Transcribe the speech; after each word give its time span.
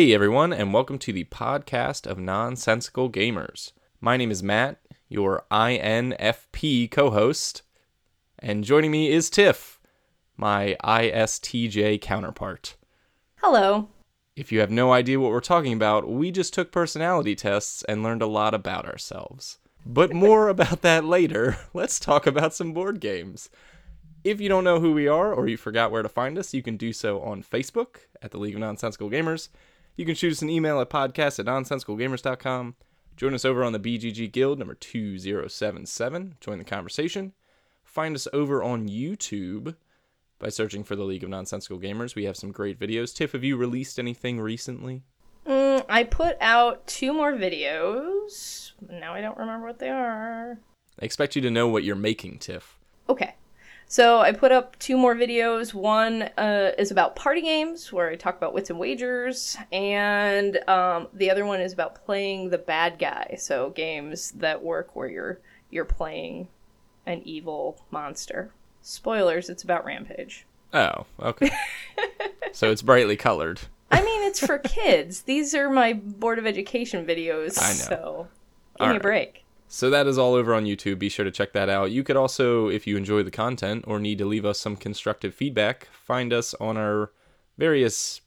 Hey 0.00 0.14
everyone, 0.14 0.54
and 0.54 0.72
welcome 0.72 0.98
to 1.00 1.12
the 1.12 1.24
podcast 1.24 2.06
of 2.06 2.18
Nonsensical 2.18 3.10
Gamers. 3.10 3.72
My 4.00 4.16
name 4.16 4.30
is 4.30 4.42
Matt, 4.42 4.80
your 5.10 5.44
INFP 5.50 6.90
co 6.90 7.10
host, 7.10 7.60
and 8.38 8.64
joining 8.64 8.92
me 8.92 9.12
is 9.12 9.28
Tiff, 9.28 9.78
my 10.38 10.74
ISTJ 10.82 12.00
counterpart. 12.00 12.76
Hello. 13.42 13.90
If 14.36 14.50
you 14.50 14.60
have 14.60 14.70
no 14.70 14.90
idea 14.90 15.20
what 15.20 15.32
we're 15.32 15.40
talking 15.40 15.74
about, 15.74 16.08
we 16.08 16.30
just 16.30 16.54
took 16.54 16.72
personality 16.72 17.34
tests 17.34 17.84
and 17.86 18.02
learned 18.02 18.22
a 18.22 18.26
lot 18.26 18.54
about 18.54 18.86
ourselves. 18.86 19.58
But 19.84 20.14
more 20.14 20.48
about 20.54 20.80
that 20.80 21.04
later. 21.04 21.58
Let's 21.74 22.00
talk 22.00 22.26
about 22.26 22.54
some 22.54 22.72
board 22.72 23.00
games. 23.00 23.50
If 24.24 24.40
you 24.40 24.48
don't 24.48 24.64
know 24.64 24.80
who 24.80 24.92
we 24.92 25.08
are 25.08 25.34
or 25.34 25.46
you 25.46 25.58
forgot 25.58 25.90
where 25.90 26.02
to 26.02 26.08
find 26.08 26.38
us, 26.38 26.54
you 26.54 26.62
can 26.62 26.78
do 26.78 26.94
so 26.94 27.20
on 27.20 27.42
Facebook 27.42 28.06
at 28.22 28.30
the 28.30 28.38
League 28.38 28.54
of 28.54 28.60
Nonsensical 28.60 29.10
Gamers. 29.10 29.50
You 30.00 30.06
can 30.06 30.14
shoot 30.14 30.32
us 30.32 30.40
an 30.40 30.48
email 30.48 30.80
at 30.80 30.88
podcast 30.88 31.38
at 31.38 31.44
nonsensicalgamers.com. 31.44 32.74
Join 33.18 33.34
us 33.34 33.44
over 33.44 33.62
on 33.62 33.74
the 33.74 33.78
BGG 33.78 34.32
Guild 34.32 34.58
number 34.58 34.72
2077. 34.72 36.36
Join 36.40 36.56
the 36.56 36.64
conversation. 36.64 37.34
Find 37.84 38.16
us 38.16 38.26
over 38.32 38.62
on 38.62 38.88
YouTube 38.88 39.76
by 40.38 40.48
searching 40.48 40.84
for 40.84 40.96
the 40.96 41.04
League 41.04 41.22
of 41.22 41.28
Nonsensical 41.28 41.78
Gamers. 41.78 42.14
We 42.14 42.24
have 42.24 42.38
some 42.38 42.50
great 42.50 42.80
videos. 42.80 43.14
Tiff, 43.14 43.32
have 43.32 43.44
you 43.44 43.58
released 43.58 43.98
anything 43.98 44.40
recently? 44.40 45.02
Mm, 45.46 45.84
I 45.86 46.04
put 46.04 46.38
out 46.40 46.86
two 46.86 47.12
more 47.12 47.34
videos. 47.34 48.72
Now 48.88 49.12
I 49.12 49.20
don't 49.20 49.36
remember 49.36 49.66
what 49.66 49.80
they 49.80 49.90
are. 49.90 50.58
I 50.98 51.04
expect 51.04 51.36
you 51.36 51.42
to 51.42 51.50
know 51.50 51.68
what 51.68 51.84
you're 51.84 51.94
making, 51.94 52.38
Tiff. 52.38 52.78
Okay. 53.10 53.34
So 53.90 54.20
I 54.20 54.30
put 54.30 54.52
up 54.52 54.78
two 54.78 54.96
more 54.96 55.16
videos. 55.16 55.74
One 55.74 56.22
uh, 56.38 56.70
is 56.78 56.92
about 56.92 57.16
party 57.16 57.42
games, 57.42 57.92
where 57.92 58.08
I 58.08 58.14
talk 58.14 58.36
about 58.36 58.54
wits 58.54 58.70
and 58.70 58.78
wagers, 58.78 59.56
and 59.72 60.56
um, 60.68 61.08
the 61.12 61.28
other 61.28 61.44
one 61.44 61.60
is 61.60 61.72
about 61.72 62.04
playing 62.04 62.50
the 62.50 62.58
bad 62.58 63.00
guy. 63.00 63.34
So 63.36 63.70
games 63.70 64.30
that 64.36 64.62
work 64.62 64.94
where 64.94 65.08
you're 65.08 65.40
you're 65.70 65.84
playing 65.84 66.46
an 67.04 67.22
evil 67.24 67.84
monster. 67.90 68.52
Spoilers: 68.80 69.50
It's 69.50 69.64
about 69.64 69.84
Rampage. 69.84 70.46
Oh, 70.72 71.06
okay. 71.20 71.50
so 72.52 72.70
it's 72.70 72.82
brightly 72.82 73.16
colored. 73.16 73.60
I 73.90 74.04
mean, 74.04 74.22
it's 74.22 74.38
for 74.38 74.58
kids. 74.64 75.22
These 75.22 75.52
are 75.56 75.68
my 75.68 75.94
Board 75.94 76.38
of 76.38 76.46
Education 76.46 77.04
videos. 77.04 77.60
I 77.60 77.70
know. 77.70 77.74
So 77.74 78.28
give 78.78 78.86
All 78.86 78.90
me 78.90 78.98
a 78.98 79.00
break. 79.00 79.44
So 79.72 79.88
that 79.88 80.08
is 80.08 80.18
all 80.18 80.34
over 80.34 80.52
on 80.52 80.64
YouTube. 80.64 80.98
Be 80.98 81.08
sure 81.08 81.24
to 81.24 81.30
check 81.30 81.52
that 81.52 81.68
out. 81.68 81.92
You 81.92 82.02
could 82.02 82.16
also, 82.16 82.68
if 82.68 82.88
you 82.88 82.96
enjoy 82.96 83.22
the 83.22 83.30
content 83.30 83.84
or 83.86 84.00
need 84.00 84.18
to 84.18 84.24
leave 84.24 84.44
us 84.44 84.58
some 84.58 84.74
constructive 84.74 85.32
feedback, 85.32 85.86
find 85.92 86.32
us 86.32 86.54
on 86.54 86.76
our 86.76 87.12
various 87.56 88.20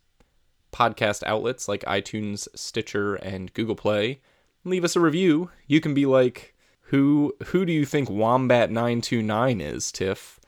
podcast 0.72 1.22
outlets 1.26 1.68
like 1.68 1.82
iTunes, 1.82 2.48
Stitcher, 2.56 3.16
and 3.16 3.54
Google 3.54 3.76
Play. 3.76 4.22
Leave 4.64 4.86
us 4.86 4.96
a 4.96 5.02
review. 5.02 5.52
You 5.68 5.82
can 5.82 5.94
be 5.94 6.06
like, 6.06 6.56
who 6.84 7.36
who 7.48 7.66
do 7.66 7.74
you 7.74 7.86
think 7.86 8.10
Wombat 8.10 8.72
nine 8.72 9.02
two 9.02 9.22
nine 9.22 9.60
is, 9.60 9.92
Tiff? 9.92 10.40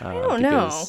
Uh, 0.00 0.06
I 0.06 0.12
don't 0.14 0.40
know. 0.40 0.84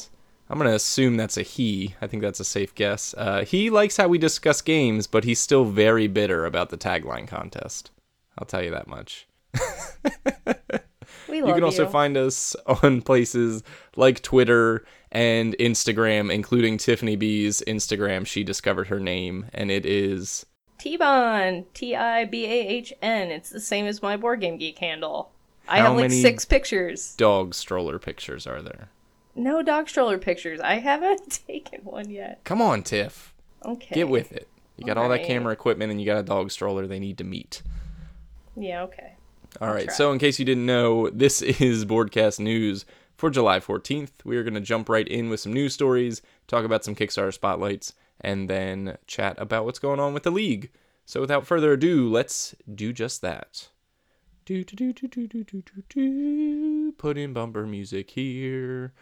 I'm 0.48 0.58
gonna 0.58 0.74
assume 0.74 1.16
that's 1.16 1.36
a 1.36 1.42
he. 1.42 1.96
I 2.00 2.06
think 2.06 2.22
that's 2.22 2.38
a 2.38 2.44
safe 2.44 2.72
guess. 2.72 3.16
Uh, 3.18 3.44
he 3.44 3.68
likes 3.68 3.96
how 3.96 4.06
we 4.06 4.18
discuss 4.18 4.62
games, 4.62 5.08
but 5.08 5.24
he's 5.24 5.40
still 5.40 5.64
very 5.64 6.06
bitter 6.06 6.46
about 6.46 6.70
the 6.70 6.78
tagline 6.78 7.26
contest. 7.26 7.90
I'll 8.38 8.46
tell 8.46 8.62
you 8.62 8.70
that 8.70 8.86
much. 8.86 9.25
we 11.28 11.40
love 11.40 11.48
you 11.48 11.54
can 11.54 11.64
also 11.64 11.84
you. 11.84 11.90
find 11.90 12.16
us 12.16 12.54
on 12.66 13.02
places 13.02 13.62
like 13.96 14.22
Twitter 14.22 14.84
and 15.12 15.56
Instagram, 15.58 16.32
including 16.32 16.78
Tiffany 16.78 17.16
B's 17.16 17.62
Instagram. 17.66 18.26
She 18.26 18.44
discovered 18.44 18.88
her 18.88 19.00
name, 19.00 19.46
and 19.52 19.70
it 19.70 19.86
is 19.86 20.46
Tibahn, 20.78 21.64
T 21.74 21.96
I 21.96 22.24
B 22.24 22.44
A 22.44 22.68
H 22.68 22.92
N. 23.02 23.30
It's 23.30 23.50
the 23.50 23.60
same 23.60 23.86
as 23.86 24.02
my 24.02 24.16
board 24.16 24.40
game 24.40 24.58
geek 24.58 24.78
handle. 24.78 25.30
I 25.68 25.78
have 25.78 25.96
like 25.96 26.10
six 26.10 26.44
pictures. 26.44 27.14
Dog 27.16 27.54
stroller 27.54 27.98
pictures 27.98 28.46
are 28.46 28.62
there? 28.62 28.88
No 29.34 29.62
dog 29.62 29.88
stroller 29.88 30.18
pictures. 30.18 30.60
I 30.60 30.74
haven't 30.74 31.40
taken 31.46 31.80
one 31.80 32.10
yet. 32.10 32.40
Come 32.44 32.62
on, 32.62 32.82
Tiff. 32.82 33.34
Okay. 33.64 33.94
Get 33.94 34.08
with 34.08 34.32
it. 34.32 34.48
You 34.76 34.84
got 34.84 34.96
all, 34.96 35.04
all 35.04 35.10
right. 35.10 35.20
that 35.20 35.26
camera 35.26 35.52
equipment 35.52 35.90
and 35.90 36.00
you 36.00 36.06
got 36.06 36.18
a 36.18 36.22
dog 36.22 36.50
stroller. 36.50 36.86
They 36.86 36.98
need 36.98 37.18
to 37.18 37.24
meet. 37.24 37.62
Yeah, 38.56 38.82
okay. 38.84 39.16
All 39.60 39.72
right. 39.72 39.90
So, 39.90 40.12
in 40.12 40.18
case 40.18 40.38
you 40.38 40.44
didn't 40.44 40.66
know, 40.66 41.08
this 41.10 41.42
is 41.60 41.84
Boardcast 41.84 42.40
News 42.40 42.84
for 43.16 43.30
July 43.30 43.60
14th. 43.60 44.10
We 44.24 44.36
are 44.36 44.42
going 44.42 44.54
to 44.54 44.60
jump 44.60 44.88
right 44.88 45.06
in 45.06 45.30
with 45.30 45.40
some 45.40 45.52
news 45.52 45.74
stories, 45.74 46.22
talk 46.46 46.64
about 46.64 46.84
some 46.84 46.94
Kickstarter 46.94 47.32
spotlights, 47.32 47.94
and 48.20 48.50
then 48.50 48.98
chat 49.06 49.36
about 49.38 49.64
what's 49.64 49.78
going 49.78 50.00
on 50.00 50.14
with 50.14 50.24
the 50.24 50.30
league. 50.30 50.70
So, 51.04 51.20
without 51.20 51.46
further 51.46 51.72
ado, 51.72 52.10
let's 52.10 52.54
do 52.72 52.92
just 52.92 53.22
that. 53.22 53.68
Do, 54.44 54.62
do, 54.62 54.76
do, 54.76 54.92
do, 54.92 55.08
do, 55.08 55.26
do, 55.26 55.44
do, 55.44 55.62
do. 55.88 56.92
Put 56.92 57.18
in 57.18 57.32
bumper 57.32 57.66
music 57.66 58.10
here. 58.10 58.92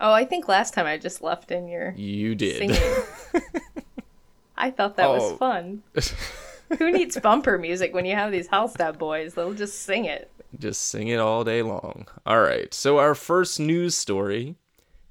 Oh, 0.00 0.12
I 0.12 0.24
think 0.24 0.48
last 0.48 0.74
time 0.74 0.86
I 0.86 0.98
just 0.98 1.22
left 1.22 1.50
in 1.50 1.68
your. 1.68 1.92
You 1.96 2.34
did. 2.34 2.58
Singing. 2.58 3.42
I 4.56 4.70
thought 4.70 4.96
that 4.96 5.06
oh. 5.06 5.12
was 5.14 5.38
fun. 5.38 5.82
Who 6.78 6.90
needs 6.90 7.18
bumper 7.18 7.58
music 7.58 7.94
when 7.94 8.04
you 8.04 8.14
have 8.14 8.32
these 8.32 8.48
Hallstatt 8.48 8.98
boys? 8.98 9.34
They'll 9.34 9.54
just 9.54 9.82
sing 9.82 10.04
it. 10.04 10.30
Just 10.58 10.82
sing 10.82 11.08
it 11.08 11.18
all 11.18 11.44
day 11.44 11.62
long. 11.62 12.06
All 12.26 12.40
right. 12.40 12.72
So 12.72 12.98
our 12.98 13.14
first 13.14 13.60
news 13.60 13.94
story 13.94 14.56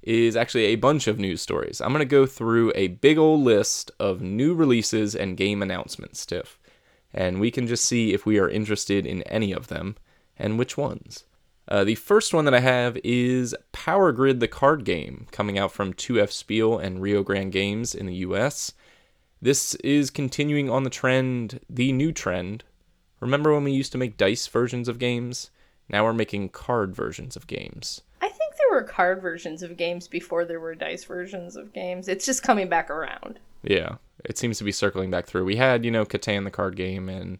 is 0.02 0.36
actually 0.36 0.64
a 0.66 0.76
bunch 0.76 1.06
of 1.06 1.18
news 1.18 1.40
stories. 1.40 1.80
I'm 1.80 1.92
going 1.92 2.00
to 2.00 2.04
go 2.04 2.26
through 2.26 2.72
a 2.74 2.88
big 2.88 3.18
old 3.18 3.40
list 3.40 3.90
of 3.98 4.20
new 4.20 4.54
releases 4.54 5.14
and 5.14 5.36
game 5.36 5.62
announcements, 5.62 6.24
Tiff. 6.26 6.58
And 7.12 7.40
we 7.40 7.50
can 7.50 7.66
just 7.66 7.84
see 7.84 8.12
if 8.12 8.26
we 8.26 8.38
are 8.38 8.48
interested 8.48 9.06
in 9.06 9.22
any 9.22 9.52
of 9.52 9.68
them 9.68 9.96
and 10.36 10.58
which 10.58 10.76
ones. 10.76 11.24
Uh, 11.66 11.84
the 11.84 11.94
first 11.94 12.34
one 12.34 12.44
that 12.44 12.54
I 12.54 12.60
have 12.60 12.98
is 13.02 13.56
Power 13.72 14.12
Grid 14.12 14.40
the 14.40 14.48
card 14.48 14.84
game, 14.84 15.26
coming 15.30 15.58
out 15.58 15.72
from 15.72 15.94
2F 15.94 16.30
Spiel 16.30 16.78
and 16.78 17.00
Rio 17.00 17.22
Grande 17.22 17.52
Games 17.52 17.94
in 17.94 18.06
the 18.06 18.16
US. 18.16 18.74
This 19.44 19.74
is 19.74 20.08
continuing 20.08 20.70
on 20.70 20.84
the 20.84 20.90
trend, 20.90 21.60
the 21.68 21.92
new 21.92 22.12
trend. 22.12 22.64
Remember 23.20 23.52
when 23.52 23.62
we 23.62 23.72
used 23.72 23.92
to 23.92 23.98
make 23.98 24.16
dice 24.16 24.46
versions 24.46 24.88
of 24.88 24.98
games? 24.98 25.50
Now 25.86 26.02
we're 26.02 26.14
making 26.14 26.48
card 26.48 26.96
versions 26.96 27.36
of 27.36 27.46
games. 27.46 28.00
I 28.22 28.30
think 28.30 28.54
there 28.56 28.70
were 28.70 28.84
card 28.84 29.20
versions 29.20 29.62
of 29.62 29.76
games 29.76 30.08
before 30.08 30.46
there 30.46 30.60
were 30.60 30.74
dice 30.74 31.04
versions 31.04 31.56
of 31.56 31.74
games. 31.74 32.08
It's 32.08 32.24
just 32.24 32.42
coming 32.42 32.70
back 32.70 32.88
around. 32.88 33.38
Yeah, 33.62 33.96
it 34.24 34.38
seems 34.38 34.56
to 34.56 34.64
be 34.64 34.72
circling 34.72 35.10
back 35.10 35.26
through. 35.26 35.44
We 35.44 35.56
had, 35.56 35.84
you 35.84 35.90
know, 35.90 36.06
Catan 36.06 36.44
the 36.44 36.50
card 36.50 36.74
game 36.74 37.10
and 37.10 37.38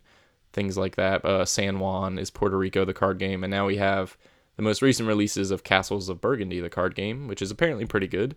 things 0.52 0.76
like 0.76 0.96
that. 0.96 1.24
Uh, 1.24 1.46
San 1.46 1.78
Juan 1.78 2.18
is 2.18 2.28
Puerto 2.28 2.58
Rico 2.58 2.84
the 2.84 2.92
card 2.92 3.18
game, 3.18 3.42
and 3.42 3.50
now 3.50 3.64
we 3.64 3.78
have 3.78 4.18
the 4.56 4.62
most 4.62 4.82
recent 4.82 5.08
releases 5.08 5.50
of 5.50 5.64
Castles 5.64 6.10
of 6.10 6.20
Burgundy 6.20 6.60
the 6.60 6.68
card 6.68 6.94
game, 6.94 7.28
which 7.28 7.40
is 7.40 7.50
apparently 7.50 7.86
pretty 7.86 8.08
good. 8.08 8.36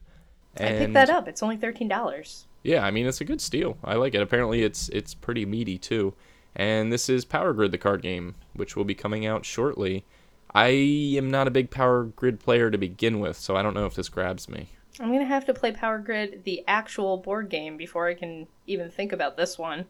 And 0.59 0.75
I 0.75 0.77
picked 0.79 0.93
that 0.93 1.09
up. 1.09 1.27
It's 1.27 1.43
only 1.43 1.57
thirteen 1.57 1.87
dollars. 1.87 2.45
Yeah, 2.63 2.83
I 2.83 2.91
mean 2.91 3.05
it's 3.05 3.21
a 3.21 3.25
good 3.25 3.41
steal. 3.41 3.77
I 3.83 3.95
like 3.95 4.13
it. 4.15 4.21
Apparently 4.21 4.63
it's 4.63 4.89
it's 4.89 5.13
pretty 5.13 5.45
meaty 5.45 5.77
too. 5.77 6.13
And 6.55 6.91
this 6.91 7.07
is 7.07 7.23
Power 7.23 7.53
Grid 7.53 7.71
the 7.71 7.77
card 7.77 8.01
game, 8.01 8.35
which 8.53 8.75
will 8.75 8.83
be 8.83 8.95
coming 8.95 9.25
out 9.25 9.45
shortly. 9.45 10.05
I 10.53 10.69
am 11.17 11.29
not 11.29 11.47
a 11.47 11.51
big 11.51 11.69
Power 11.69 12.05
Grid 12.05 12.39
player 12.39 12.71
to 12.71 12.77
begin 12.77 13.19
with, 13.19 13.37
so 13.37 13.55
I 13.55 13.61
don't 13.61 13.73
know 13.73 13.85
if 13.85 13.95
this 13.95 14.09
grabs 14.09 14.49
me. 14.49 14.69
I'm 14.99 15.11
gonna 15.11 15.25
have 15.25 15.45
to 15.45 15.53
play 15.53 15.71
Power 15.71 15.99
Grid, 15.99 16.43
the 16.43 16.63
actual 16.67 17.17
board 17.17 17.49
game, 17.49 17.77
before 17.77 18.07
I 18.07 18.15
can 18.15 18.47
even 18.65 18.89
think 18.89 19.11
about 19.11 19.37
this 19.37 19.57
one. 19.57 19.85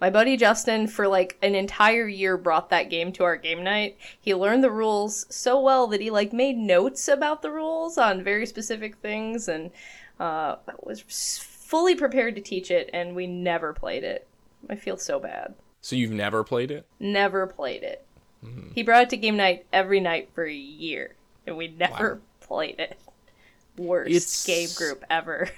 My 0.00 0.10
buddy 0.10 0.36
Justin, 0.36 0.86
for 0.86 1.08
like 1.08 1.38
an 1.42 1.54
entire 1.54 2.08
year, 2.08 2.36
brought 2.36 2.70
that 2.70 2.90
game 2.90 3.12
to 3.12 3.24
our 3.24 3.36
game 3.36 3.62
night. 3.62 3.98
He 4.20 4.34
learned 4.34 4.62
the 4.62 4.70
rules 4.70 5.26
so 5.28 5.60
well 5.60 5.86
that 5.88 6.00
he 6.00 6.10
like 6.10 6.32
made 6.32 6.56
notes 6.56 7.08
about 7.08 7.42
the 7.42 7.50
rules 7.50 7.98
on 7.98 8.22
very 8.22 8.46
specific 8.46 8.96
things, 8.96 9.48
and 9.48 9.70
uh, 10.20 10.56
was 10.82 11.38
fully 11.38 11.94
prepared 11.94 12.34
to 12.36 12.40
teach 12.40 12.70
it, 12.70 12.90
and 12.92 13.16
we 13.16 13.26
never 13.26 13.72
played 13.72 14.04
it. 14.04 14.26
I 14.68 14.76
feel 14.76 14.96
so 14.96 15.18
bad. 15.18 15.54
So 15.80 15.96
you've 15.96 16.12
never 16.12 16.44
played 16.44 16.70
it? 16.70 16.86
Never 17.00 17.46
played 17.46 17.82
it. 17.82 18.06
Mm-hmm. 18.44 18.72
He 18.74 18.82
brought 18.82 19.04
it 19.04 19.10
to 19.10 19.16
game 19.16 19.36
night 19.36 19.66
every 19.72 20.00
night 20.00 20.30
for 20.34 20.44
a 20.44 20.52
year, 20.52 21.14
and 21.46 21.56
we 21.56 21.68
never 21.68 22.14
wow. 22.14 22.20
played 22.40 22.78
it. 22.78 22.98
Worst 23.76 24.10
it's... 24.10 24.46
game 24.46 24.68
group 24.76 25.04
ever. 25.08 25.48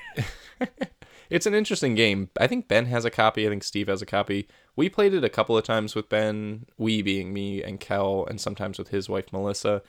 it's 1.30 1.46
an 1.46 1.54
interesting 1.54 1.94
game. 1.94 2.30
I 2.38 2.46
think 2.46 2.68
Ben 2.68 2.86
has 2.86 3.04
a 3.04 3.10
copy. 3.10 3.46
I 3.46 3.50
think 3.50 3.64
Steve 3.64 3.88
has 3.88 4.02
a 4.02 4.06
copy. 4.06 4.46
We 4.76 4.88
played 4.88 5.14
it 5.14 5.24
a 5.24 5.28
couple 5.28 5.56
of 5.56 5.64
times 5.64 5.94
with 5.94 6.08
Ben, 6.08 6.66
we 6.78 7.02
being 7.02 7.32
me 7.32 7.62
and 7.62 7.80
Kel, 7.80 8.26
and 8.28 8.40
sometimes 8.40 8.78
with 8.78 8.88
his 8.88 9.08
wife 9.08 9.32
Melissa. 9.32 9.82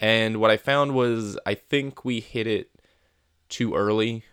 And 0.00 0.38
what 0.38 0.50
I 0.50 0.56
found 0.56 0.94
was 0.94 1.38
I 1.44 1.54
think 1.54 2.04
we 2.04 2.20
hit 2.20 2.46
it 2.46 2.70
too 3.48 3.74
early 3.74 4.24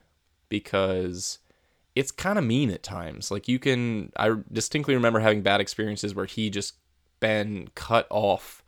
because 0.50 1.40
it's 1.96 2.12
kind 2.12 2.38
of 2.38 2.46
mean 2.46 2.70
at 2.70 2.84
times. 2.84 3.32
Like 3.32 3.48
you 3.48 3.60
can, 3.60 4.12
I 4.18 4.36
distinctly 4.52 4.96
remember 4.96 5.20
having 5.20 5.42
bad 5.42 5.62
experiences 5.62 6.14
where 6.14 6.26
he 6.26 6.50
just 6.50 6.76
been 7.20 7.70
cut 7.76 8.08
off 8.10 8.64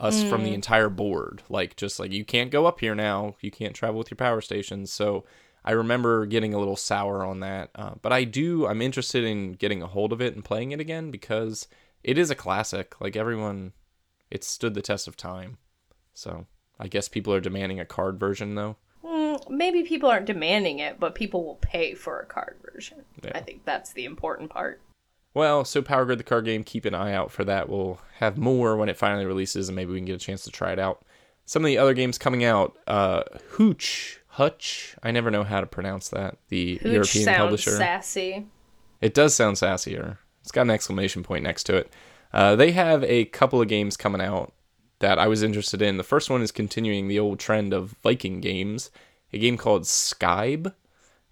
us 0.00 0.22
mm. 0.22 0.30
from 0.30 0.44
the 0.44 0.50
mm. 0.50 0.54
entire 0.54 0.88
board. 0.88 1.42
Like 1.48 1.76
just 1.76 2.00
like 2.00 2.10
you 2.10 2.24
can't 2.24 2.50
go 2.50 2.66
up 2.66 2.80
here 2.80 2.94
now, 2.94 3.36
you 3.40 3.50
can't 3.50 3.74
travel 3.74 3.98
with 3.98 4.10
your 4.10 4.16
power 4.16 4.40
stations. 4.40 4.90
So 4.90 5.24
I 5.64 5.72
remember 5.72 6.26
getting 6.26 6.54
a 6.54 6.58
little 6.58 6.76
sour 6.76 7.24
on 7.24 7.40
that, 7.40 7.70
uh, 7.74 7.92
but 8.00 8.12
I 8.12 8.24
do. 8.24 8.66
I'm 8.66 8.80
interested 8.80 9.24
in 9.24 9.52
getting 9.52 9.82
a 9.82 9.86
hold 9.86 10.12
of 10.12 10.22
it 10.22 10.34
and 10.34 10.44
playing 10.44 10.72
it 10.72 10.80
again 10.80 11.10
because 11.10 11.68
it 12.02 12.16
is 12.16 12.30
a 12.30 12.34
classic. 12.34 12.98
Like 13.00 13.14
everyone, 13.14 13.72
it 14.30 14.42
stood 14.42 14.74
the 14.74 14.82
test 14.82 15.06
of 15.06 15.16
time. 15.16 15.58
So 16.14 16.46
I 16.78 16.88
guess 16.88 17.08
people 17.08 17.34
are 17.34 17.40
demanding 17.40 17.78
a 17.78 17.84
card 17.84 18.18
version 18.18 18.54
though. 18.54 18.76
Maybe 19.48 19.82
people 19.82 20.10
aren't 20.10 20.26
demanding 20.26 20.78
it, 20.78 21.00
but 21.00 21.14
people 21.14 21.44
will 21.44 21.56
pay 21.56 21.94
for 21.94 22.20
a 22.20 22.26
card 22.26 22.58
version. 22.72 23.04
Yeah. 23.22 23.32
I 23.34 23.40
think 23.40 23.64
that's 23.64 23.92
the 23.92 24.04
important 24.04 24.50
part. 24.50 24.80
Well, 25.32 25.64
so 25.64 25.80
Power 25.80 26.04
Grid 26.04 26.18
the 26.18 26.24
card 26.24 26.44
game, 26.44 26.64
keep 26.64 26.84
an 26.84 26.94
eye 26.94 27.12
out 27.12 27.30
for 27.30 27.44
that. 27.44 27.68
We'll 27.68 28.00
have 28.18 28.36
more 28.36 28.76
when 28.76 28.88
it 28.88 28.96
finally 28.96 29.26
releases, 29.26 29.68
and 29.68 29.76
maybe 29.76 29.92
we 29.92 29.98
can 29.98 30.06
get 30.06 30.16
a 30.16 30.18
chance 30.18 30.42
to 30.44 30.50
try 30.50 30.72
it 30.72 30.78
out. 30.78 31.04
Some 31.44 31.64
of 31.64 31.66
the 31.68 31.78
other 31.78 31.94
games 31.94 32.18
coming 32.18 32.44
out, 32.44 32.76
uh, 32.86 33.22
Hooch, 33.50 34.20
Hutch, 34.26 34.96
I 35.02 35.10
never 35.10 35.30
know 35.30 35.44
how 35.44 35.60
to 35.60 35.66
pronounce 35.66 36.08
that. 36.08 36.38
The 36.48 36.76
Hooch 36.76 36.92
European 36.92 37.24
sounds 37.24 37.38
publisher. 37.38 37.70
sassy. 37.76 38.46
It 39.00 39.14
does 39.14 39.34
sound 39.34 39.56
sassier. 39.56 40.18
It's 40.42 40.52
got 40.52 40.62
an 40.62 40.70
exclamation 40.70 41.22
point 41.22 41.44
next 41.44 41.64
to 41.64 41.76
it. 41.76 41.92
Uh, 42.32 42.56
they 42.56 42.72
have 42.72 43.02
a 43.04 43.24
couple 43.26 43.60
of 43.60 43.68
games 43.68 43.96
coming 43.96 44.20
out 44.20 44.52
that 45.00 45.18
I 45.18 45.26
was 45.26 45.42
interested 45.42 45.82
in. 45.82 45.96
The 45.96 46.04
first 46.04 46.30
one 46.30 46.42
is 46.42 46.52
continuing 46.52 47.08
the 47.08 47.18
old 47.18 47.38
trend 47.38 47.72
of 47.72 47.96
Viking 48.02 48.40
games. 48.40 48.90
A 49.32 49.38
game 49.38 49.56
called 49.56 49.82
Skybe 49.82 50.74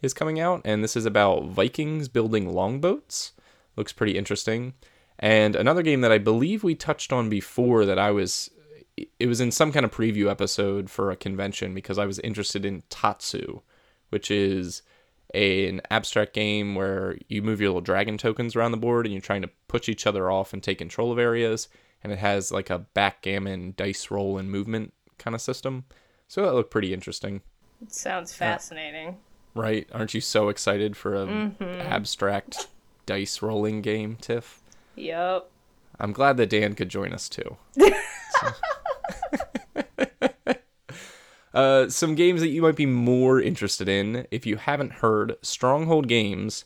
is 0.03 0.15
coming 0.15 0.39
out, 0.39 0.62
and 0.65 0.83
this 0.83 0.97
is 0.97 1.06
about 1.06 1.47
Vikings 1.47 2.09
building 2.09 2.53
longboats. 2.53 3.33
Looks 3.77 3.93
pretty 3.93 4.17
interesting. 4.17 4.75
And 5.19 5.56
another 5.56 5.83
game 5.83 6.00
that 6.03 6.12
I 6.12 6.19
believe 6.19 6.62
we 6.62 6.75
touched 6.75 7.12
on 7.12 7.29
before 7.29 7.85
that 7.85 7.99
I 7.99 8.11
was 8.11 8.50
it 9.19 9.27
was 9.27 9.41
in 9.41 9.53
some 9.53 9.73
kind 9.73 9.85
of 9.85 9.93
preview 9.93 10.31
episode 10.31 10.91
for 10.91 11.11
a 11.11 11.17
convention 11.17 11.75
because 11.75 11.99
I 11.99 12.06
was 12.06 12.19
interested 12.19 12.65
in 12.65 12.83
Tatsu, 12.89 13.61
which 14.11 14.31
is 14.31 14.83
an 15.35 15.81
abstract 15.91 16.33
game 16.35 16.75
where 16.75 17.19
you 17.29 17.43
move 17.43 17.61
your 17.61 17.71
little 17.71 17.81
dragon 17.81 18.19
tokens 18.19 18.56
around 18.56 18.73
the 18.73 18.79
board 18.79 19.06
and 19.06 19.12
you're 19.12 19.21
trying 19.21 19.43
to 19.43 19.51
push 19.69 19.89
each 19.89 20.06
other 20.06 20.31
off 20.31 20.53
and 20.53 20.62
take 20.62 20.79
control 20.79 21.12
of 21.12 21.19
areas. 21.19 21.69
And 22.03 22.12
it 22.12 22.19
has 22.19 22.51
like 22.51 22.71
a 22.71 22.79
backgammon 22.79 23.75
dice 23.77 24.11
roll 24.11 24.39
and 24.39 24.51
movement 24.51 24.94
kind 25.19 25.35
of 25.35 25.41
system. 25.41 25.85
So 26.29 26.43
that 26.43 26.55
looked 26.55 26.71
pretty 26.71 26.94
interesting, 26.94 27.43
It 27.83 27.93
sounds 27.93 28.33
fascinating. 28.35 29.17
right? 29.55 29.89
Aren't 29.93 30.15
you 30.15 30.21
so 30.21 30.49
excited 30.49 30.97
for 30.97 31.15
a 31.15 31.27
Mm-hmm. 31.27 31.63
abstract 31.83 32.67
dice 33.07 33.41
rolling 33.43 33.83
game, 33.83 34.17
Tiff? 34.21 34.61
Yep. 34.97 35.49
I'm 36.01 36.13
glad 36.13 36.37
that 36.37 36.51
Dan 36.51 36.75
could 36.75 36.89
join 36.89 37.13
us 37.13 37.29
too. 37.29 37.57
uh, 41.55 41.89
some 41.89 42.15
games 42.15 42.41
that 42.41 42.49
you 42.49 42.63
might 42.63 42.77
be 42.77 42.87
more 42.87 43.41
interested 43.41 43.89
in, 43.89 44.27
if 44.31 44.47
you 44.47 44.57
haven't 44.57 44.93
heard, 44.95 45.37
Stronghold 45.43 46.09
Games 46.09 46.65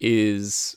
is 0.00 0.76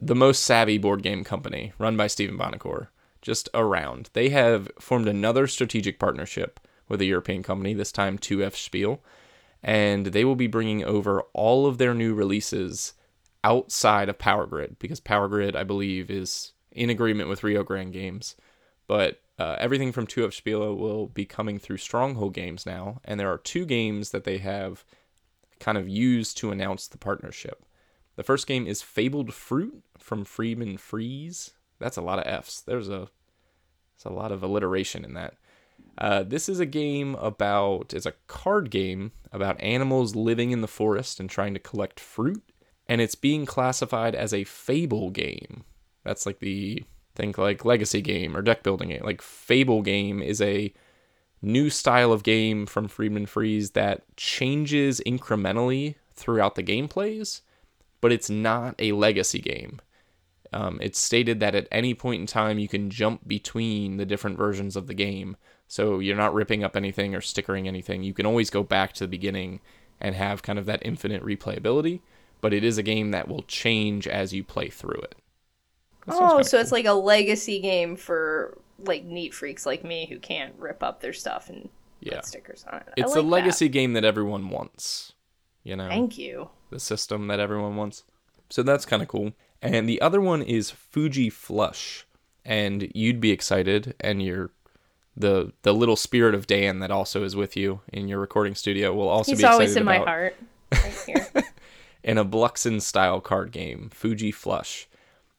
the 0.00 0.14
most 0.14 0.42
savvy 0.42 0.78
board 0.78 1.02
game 1.02 1.22
company 1.22 1.72
run 1.78 1.96
by 1.96 2.06
Stephen 2.06 2.36
Buonocore, 2.38 2.88
just 3.20 3.48
around. 3.54 4.10
They 4.14 4.30
have 4.30 4.68
formed 4.80 5.06
another 5.08 5.46
strategic 5.46 5.98
partnership 5.98 6.58
with 6.88 7.00
a 7.00 7.06
European 7.06 7.42
company, 7.42 7.74
this 7.74 7.92
time 7.92 8.18
2F 8.18 8.54
Spiel, 8.54 9.00
and 9.62 10.06
they 10.06 10.24
will 10.24 10.36
be 10.36 10.46
bringing 10.46 10.84
over 10.84 11.22
all 11.32 11.66
of 11.66 11.78
their 11.78 11.94
new 11.94 12.14
releases 12.14 12.94
outside 13.44 14.08
of 14.08 14.18
Power 14.18 14.46
Grid 14.46 14.78
because 14.78 15.00
Power 15.00 15.28
Grid, 15.28 15.56
I 15.56 15.64
believe, 15.64 16.10
is 16.10 16.52
in 16.70 16.90
agreement 16.90 17.28
with 17.28 17.44
Rio 17.44 17.62
Grande 17.62 17.92
Games. 17.92 18.36
But 18.86 19.20
uh, 19.38 19.56
everything 19.58 19.92
from 19.92 20.06
2F 20.06 20.40
Spiele 20.40 20.76
will 20.76 21.06
be 21.06 21.24
coming 21.24 21.58
through 21.58 21.78
Stronghold 21.78 22.34
Games 22.34 22.66
now, 22.66 23.00
and 23.04 23.18
there 23.18 23.32
are 23.32 23.38
two 23.38 23.64
games 23.64 24.10
that 24.10 24.24
they 24.24 24.38
have 24.38 24.84
kind 25.60 25.78
of 25.78 25.88
used 25.88 26.36
to 26.38 26.50
announce 26.50 26.88
the 26.88 26.98
partnership. 26.98 27.64
The 28.16 28.22
first 28.22 28.46
game 28.46 28.66
is 28.66 28.82
Fabled 28.82 29.32
Fruit 29.32 29.82
from 29.98 30.24
Friedemann 30.24 30.78
Friese. 30.78 31.52
That's 31.78 31.96
a 31.96 32.02
lot 32.02 32.18
of 32.18 32.26
F's. 32.26 32.60
There's 32.60 32.88
a 32.88 33.08
there's 33.96 34.06
a 34.06 34.10
lot 34.10 34.32
of 34.32 34.42
alliteration 34.42 35.04
in 35.04 35.14
that. 35.14 35.34
Uh, 35.98 36.22
this 36.22 36.48
is 36.48 36.58
a 36.58 36.66
game 36.66 37.14
about 37.16 37.92
it's 37.92 38.06
a 38.06 38.14
card 38.26 38.70
game 38.70 39.12
about 39.30 39.60
animals 39.60 40.16
living 40.16 40.50
in 40.50 40.60
the 40.60 40.68
forest 40.68 41.20
and 41.20 41.28
trying 41.28 41.54
to 41.54 41.60
collect 41.60 42.00
fruit, 42.00 42.42
and 42.88 43.00
it's 43.00 43.14
being 43.14 43.46
classified 43.46 44.14
as 44.14 44.32
a 44.32 44.44
fable 44.44 45.10
game. 45.10 45.64
That's 46.04 46.26
like 46.26 46.40
the 46.40 46.84
think 47.14 47.38
like 47.38 47.64
legacy 47.64 48.00
game 48.00 48.36
or 48.36 48.42
deck 48.42 48.62
building 48.62 48.88
game. 48.88 49.02
Like 49.04 49.22
fable 49.22 49.82
game 49.82 50.22
is 50.22 50.40
a 50.40 50.72
new 51.42 51.68
style 51.68 52.12
of 52.12 52.22
game 52.22 52.66
from 52.66 52.88
Friedemann 52.88 53.28
Friese 53.28 53.72
that 53.72 54.04
changes 54.16 55.00
incrementally 55.04 55.96
throughout 56.14 56.54
the 56.54 56.62
gameplays, 56.62 57.40
but 58.00 58.12
it's 58.12 58.30
not 58.30 58.74
a 58.78 58.92
legacy 58.92 59.40
game. 59.40 59.80
Um, 60.52 60.78
it's 60.82 60.98
stated 60.98 61.40
that 61.40 61.54
at 61.54 61.68
any 61.72 61.94
point 61.94 62.20
in 62.20 62.26
time 62.26 62.58
you 62.58 62.68
can 62.68 62.90
jump 62.90 63.26
between 63.26 63.96
the 63.96 64.04
different 64.06 64.36
versions 64.36 64.76
of 64.76 64.86
the 64.86 64.94
game. 64.94 65.36
So 65.72 66.00
you're 66.00 66.16
not 66.18 66.34
ripping 66.34 66.62
up 66.62 66.76
anything 66.76 67.14
or 67.14 67.22
stickering 67.22 67.66
anything. 67.66 68.02
You 68.02 68.12
can 68.12 68.26
always 68.26 68.50
go 68.50 68.62
back 68.62 68.92
to 68.92 69.04
the 69.04 69.08
beginning 69.08 69.60
and 70.02 70.14
have 70.14 70.42
kind 70.42 70.58
of 70.58 70.66
that 70.66 70.84
infinite 70.84 71.24
replayability, 71.24 72.00
but 72.42 72.52
it 72.52 72.62
is 72.62 72.76
a 72.76 72.82
game 72.82 73.10
that 73.12 73.26
will 73.26 73.40
change 73.44 74.06
as 74.06 74.34
you 74.34 74.44
play 74.44 74.68
through 74.68 75.00
it. 75.00 75.14
That 76.04 76.16
Oh, 76.18 76.42
so 76.42 76.50
cool. 76.58 76.60
it's 76.60 76.72
like 76.72 76.84
a 76.84 76.92
legacy 76.92 77.58
game 77.58 77.96
for 77.96 78.58
like 78.80 79.04
neat 79.06 79.32
freaks 79.32 79.64
like 79.64 79.82
me 79.82 80.04
who 80.10 80.18
can't 80.18 80.52
rip 80.58 80.82
up 80.82 81.00
their 81.00 81.14
stuff 81.14 81.48
and 81.48 81.70
Yeah. 82.00 82.16
put 82.16 82.26
stickers 82.26 82.66
on 82.70 82.80
it. 82.80 82.88
It's 82.98 83.12
like 83.14 83.20
a 83.20 83.22
that. 83.22 83.28
legacy 83.28 83.70
game 83.70 83.94
that 83.94 84.04
everyone 84.04 84.50
wants. 84.50 85.14
You 85.64 85.76
know, 85.76 85.88
Thank 85.88 86.18
you. 86.18 86.50
the 86.68 86.80
system 86.80 87.28
that 87.28 87.40
everyone 87.40 87.76
wants. 87.76 88.04
So 88.50 88.62
that's 88.62 88.84
kind 88.84 89.00
of 89.00 89.08
cool. 89.08 89.32
And 89.62 89.88
the 89.88 90.02
other 90.02 90.20
one 90.20 90.42
is 90.42 90.70
Fuji 90.70 91.30
Flush, 91.30 92.04
and 92.44 92.92
you'd 92.94 93.20
be 93.22 93.30
excited, 93.30 93.94
and 94.00 94.20
you're 94.22 94.50
the 95.16 95.52
the 95.62 95.74
little 95.74 95.96
spirit 95.96 96.34
of 96.34 96.46
Dan 96.46 96.78
that 96.78 96.90
also 96.90 97.22
is 97.24 97.36
with 97.36 97.56
you 97.56 97.80
in 97.92 98.08
your 98.08 98.18
recording 98.18 98.54
studio 98.54 98.94
will 98.94 99.08
also 99.08 99.32
He's 99.32 99.40
be 99.40 99.44
always 99.44 99.76
in 99.76 99.84
my 99.84 99.98
heart. 99.98 100.36
Right 100.72 101.04
here. 101.06 101.28
in 102.04 102.18
a 102.18 102.24
Bluxen 102.24 102.80
style 102.80 103.20
card 103.20 103.52
game, 103.52 103.90
Fuji 103.92 104.32
Flush. 104.32 104.88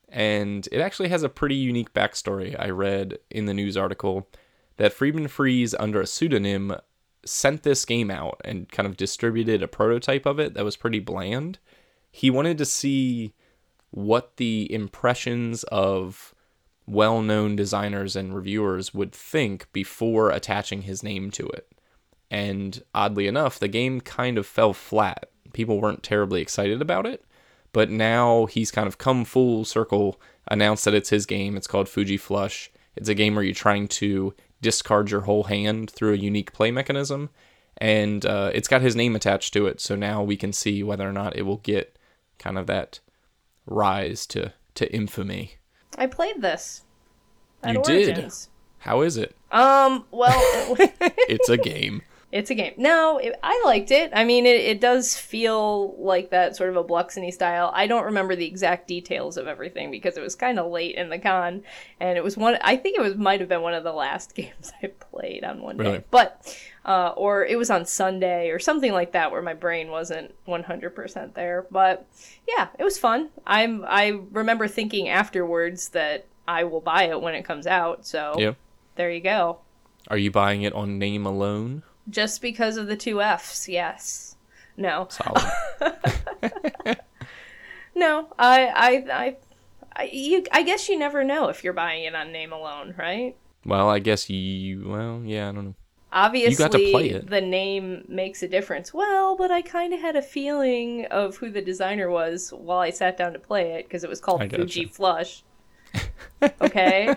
And 0.09 0.67
it 0.71 0.79
actually 0.79 1.09
has 1.09 1.24
a 1.24 1.29
pretty 1.29 1.55
unique 1.55 1.93
backstory. 1.93 2.55
I 2.57 2.69
read 2.69 3.17
in 3.31 3.45
the 3.45 3.53
news 3.53 3.75
article 3.75 4.29
that 4.77 4.93
Friedemann 4.93 5.29
Friese, 5.29 5.74
under 5.75 6.01
a 6.01 6.07
pseudonym, 6.07 6.75
sent 7.25 7.63
this 7.63 7.83
game 7.86 8.12
out 8.12 8.39
and 8.45 8.69
kind 8.69 8.88
of 8.88 8.98
distributed 8.98 9.63
a 9.63 9.67
prototype 9.67 10.25
of 10.25 10.39
it 10.39 10.53
that 10.53 10.65
was 10.65 10.77
pretty 10.77 11.00
bland. 11.00 11.57
He 12.12 12.29
wanted 12.29 12.57
to 12.59 12.65
see 12.65 13.33
what 13.89 14.38
the 14.38 14.71
impressions 14.71 15.63
of 15.65 16.33
well 16.85 17.21
known 17.21 17.55
designers 17.55 18.15
and 18.15 18.35
reviewers 18.35 18.93
would 18.93 19.11
think 19.11 19.71
before 19.71 20.29
attaching 20.29 20.83
his 20.83 21.03
name 21.03 21.31
to 21.31 21.47
it. 21.47 21.71
And 22.29 22.81
oddly 22.93 23.27
enough, 23.27 23.59
the 23.59 23.67
game 23.67 24.01
kind 24.01 24.37
of 24.37 24.45
fell 24.45 24.73
flat. 24.73 25.29
People 25.53 25.79
weren't 25.79 26.03
terribly 26.03 26.41
excited 26.41 26.81
about 26.81 27.05
it, 27.05 27.23
but 27.71 27.89
now 27.89 28.45
he's 28.47 28.71
kind 28.71 28.87
of 28.87 28.97
come 28.97 29.23
full 29.23 29.65
circle, 29.65 30.19
announced 30.47 30.85
that 30.85 30.95
it's 30.95 31.09
his 31.09 31.25
game. 31.25 31.55
It's 31.55 31.67
called 31.67 31.87
Fuji 31.87 32.17
Flush. 32.17 32.71
It's 32.95 33.09
a 33.09 33.15
game 33.15 33.35
where 33.35 33.43
you're 33.43 33.53
trying 33.53 33.87
to 33.89 34.33
discard 34.61 35.11
your 35.11 35.21
whole 35.21 35.43
hand 35.43 35.91
through 35.91 36.13
a 36.13 36.17
unique 36.17 36.53
play 36.53 36.71
mechanism, 36.71 37.29
and 37.77 38.25
uh, 38.25 38.51
it's 38.53 38.67
got 38.67 38.81
his 38.81 38.95
name 38.95 39.15
attached 39.15 39.53
to 39.53 39.67
it. 39.67 39.79
So 39.79 39.95
now 39.95 40.23
we 40.23 40.35
can 40.35 40.53
see 40.53 40.81
whether 40.83 41.07
or 41.07 41.13
not 41.13 41.35
it 41.35 41.43
will 41.43 41.57
get 41.57 41.97
kind 42.39 42.57
of 42.57 42.67
that 42.67 42.99
rise 43.65 44.25
to 44.27 44.53
to 44.75 44.91
infamy. 44.91 45.57
I 45.97 46.07
played 46.07 46.41
this. 46.41 46.83
You 47.67 47.81
did? 47.83 48.31
How 48.79 49.01
is 49.01 49.17
it? 49.17 49.35
Um. 49.51 50.05
Well, 50.12 50.31
it- 50.79 50.93
It's 51.29 51.50
a 51.50 51.57
game. 51.57 52.01
it's 52.31 52.50
a 52.50 52.55
game. 52.55 52.73
No, 52.77 53.19
it, 53.19 53.35
I 53.43 53.62
liked 53.65 53.91
it. 53.91 54.12
I 54.13 54.25
mean, 54.25 54.45
it, 54.45 54.59
it 54.59 54.81
does 54.81 55.15
feel 55.15 55.95
like 55.97 56.31
that 56.31 56.55
sort 56.57 56.69
of 56.71 56.75
a 56.75 56.83
Bluxeny 56.83 57.31
style. 57.31 57.71
I 57.73 57.88
don't 57.88 58.03
remember 58.05 58.35
the 58.35 58.45
exact 58.47 58.88
details 58.88 59.38
of 59.38 59.47
everything 59.47 59.91
because 59.91 60.17
it 60.17 60.21
was 60.21 60.35
kind 60.35 60.59
of 60.59 60.71
late 60.71 60.95
in 60.95 61.09
the 61.09 61.19
con, 61.19 61.63
and 62.01 62.17
it 62.17 62.23
was 62.23 62.35
one. 62.35 62.57
I 62.62 62.75
think 62.75 62.97
it 62.97 63.01
was 63.01 63.15
might 63.15 63.39
have 63.39 63.47
been 63.50 63.62
one 63.62 63.73
of 63.75 63.83
the 63.85 63.93
last 63.93 64.35
games 64.35 64.73
I 64.81 64.88
played 64.88 65.43
on 65.45 65.62
one 65.62 65.77
Really? 65.77 66.00
day, 66.00 66.03
but 66.12 66.57
uh, 66.85 67.13
or 67.15 67.45
it 67.45 67.57
was 67.57 67.69
on 67.69 67.85
Sunday 67.85 68.49
or 68.49 68.59
something 68.59 68.91
like 68.91 69.11
that 69.13 69.31
where 69.31 69.41
my 69.41 69.53
brain 69.53 69.89
wasn't 69.89 70.33
one 70.45 70.63
hundred 70.63 70.91
percent 70.95 71.33
there. 71.35 71.65
But 71.71 72.05
yeah, 72.47 72.67
it 72.79 72.83
was 72.83 72.97
fun. 72.99 73.29
I'm. 73.47 73.83
I 73.87 74.19
remember 74.31 74.67
thinking 74.67 75.09
afterwards 75.09 75.89
that 75.89 76.25
I 76.47 76.63
will 76.65 76.81
buy 76.81 77.03
it 77.03 77.21
when 77.21 77.35
it 77.35 77.43
comes 77.45 77.67
out. 77.67 78.05
So 78.05 78.35
Yeah. 78.37 78.53
there 78.95 79.09
you 79.11 79.21
go. 79.21 79.59
Are 80.09 80.17
you 80.17 80.31
buying 80.31 80.63
it 80.63 80.73
on 80.73 80.99
name 80.99 81.25
alone? 81.25 81.83
Just 82.09 82.41
because 82.41 82.75
of 82.75 82.87
the 82.87 82.97
two 82.97 83.21
F's, 83.21 83.69
yes. 83.69 84.35
No, 84.75 85.07
Solid. 85.09 85.43
no. 87.95 88.27
I, 88.37 88.65
I, 88.67 88.89
I, 89.13 89.37
I, 89.95 90.03
you, 90.11 90.43
I 90.51 90.63
guess 90.63 90.89
you 90.89 90.97
never 90.99 91.23
know 91.23 91.47
if 91.49 91.63
you're 91.63 91.73
buying 91.73 92.03
it 92.03 92.15
on 92.15 92.31
name 92.31 92.51
alone, 92.51 92.93
right? 92.97 93.35
well, 93.65 93.89
I 93.89 93.99
guess 93.99 94.29
you. 94.29 94.83
Well, 94.89 95.21
yeah, 95.23 95.47
I 95.47 95.51
don't 95.53 95.65
know. 95.65 95.75
Obviously, 96.13 97.17
the 97.17 97.41
name 97.41 98.05
makes 98.08 98.43
a 98.43 98.48
difference. 98.48 98.93
Well, 98.93 99.36
but 99.36 99.50
I 99.51 99.62
kind 99.62 99.93
of 99.93 100.00
had 100.00 100.15
a 100.15 100.22
feeling 100.22 101.05
of 101.05 101.38
who 101.38 101.50
the 101.50 101.62
designer 101.62 102.10
was 102.10 102.51
while 102.51 102.79
I 102.79 102.91
sat 102.91 103.17
down 103.17 103.34
to 103.34 103.39
play 103.39 103.74
it 103.74 103.86
because 103.86 104.03
it 104.03 104.10
was 104.10 104.22
called 104.22 104.41
gotcha. 104.41 104.58
Fuji 104.58 104.86
Flush. 104.86 105.43
okay, 106.62 107.13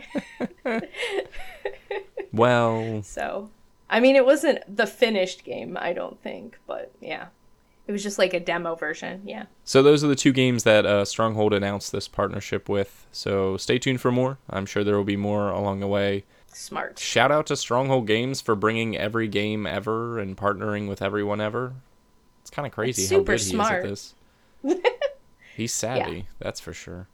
Well, 2.32 3.02
so 3.02 3.50
I 3.88 4.00
mean, 4.00 4.16
it 4.16 4.24
wasn't 4.26 4.60
the 4.74 4.86
finished 4.86 5.44
game, 5.44 5.76
I 5.80 5.92
don't 5.92 6.20
think, 6.22 6.58
but 6.66 6.92
yeah, 7.00 7.26
it 7.86 7.92
was 7.92 8.02
just 8.02 8.18
like 8.18 8.34
a 8.34 8.40
demo 8.40 8.74
version. 8.74 9.22
Yeah. 9.24 9.46
so 9.64 9.82
those 9.82 10.02
are 10.04 10.08
the 10.08 10.16
two 10.16 10.32
games 10.32 10.64
that 10.64 10.84
uh, 10.84 11.04
Stronghold 11.04 11.54
announced 11.54 11.92
this 11.92 12.08
partnership 12.08 12.68
with. 12.68 13.06
So 13.12 13.56
stay 13.56 13.78
tuned 13.78 14.00
for 14.00 14.12
more. 14.12 14.38
I'm 14.50 14.66
sure 14.66 14.84
there 14.84 14.96
will 14.96 15.04
be 15.04 15.16
more 15.16 15.50
along 15.50 15.80
the 15.80 15.86
way. 15.86 16.24
Smart. 16.56 16.98
Shout 16.98 17.30
out 17.30 17.46
to 17.48 17.56
Stronghold 17.56 18.06
Games 18.06 18.40
for 18.40 18.54
bringing 18.54 18.96
every 18.96 19.28
game 19.28 19.66
ever 19.66 20.18
and 20.18 20.36
partnering 20.36 20.88
with 20.88 21.02
everyone 21.02 21.38
ever. 21.38 21.74
It's 22.40 22.50
kind 22.50 22.66
of 22.66 22.72
crazy 22.72 23.14
how 23.14 23.22
good 23.22 23.40
smart. 23.40 23.84
he 23.84 23.90
is 23.92 24.14
at 24.62 24.82
this. 24.82 24.82
He's 25.56 25.74
savvy, 25.74 26.28
that's 26.38 26.60
for 26.60 26.72
sure. 26.72 27.08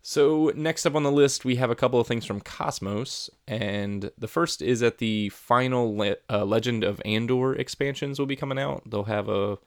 So 0.00 0.52
next 0.54 0.86
up 0.86 0.94
on 0.94 1.02
the 1.02 1.10
list, 1.10 1.44
we 1.44 1.56
have 1.56 1.70
a 1.70 1.74
couple 1.74 1.98
of 1.98 2.06
things 2.06 2.24
from 2.24 2.40
Kosmos, 2.40 3.30
and 3.48 4.12
the 4.16 4.28
first 4.28 4.62
is 4.62 4.78
that 4.78 4.98
the 4.98 5.28
final 5.30 5.96
le- 5.96 6.16
uh, 6.30 6.44
Legend 6.44 6.84
of 6.84 7.02
Andor 7.04 7.52
expansions 7.54 8.18
will 8.20 8.26
be 8.26 8.36
coming 8.36 8.60
out. 8.60 8.88
They'll 8.88 9.04
have 9.04 9.28
a, 9.28 9.58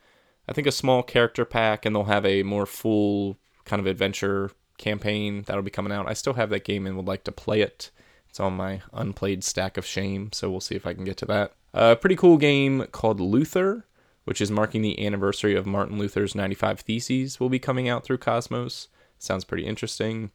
I 0.47 0.53
think, 0.53 0.67
a 0.67 0.71
small 0.71 1.03
character 1.03 1.43
pack, 1.43 1.85
and 1.85 1.93
they'll 1.93 2.05
have 2.05 2.25
a 2.25 2.43
more 2.43 2.65
full 2.65 3.37
kind 3.65 3.79
of 3.81 3.87
adventure 3.87 4.51
campaign 4.77 5.43
that'll 5.47 5.63
be 5.63 5.71
coming 5.71 5.91
out. 5.91 6.07
I 6.07 6.13
still 6.13 6.35
have 6.35 6.49
that 6.51 6.63
game 6.63 6.87
and 6.87 6.95
would 6.95 7.07
like 7.07 7.25
to 7.25 7.31
play 7.33 7.59
it. 7.61 7.91
It's 8.37 8.41
on 8.43 8.53
my 8.53 8.81
unplayed 8.93 9.43
stack 9.43 9.77
of 9.77 9.85
shame, 9.87 10.31
so 10.31 10.51
we'll 10.51 10.61
see 10.61 10.75
if 10.75 10.85
I 10.85 10.93
can 10.93 11.03
get 11.05 11.17
to 11.17 11.25
that. 11.25 11.53
A 11.73 11.95
pretty 11.95 12.15
cool 12.15 12.37
game 12.37 12.85
called 12.91 13.19
Luther, 13.19 13.83
which 14.25 14.41
is 14.41 14.51
marking 14.51 14.83
the 14.83 15.03
anniversary 15.03 15.55
of 15.55 15.65
Martin 15.65 15.97
Luther's 15.97 16.35
95 16.35 16.81
Theses, 16.81 17.39
will 17.39 17.49
be 17.49 17.57
coming 17.57 17.89
out 17.89 18.03
through 18.03 18.19
Kosmos. 18.19 18.89
Sounds 19.17 19.43
pretty 19.43 19.65
interesting. 19.65 20.29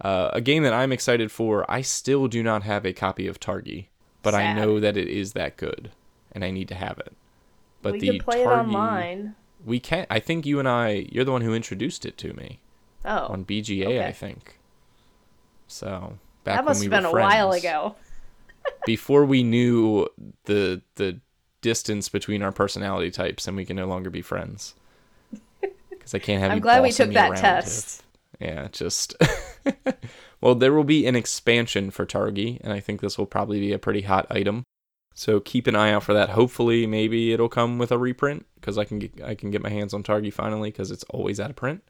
Uh, 0.00 0.30
a 0.32 0.40
game 0.40 0.62
that 0.62 0.72
I'm 0.72 0.92
excited 0.92 1.30
for, 1.30 1.70
I 1.70 1.82
still 1.82 2.26
do 2.26 2.42
not 2.42 2.62
have 2.62 2.86
a 2.86 2.94
copy 2.94 3.26
of 3.26 3.38
Targi, 3.38 3.88
but 4.22 4.34
I 4.34 4.54
know 4.54 4.80
that 4.80 4.96
it 4.96 5.08
is 5.08 5.34
that 5.34 5.58
good, 5.58 5.90
and 6.32 6.42
I 6.42 6.50
need 6.50 6.68
to 6.68 6.74
have 6.74 6.98
it. 7.00 7.12
But 7.82 7.92
we 7.92 8.00
the 8.00 8.10
could 8.12 8.24
play 8.24 8.44
it 8.44 8.46
online. 8.46 9.34
We 9.62 9.78
can't. 9.78 10.06
I 10.10 10.20
think 10.20 10.46
you 10.46 10.58
and 10.58 10.66
I. 10.66 11.06
You're 11.12 11.26
the 11.26 11.32
one 11.32 11.42
who 11.42 11.52
introduced 11.52 12.06
it 12.06 12.16
to 12.16 12.32
me 12.32 12.60
Oh, 13.04 13.26
on 13.26 13.44
BGA. 13.44 13.84
okay. 13.84 14.06
I 14.06 14.12
think. 14.12 14.58
So 15.68 16.16
back 16.44 16.56
that 16.58 16.64
must 16.64 16.80
we 16.80 16.86
have 16.86 16.90
been 16.90 17.04
a 17.04 17.12
while 17.12 17.52
ago. 17.52 17.96
before 18.86 19.24
we 19.24 19.42
knew 19.42 20.06
the 20.44 20.82
the 20.96 21.20
distance 21.60 22.08
between 22.08 22.42
our 22.42 22.52
personality 22.52 23.10
types, 23.10 23.46
and 23.46 23.56
we 23.56 23.64
can 23.64 23.76
no 23.76 23.86
longer 23.86 24.10
be 24.10 24.22
friends. 24.22 24.74
Because 25.90 26.14
I 26.14 26.18
can't 26.18 26.42
have 26.42 26.50
I'm 26.50 26.58
glad 26.58 26.82
we 26.82 26.90
took 26.90 27.12
that 27.12 27.36
test. 27.36 28.00
Tiff. 28.00 28.06
Yeah, 28.40 28.66
just. 28.72 29.14
well, 30.40 30.56
there 30.56 30.72
will 30.72 30.82
be 30.82 31.06
an 31.06 31.14
expansion 31.14 31.92
for 31.92 32.04
Targi, 32.04 32.58
and 32.60 32.72
I 32.72 32.80
think 32.80 33.00
this 33.00 33.16
will 33.16 33.26
probably 33.26 33.60
be 33.60 33.72
a 33.72 33.78
pretty 33.78 34.02
hot 34.02 34.26
item. 34.28 34.64
So 35.14 35.38
keep 35.38 35.68
an 35.68 35.76
eye 35.76 35.92
out 35.92 36.02
for 36.02 36.12
that. 36.12 36.30
Hopefully, 36.30 36.88
maybe 36.88 37.32
it'll 37.32 37.48
come 37.48 37.78
with 37.78 37.92
a 37.92 37.98
reprint 37.98 38.46
because 38.56 38.78
I 38.78 38.84
can 38.84 38.98
get 38.98 39.22
I 39.22 39.36
can 39.36 39.52
get 39.52 39.62
my 39.62 39.68
hands 39.68 39.94
on 39.94 40.02
Targi 40.02 40.32
finally 40.32 40.70
because 40.70 40.90
it's 40.90 41.04
always 41.04 41.38
out 41.38 41.50
of 41.50 41.56
print. 41.56 41.82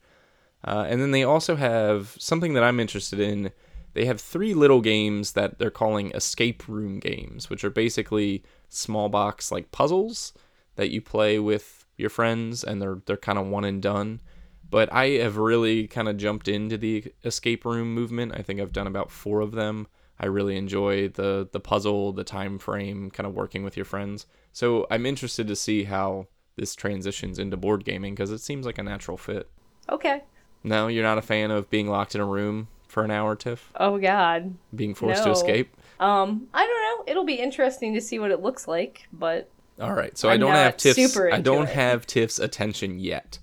Uh, 0.63 0.85
and 0.87 1.01
then 1.01 1.11
they 1.11 1.25
also 1.25 1.57
have 1.57 2.15
something 2.19 2.53
that 2.53 2.63
I'm 2.63 2.81
interested 2.81 3.19
in. 3.19 3.51
They 3.95 4.07
have 4.07 4.21
three 4.21 4.55
little 4.55 4.81
games 4.81 5.33
that 5.33 5.59
they're 5.59 5.71
calling 5.71 6.13
escape 6.13 6.67
room 6.69 6.99
games, 6.99 7.51
which 7.51 7.65
are 7.65 7.71
basically 7.71 8.43
small 8.69 9.09
box 9.09 9.53
like 9.53 9.71
puzzles 9.71 10.33
that 10.77 10.91
you 10.91 11.01
play 11.01 11.39
with 11.39 11.87
your 11.97 12.11
friends, 12.11 12.65
and 12.65 12.81
they're 12.81 12.99
they're 13.07 13.17
kind 13.17 13.39
of 13.39 13.47
one 13.47 13.65
and 13.65 13.83
done. 13.83 14.21
But 14.69 14.91
I 14.93 15.11
have 15.21 15.37
really 15.37 15.87
kind 15.87 16.09
of 16.09 16.17
jumped 16.17 16.49
into 16.49 16.79
the 16.79 17.13
escape 17.25 17.65
room 17.65 17.95
movement. 17.95 18.33
I 18.35 18.43
think 18.43 18.61
I've 18.61 18.73
done 18.73 18.87
about 18.87 19.11
four 19.11 19.41
of 19.41 19.53
them. 19.53 19.87
I 20.19 20.27
really 20.27 20.57
enjoy 20.57 21.09
the 21.09 21.49
the 21.51 21.61
puzzle, 21.61 22.13
the 22.13 22.25
time 22.25 22.59
frame, 22.59 23.11
kind 23.11 23.27
of 23.27 23.35
working 23.35 23.65
with 23.65 23.77
your 23.77 23.85
friends. 23.85 24.27
So 24.53 24.87
I'm 24.91 25.05
interested 25.05 25.47
to 25.49 25.57
see 25.57 25.85
how 25.85 26.29
this 26.57 26.75
transitions 26.75 27.39
into 27.39 27.57
board 27.57 27.85
gaming 27.85 28.15
because 28.15 28.31
it 28.31 28.41
seems 28.41 28.65
like 28.65 28.79
a 28.79 28.83
natural 28.83 29.17
fit. 29.17 29.51
Okay. 29.89 30.23
No, 30.65 30.87
you're 30.87 31.03
not 31.03 31.19
a 31.19 31.23
fan 31.23 31.51
of 31.51 31.69
being 31.71 31.89
locked 31.89 32.15
in 32.15 32.21
a 32.21 32.27
room 32.27 32.69
for 32.93 33.03
an 33.05 33.11
hour, 33.11 33.35
Tiff? 33.35 33.73
Oh 33.77 33.99
God. 33.99 34.55
Being 34.75 34.95
forced 34.95 35.25
to 35.25 35.31
escape? 35.31 35.75
Um, 35.99 36.49
I 36.53 36.67
don't 36.67 36.83
know. 37.07 37.11
It'll 37.11 37.25
be 37.25 37.35
interesting 37.35 37.95
to 37.95 38.01
see 38.01 38.19
what 38.19 38.31
it 38.31 38.41
looks 38.43 38.69
like, 38.69 39.07
but 39.13 39.49
All 39.81 39.93
right, 39.95 40.17
so 40.19 40.29
I 40.29 40.35
I'm 40.35 40.41
don't 40.41 40.53
have 40.55 40.73
not 40.75 40.79
Tiff's. 40.79 40.97
super 40.97 41.33
I 41.33 41.41
don't 41.41 41.69
it. 41.69 41.75
have 41.75 42.07
Tiff's 42.07 42.39
attention 42.39 42.99
yet. 42.99 43.39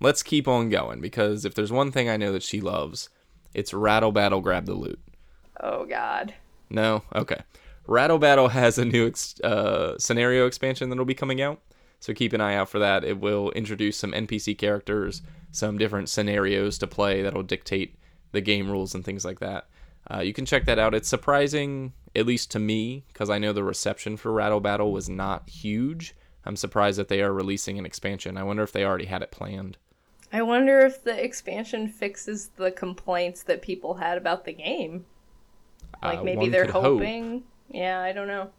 Let's 0.00 0.22
keep 0.22 0.48
on 0.48 0.68
going 0.70 1.00
because 1.00 1.44
if 1.44 1.54
there's 1.54 1.72
one 1.72 1.92
thing 1.92 2.08
I 2.08 2.16
know 2.16 2.32
that 2.32 2.42
she 2.42 2.60
loves, 2.60 3.08
it's 3.52 3.72
Rattle 3.74 4.12
Battle 4.12 4.40
Grab 4.40 4.66
the 4.66 4.74
Loot. 4.74 5.00
oh 5.60 5.84
God. 5.86 6.34
No, 6.70 7.02
okay. 7.14 7.40
Rattle 7.86 8.18
Battle 8.18 8.48
has 8.48 8.78
a 8.78 8.84
new 8.84 9.06
ex- 9.06 9.38
uh, 9.42 9.98
scenario 9.98 10.46
expansion 10.46 10.88
that'll 10.88 11.04
be 11.04 11.14
coming 11.14 11.42
out, 11.42 11.60
so 12.00 12.14
keep 12.14 12.32
an 12.32 12.40
eye 12.40 12.54
out 12.54 12.68
for 12.70 12.78
that. 12.78 13.04
It 13.04 13.20
will 13.20 13.50
introduce 13.52 13.96
some 13.98 14.12
NPC 14.12 14.56
characters, 14.56 15.20
some 15.52 15.76
different 15.78 16.08
scenarios 16.08 16.78
to 16.78 16.86
play 16.86 17.22
that'll 17.22 17.42
dictate 17.42 17.96
the 18.34 18.40
game 18.42 18.70
rules 18.70 18.94
and 18.94 19.04
things 19.04 19.24
like 19.24 19.40
that. 19.40 19.68
Uh, 20.10 20.20
you 20.20 20.34
can 20.34 20.44
check 20.44 20.66
that 20.66 20.78
out. 20.78 20.94
It's 20.94 21.08
surprising, 21.08 21.94
at 22.14 22.26
least 22.26 22.50
to 22.52 22.58
me, 22.58 23.04
because 23.08 23.30
I 23.30 23.38
know 23.38 23.52
the 23.54 23.64
reception 23.64 24.16
for 24.18 24.32
Rattle 24.32 24.60
Battle 24.60 24.92
was 24.92 25.08
not 25.08 25.48
huge. 25.48 26.14
I'm 26.44 26.56
surprised 26.56 26.98
that 26.98 27.08
they 27.08 27.22
are 27.22 27.32
releasing 27.32 27.78
an 27.78 27.86
expansion. 27.86 28.36
I 28.36 28.42
wonder 28.42 28.62
if 28.62 28.72
they 28.72 28.84
already 28.84 29.06
had 29.06 29.22
it 29.22 29.30
planned. 29.30 29.78
I 30.32 30.42
wonder 30.42 30.80
if 30.80 31.02
the 31.04 31.22
expansion 31.24 31.88
fixes 31.88 32.48
the 32.56 32.70
complaints 32.70 33.42
that 33.44 33.62
people 33.62 33.94
had 33.94 34.18
about 34.18 34.44
the 34.44 34.52
game. 34.52 35.06
Like 36.02 36.20
Uh, 36.20 36.22
maybe 36.22 36.48
they're 36.48 36.66
could 36.66 36.74
hope. 36.74 36.82
hoping. 37.00 37.44
Yeah, 37.68 38.00
I 38.00 38.12
don't 38.12 38.28
know. 38.28 38.50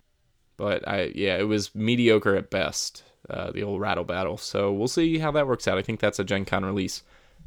but 0.57 0.87
I 0.87 1.11
yeah, 1.15 1.37
it 1.37 1.43
was 1.47 1.73
mediocre 1.75 2.35
at 2.35 2.49
best. 2.49 3.03
Uh, 3.29 3.51
the 3.51 3.63
old 3.63 3.81
rattle 3.81 4.03
battle. 4.03 4.37
So 4.37 4.71
we'll 4.71 4.87
see 4.87 5.17
how 5.17 5.31
that 5.31 5.47
works 5.47 5.67
out. 5.67 5.77
I 5.77 5.81
think 5.81 5.99
that's 5.99 6.19
a 6.19 6.23
Gen 6.23 6.45
Con 6.45 6.63
release. 6.63 7.01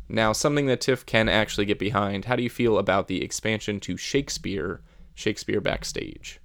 Now, 0.09 0.33
something 0.33 0.67
that 0.67 0.81
Tiff 0.81 1.05
can 1.05 1.29
actually 1.29 1.67
get 1.67 1.79
behind. 1.79 2.25
How 2.25 2.37
do 2.37 2.43
you 2.43 2.51
feel 2.51 2.79
about 2.79 3.09
the 3.09 3.23
expansion 3.23 3.79
to 3.81 3.97
Shakespeare, 3.97 4.81
Shakespeare 5.15 5.61
Backstage? 5.61 6.41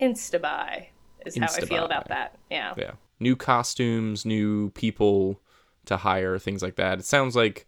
Insta 0.00 0.40
buy 0.40 0.88
is 1.26 1.36
how 1.36 1.46
I 1.46 1.60
feel 1.60 1.84
about 1.84 2.08
that. 2.08 2.38
Yeah. 2.50 2.74
Yeah, 2.76 2.92
new 3.18 3.36
costumes, 3.36 4.24
new 4.24 4.70
people 4.70 5.40
to 5.86 5.96
hire, 5.96 6.38
things 6.38 6.62
like 6.62 6.76
that. 6.76 7.00
It 7.00 7.04
sounds 7.04 7.34
like 7.34 7.66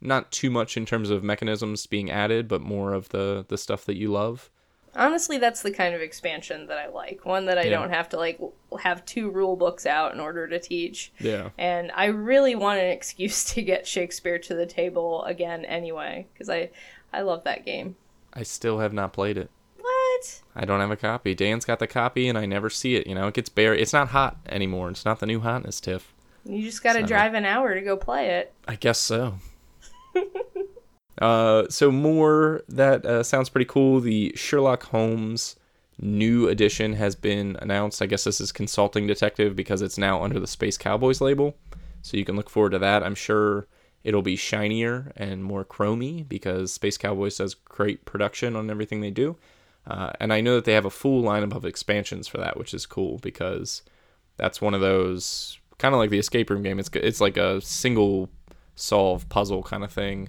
not 0.00 0.32
too 0.32 0.50
much 0.50 0.76
in 0.76 0.84
terms 0.84 1.10
of 1.10 1.22
mechanisms 1.22 1.86
being 1.86 2.10
added, 2.10 2.48
but 2.48 2.60
more 2.60 2.92
of 2.92 3.10
the 3.10 3.44
the 3.48 3.58
stuff 3.58 3.84
that 3.84 3.96
you 3.96 4.10
love. 4.10 4.50
Honestly, 4.94 5.38
that's 5.38 5.62
the 5.62 5.70
kind 5.70 5.94
of 5.94 6.00
expansion 6.02 6.66
that 6.66 6.78
I 6.78 6.88
like. 6.88 7.24
One 7.24 7.46
that 7.46 7.56
I 7.58 7.62
Yeah. 7.64 7.70
don't 7.80 7.90
have 7.90 8.08
to 8.10 8.16
like 8.18 8.38
have 8.80 9.04
two 9.06 9.30
rule 9.30 9.56
books 9.56 9.86
out 9.86 10.12
in 10.12 10.20
order 10.20 10.46
to 10.48 10.58
teach. 10.58 11.12
Yeah. 11.18 11.50
And 11.56 11.90
I 11.94 12.06
really 12.06 12.54
want 12.54 12.80
an 12.80 12.90
excuse 12.90 13.44
to 13.54 13.62
get 13.62 13.86
Shakespeare 13.86 14.38
to 14.40 14.54
the 14.54 14.66
table 14.66 15.24
again 15.24 15.64
anyway 15.64 16.26
because 16.32 16.50
I 16.50 16.70
I 17.12 17.22
love 17.22 17.44
that 17.44 17.64
game. 17.64 17.96
I 18.34 18.42
still 18.42 18.78
have 18.80 18.92
not 18.92 19.12
played 19.12 19.36
it. 19.38 19.50
What? 19.80 20.40
I 20.54 20.64
don't 20.64 20.80
have 20.80 20.90
a 20.90 20.96
copy. 20.96 21.34
Dan's 21.34 21.64
got 21.64 21.78
the 21.78 21.86
copy, 21.86 22.28
and 22.28 22.38
I 22.38 22.46
never 22.46 22.70
see 22.70 22.94
it. 22.96 23.06
You 23.06 23.14
know, 23.14 23.28
it 23.28 23.34
gets 23.34 23.48
buried. 23.48 23.80
It's 23.80 23.92
not 23.92 24.08
hot 24.08 24.36
anymore. 24.48 24.88
It's 24.90 25.04
not 25.04 25.20
the 25.20 25.26
new 25.26 25.40
hotness, 25.40 25.80
Tiff. 25.80 26.12
You 26.44 26.62
just 26.62 26.82
got 26.82 26.94
to 26.94 27.00
So- 27.00 27.06
drive 27.06 27.34
an 27.34 27.44
hour 27.44 27.74
to 27.74 27.80
go 27.80 27.96
play 27.96 28.28
it. 28.30 28.52
I 28.66 28.76
guess 28.76 28.98
so. 28.98 29.34
Uh, 31.18 31.68
so 31.68 31.90
more 31.90 32.62
that 32.68 33.04
uh, 33.04 33.22
sounds 33.22 33.48
pretty 33.48 33.66
cool. 33.66 34.00
The 34.00 34.32
Sherlock 34.34 34.84
Holmes 34.84 35.56
new 36.00 36.48
edition 36.48 36.94
has 36.94 37.14
been 37.14 37.56
announced. 37.60 38.02
I 38.02 38.06
guess 38.06 38.24
this 38.24 38.40
is 38.40 38.52
Consulting 38.52 39.06
Detective 39.06 39.54
because 39.54 39.82
it's 39.82 39.98
now 39.98 40.22
under 40.22 40.40
the 40.40 40.46
Space 40.46 40.76
Cowboys 40.76 41.20
label. 41.20 41.56
So 42.02 42.16
you 42.16 42.24
can 42.24 42.36
look 42.36 42.50
forward 42.50 42.70
to 42.70 42.78
that. 42.80 43.02
I'm 43.02 43.14
sure 43.14 43.66
it'll 44.02 44.22
be 44.22 44.36
shinier 44.36 45.12
and 45.16 45.44
more 45.44 45.64
chromy 45.64 46.28
because 46.28 46.72
Space 46.72 46.98
Cowboys 46.98 47.36
does 47.36 47.54
great 47.54 48.04
production 48.04 48.56
on 48.56 48.70
everything 48.70 49.00
they 49.00 49.10
do. 49.10 49.36
Uh, 49.86 50.10
and 50.20 50.32
I 50.32 50.40
know 50.40 50.56
that 50.56 50.64
they 50.64 50.74
have 50.74 50.84
a 50.84 50.90
full 50.90 51.22
lineup 51.22 51.54
of 51.54 51.64
expansions 51.64 52.28
for 52.28 52.38
that, 52.38 52.56
which 52.56 52.74
is 52.74 52.86
cool 52.86 53.18
because 53.18 53.82
that's 54.36 54.60
one 54.60 54.74
of 54.74 54.80
those 54.80 55.58
kind 55.78 55.94
of 55.94 55.98
like 55.98 56.10
the 56.10 56.18
escape 56.18 56.50
room 56.50 56.62
game. 56.62 56.78
It's 56.78 56.90
it's 56.94 57.20
like 57.20 57.36
a 57.36 57.60
single 57.60 58.28
solve 58.74 59.28
puzzle 59.28 59.62
kind 59.62 59.84
of 59.84 59.92
thing, 59.92 60.28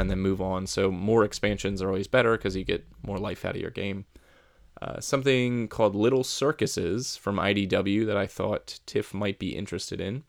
and 0.00 0.10
then 0.10 0.18
move 0.18 0.40
on. 0.40 0.66
So 0.66 0.90
more 0.90 1.24
expansions 1.24 1.80
are 1.82 1.88
always 1.88 2.06
better 2.06 2.36
because 2.36 2.56
you 2.56 2.64
get 2.64 2.86
more 3.02 3.18
life 3.18 3.44
out 3.44 3.54
of 3.54 3.60
your 3.60 3.70
game. 3.70 4.04
Uh, 4.82 5.00
something 5.00 5.68
called 5.68 5.94
Little 5.94 6.24
Circuses 6.24 7.16
from 7.16 7.36
IDW 7.36 8.06
that 8.06 8.16
I 8.16 8.26
thought 8.26 8.80
Tiff 8.86 9.14
might 9.14 9.38
be 9.38 9.56
interested 9.56 10.00
in. 10.00 10.24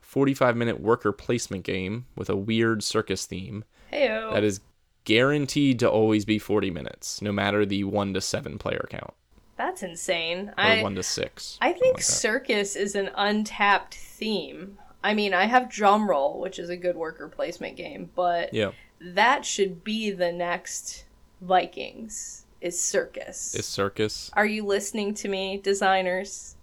45 0.00 0.56
minute 0.56 0.80
worker 0.80 1.12
placement 1.12 1.64
game 1.64 2.06
with 2.16 2.28
a 2.28 2.36
weird 2.36 2.82
circus 2.82 3.24
theme 3.24 3.64
Heyo. 3.92 4.32
that 4.32 4.44
is 4.44 4.60
guaranteed 5.04 5.78
to 5.78 5.90
always 5.90 6.24
be 6.24 6.38
40 6.38 6.70
minutes, 6.70 7.22
no 7.22 7.32
matter 7.32 7.64
the 7.64 7.84
1 7.84 8.14
to 8.14 8.20
7 8.20 8.58
player 8.58 8.86
count. 8.90 9.14
That's 9.56 9.82
insane. 9.82 10.48
or 10.48 10.54
I 10.60 10.82
one 10.82 10.96
to 10.96 11.02
six. 11.02 11.58
I 11.60 11.72
think 11.72 11.98
like 11.98 12.02
circus 12.02 12.74
is 12.74 12.94
an 12.94 13.10
untapped 13.14 13.94
theme. 13.94 14.78
I 15.04 15.14
mean, 15.14 15.34
I 15.34 15.44
have 15.44 15.64
Drumroll, 15.64 16.40
which 16.40 16.58
is 16.58 16.68
a 16.68 16.76
good 16.76 16.96
worker 16.96 17.28
placement 17.28 17.76
game, 17.76 18.10
but 18.14 18.52
yeah, 18.52 18.72
that 19.02 19.44
should 19.44 19.82
be 19.84 20.10
the 20.10 20.32
next 20.32 21.04
Vikings 21.40 22.44
is 22.60 22.80
circus. 22.80 23.54
is 23.54 23.66
circus 23.66 24.30
Are 24.34 24.46
you 24.46 24.64
listening 24.64 25.14
to 25.14 25.28
me, 25.28 25.58
designers? 25.62 26.56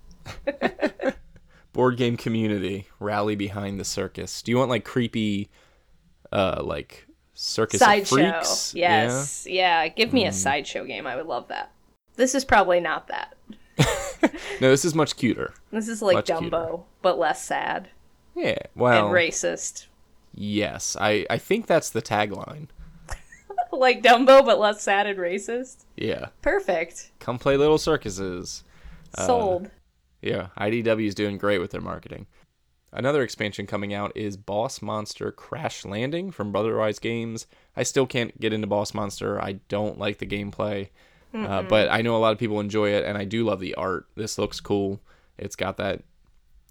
board 1.74 1.98
game 1.98 2.18
community 2.18 2.88
rally 3.00 3.36
behind 3.36 3.80
the 3.80 3.86
circus. 3.86 4.42
Do 4.42 4.52
you 4.52 4.58
want 4.58 4.70
like 4.70 4.84
creepy, 4.86 5.50
uh, 6.32 6.62
like 6.64 7.08
circus 7.34 7.80
sideshow. 7.80 8.42
Yes. 8.74 9.46
Yeah. 9.50 9.88
Give 9.88 10.10
Hmm. 10.10 10.16
me 10.16 10.26
a 10.26 10.32
sideshow 10.34 10.86
game. 10.86 11.08
I 11.08 11.16
would 11.16 11.26
love 11.28 11.48
that. 11.50 11.72
This 12.16 12.36
is 12.36 12.44
probably 12.46 12.80
not 12.80 13.08
that. 13.08 13.36
No, 14.62 14.70
this 14.70 14.84
is 14.84 14.94
much 14.94 15.16
cuter. 15.16 15.54
This 15.72 15.88
is 15.88 16.02
like 16.02 16.16
Much 16.16 16.26
Dumbo, 16.28 16.84
but 17.02 17.18
less 17.18 17.42
sad 17.46 17.88
Yeah. 18.36 18.58
Well, 18.76 19.06
and 19.08 19.16
racist. 19.16 19.86
Yes. 20.34 20.96
I 21.00 21.26
I 21.30 21.38
think 21.38 21.68
that's 21.68 21.90
the 21.90 22.02
tagline. 22.02 22.68
like 23.72 24.04
Dumbo, 24.04 24.46
but 24.46 24.60
less 24.60 24.82
sad 24.82 25.08
and 25.08 25.20
racist. 25.20 25.86
Yeah. 25.96 26.28
Perfect. 26.42 27.12
Come 27.20 27.40
play 27.40 27.58
little 27.58 27.78
circuses. 27.78 28.64
Uh, 29.16 29.26
Sold. 29.26 29.72
Yeah, 30.22 30.48
IDW 30.58 31.08
is 31.08 31.16
doing 31.16 31.38
great 31.38 31.60
with 31.60 31.72
their 31.72 31.82
marketing. 31.82 32.28
Another 32.92 33.22
expansion 33.22 33.68
coming 33.68 33.94
out 33.94 34.12
is 34.16 34.36
Boss 34.36 34.82
Monster 34.82 35.32
Crash 35.32 35.86
Landing 35.86 36.32
from 36.32 36.52
Brotherwise 36.52 36.98
Games. 37.00 37.46
I 37.76 37.84
still 37.84 38.08
can't 38.08 38.40
get 38.40 38.52
into 38.52 38.68
Boss 38.68 38.94
Monster. 38.94 39.42
I 39.42 39.54
don't 39.70 40.00
like 40.00 40.18
the 40.18 40.26
gameplay, 40.26 40.90
uh, 41.34 41.62
but 41.62 41.90
I 41.92 42.02
know 42.02 42.16
a 42.16 42.20
lot 42.20 42.34
of 42.34 42.40
people 42.40 42.60
enjoy 42.60 42.90
it, 42.90 43.06
and 43.06 43.18
I 43.18 43.26
do 43.26 43.46
love 43.46 43.60
the 43.60 43.76
art. 43.76 44.08
This 44.16 44.40
looks 44.40 44.60
cool. 44.60 45.00
It's 45.38 45.56
got 45.56 45.78
that 45.78 46.02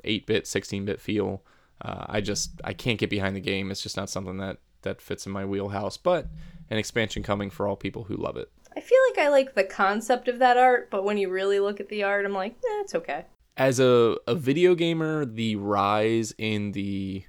8-bit, 0.05 0.45
16-bit 0.45 1.01
feel. 1.01 1.43
Uh, 1.81 2.07
I 2.09 2.21
just 2.21 2.61
I 2.65 2.73
can't 2.73 2.99
get 2.99 3.11
behind 3.11 3.37
the 3.37 3.41
game. 3.41 3.71
It's 3.71 3.83
just 3.83 3.97
not 3.97 4.11
something 4.11 4.39
that 4.39 4.59
that 4.83 5.01
fits 5.01 5.27
in 5.27 5.33
my 5.33 5.45
wheelhouse. 5.45 5.97
But 5.97 6.27
an 6.71 6.79
expansion 6.79 7.23
coming 7.23 7.51
for 7.51 7.67
all 7.67 7.77
people 7.77 8.05
who 8.05 8.17
love 8.17 8.37
it. 8.37 8.51
I 8.77 8.81
feel 8.81 8.99
like 9.11 9.19
I 9.19 9.29
like 9.29 9.55
the 9.55 9.65
concept 9.65 10.29
of 10.29 10.39
that 10.39 10.57
art, 10.57 10.89
but 10.91 11.03
when 11.03 11.19
you 11.19 11.31
really 11.31 11.59
look 11.59 11.81
at 11.81 11.89
the 11.89 12.03
art, 12.05 12.25
I'm 12.25 12.35
like, 12.35 12.53
eh, 12.53 12.81
it's 12.83 12.95
okay. 12.95 13.25
as 13.57 13.81
a, 13.81 14.17
a 14.29 14.35
video 14.37 14.75
gamer, 14.75 15.25
the 15.25 15.57
rise 15.57 16.33
in 16.39 16.73
the 16.73 17.25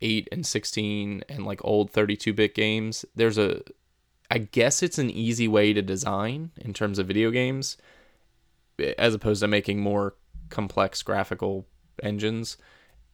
8 0.00 0.28
and 0.32 0.46
16 0.46 1.24
and 1.28 1.44
like 1.44 1.60
old 1.64 1.90
32 1.90 2.32
bit 2.32 2.54
games, 2.54 3.04
there's 3.14 3.36
a, 3.36 3.60
I 4.30 4.38
guess 4.38 4.82
it's 4.82 4.98
an 4.98 5.10
easy 5.10 5.48
way 5.48 5.72
to 5.72 5.82
design 5.82 6.52
in 6.56 6.72
terms 6.72 6.98
of 6.98 7.06
video 7.06 7.30
games, 7.30 7.76
as 8.96 9.12
opposed 9.12 9.40
to 9.40 9.48
making 9.48 9.80
more 9.80 10.14
complex 10.48 11.02
graphical 11.02 11.66
engines. 12.02 12.56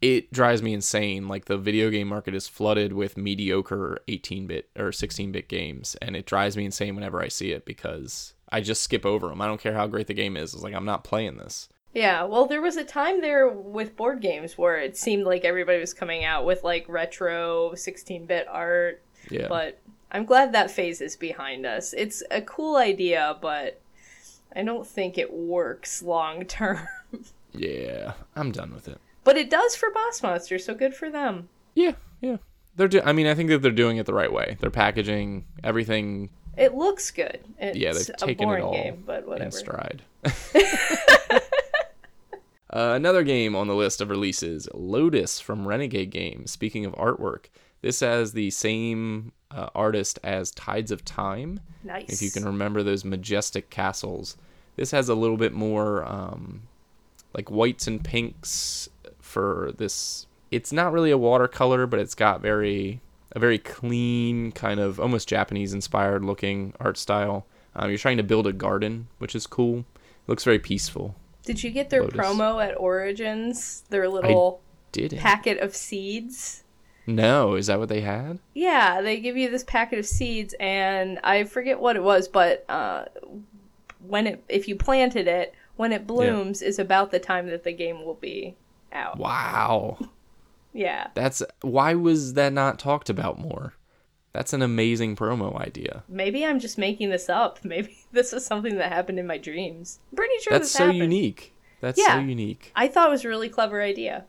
It 0.04 0.30
drives 0.32 0.62
me 0.62 0.74
insane. 0.74 1.28
Like 1.28 1.46
the 1.46 1.56
video 1.56 1.88
game 1.88 2.08
market 2.08 2.34
is 2.34 2.46
flooded 2.46 2.92
with 2.92 3.16
mediocre 3.16 3.98
18 4.06 4.46
bit 4.46 4.68
or 4.76 4.92
16 4.92 5.32
bit 5.32 5.48
games, 5.48 5.96
and 6.02 6.14
it 6.14 6.26
drives 6.26 6.58
me 6.58 6.66
insane 6.66 6.94
whenever 6.94 7.22
I 7.22 7.28
see 7.28 7.52
it 7.52 7.64
because 7.64 8.34
I 8.50 8.60
just 8.60 8.82
skip 8.82 9.06
over 9.06 9.28
them. 9.28 9.40
I 9.40 9.46
don't 9.46 9.60
care 9.60 9.72
how 9.72 9.86
great 9.86 10.06
the 10.06 10.12
game 10.12 10.36
is. 10.36 10.52
It's 10.52 10.62
like, 10.62 10.74
I'm 10.74 10.84
not 10.84 11.04
playing 11.04 11.38
this. 11.38 11.70
Yeah, 11.94 12.24
well, 12.24 12.44
there 12.46 12.60
was 12.60 12.76
a 12.76 12.84
time 12.84 13.22
there 13.22 13.48
with 13.48 13.96
board 13.96 14.20
games 14.20 14.58
where 14.58 14.76
it 14.78 14.96
seemed 14.98 15.24
like 15.24 15.44
everybody 15.44 15.78
was 15.78 15.94
coming 15.94 16.22
out 16.22 16.44
with 16.44 16.64
like 16.64 16.84
retro 16.86 17.74
16 17.74 18.26
bit 18.26 18.46
art, 18.50 19.00
Yeah. 19.30 19.46
but 19.48 19.78
I'm 20.12 20.26
glad 20.26 20.52
that 20.52 20.70
phase 20.70 21.00
is 21.00 21.16
behind 21.16 21.64
us. 21.64 21.94
It's 21.94 22.22
a 22.30 22.42
cool 22.42 22.76
idea, 22.76 23.38
but 23.40 23.80
I 24.54 24.64
don't 24.64 24.86
think 24.86 25.16
it 25.16 25.32
works 25.32 26.02
long 26.02 26.44
term. 26.44 26.80
Yeah, 27.56 28.14
I'm 28.34 28.50
done 28.50 28.74
with 28.74 28.88
it. 28.88 28.98
But 29.24 29.36
it 29.36 29.50
does 29.50 29.74
for 29.74 29.90
Boss 29.90 30.22
Monster, 30.22 30.58
so 30.58 30.74
good 30.74 30.94
for 30.94 31.10
them. 31.10 31.48
Yeah, 31.74 31.92
yeah. 32.20 32.36
They're 32.76 32.88
do- 32.88 33.02
I 33.04 33.12
mean, 33.12 33.26
I 33.26 33.34
think 33.34 33.50
that 33.50 33.62
they're 33.62 33.70
doing 33.70 33.96
it 33.96 34.06
the 34.06 34.14
right 34.14 34.32
way. 34.32 34.56
They're 34.60 34.70
packaging 34.70 35.44
everything 35.62 36.30
It 36.56 36.74
looks 36.74 37.10
good. 37.10 37.40
It's 37.58 37.76
Yeah, 37.76 37.92
they've 37.92 38.08
a 38.08 38.12
taken 38.12 38.48
it 38.50 38.60
all 38.60 38.72
game, 38.72 39.02
but 39.06 39.26
in 39.40 39.50
stride. 39.50 40.02
uh, 40.24 41.40
another 42.70 43.22
game 43.22 43.54
on 43.54 43.66
the 43.68 43.74
list 43.74 44.00
of 44.00 44.10
releases, 44.10 44.68
Lotus 44.74 45.40
from 45.40 45.66
Renegade 45.66 46.10
Games. 46.10 46.50
Speaking 46.50 46.84
of 46.84 46.92
artwork, 46.94 47.46
this 47.82 48.00
has 48.00 48.32
the 48.32 48.50
same 48.50 49.32
uh, 49.50 49.68
artist 49.74 50.18
as 50.24 50.50
Tides 50.52 50.90
of 50.90 51.04
Time. 51.04 51.60
Nice. 51.84 52.08
If 52.08 52.22
you 52.22 52.30
can 52.30 52.44
remember 52.44 52.82
those 52.82 53.04
majestic 53.04 53.70
castles, 53.70 54.36
this 54.76 54.90
has 54.90 55.08
a 55.08 55.14
little 55.14 55.36
bit 55.36 55.52
more 55.52 56.04
um, 56.04 56.62
like 57.34 57.50
whites 57.50 57.86
and 57.86 58.02
pinks 58.02 58.88
for 59.34 59.72
this. 59.76 60.26
It's 60.50 60.72
not 60.72 60.92
really 60.92 61.10
a 61.10 61.18
watercolor, 61.18 61.86
but 61.86 61.98
it's 61.98 62.14
got 62.14 62.40
very 62.40 63.00
a 63.32 63.38
very 63.40 63.58
clean 63.58 64.52
kind 64.52 64.78
of 64.78 65.00
almost 65.00 65.28
Japanese 65.28 65.74
inspired 65.74 66.24
looking 66.24 66.72
art 66.78 66.96
style. 66.96 67.46
Um, 67.74 67.90
you're 67.90 67.98
trying 67.98 68.18
to 68.18 68.22
build 68.22 68.46
a 68.46 68.52
garden, 68.52 69.08
which 69.18 69.34
is 69.34 69.46
cool. 69.48 69.80
It 69.80 70.28
looks 70.28 70.44
very 70.44 70.60
peaceful. 70.60 71.16
Did 71.44 71.62
you 71.64 71.70
get 71.70 71.90
their 71.90 72.02
Lotus. 72.02 72.16
promo 72.16 72.64
at 72.64 72.78
Origins? 72.78 73.82
Their 73.90 74.08
little 74.08 74.62
packet 75.16 75.58
of 75.58 75.74
seeds? 75.74 76.62
no, 77.06 77.54
is 77.54 77.66
that 77.66 77.78
what 77.78 77.88
they 77.88 78.00
had? 78.00 78.38
Yeah, 78.54 79.02
they 79.02 79.20
give 79.20 79.36
you 79.36 79.50
this 79.50 79.64
packet 79.64 79.98
of 79.98 80.06
seeds, 80.06 80.54
and 80.58 81.18
I 81.22 81.44
forget 81.44 81.80
what 81.80 81.96
it 81.96 82.02
was, 82.02 82.28
but 82.28 82.64
uh, 82.68 83.06
when 84.06 84.26
it 84.28 84.44
if 84.48 84.68
you 84.68 84.76
planted 84.76 85.26
it, 85.26 85.54
when 85.76 85.92
it 85.92 86.06
blooms 86.06 86.62
is 86.62 86.78
about 86.78 87.10
the 87.10 87.18
time 87.18 87.48
that 87.48 87.64
the 87.64 87.72
game 87.72 88.04
will 88.04 88.14
be 88.14 88.54
out. 88.94 89.18
Wow. 89.18 89.98
Yeah, 90.72 91.08
That's 91.14 91.40
why 91.60 91.94
was 91.94 92.34
that 92.34 92.52
not 92.52 92.80
talked 92.80 93.08
about 93.08 93.38
more? 93.38 93.74
That's 94.32 94.52
an 94.52 94.62
amazing 94.62 95.14
promo 95.14 95.56
idea. 95.60 96.02
maybe 96.08 96.44
I'm 96.44 96.58
just 96.58 96.78
making 96.78 97.10
this 97.10 97.28
up. 97.28 97.60
Maybe 97.64 97.96
this 98.10 98.32
is 98.32 98.44
something 98.44 98.76
that 98.78 98.90
happened 98.92 99.20
in 99.20 99.26
my 99.28 99.38
dreams. 99.38 100.00
I'm 100.10 100.16
pretty 100.16 100.34
sure 100.42 100.52
That's 100.52 100.64
this 100.64 100.72
so 100.72 100.78
happened. 100.86 100.98
unique. 100.98 101.52
That's 101.80 102.04
so 102.04 102.18
unique. 102.18 102.72
I 102.74 102.88
thought 102.88 103.08
it 103.08 103.12
was 103.12 103.24
a 103.24 103.28
really 103.28 103.48
clever 103.48 103.80
idea. 103.80 104.24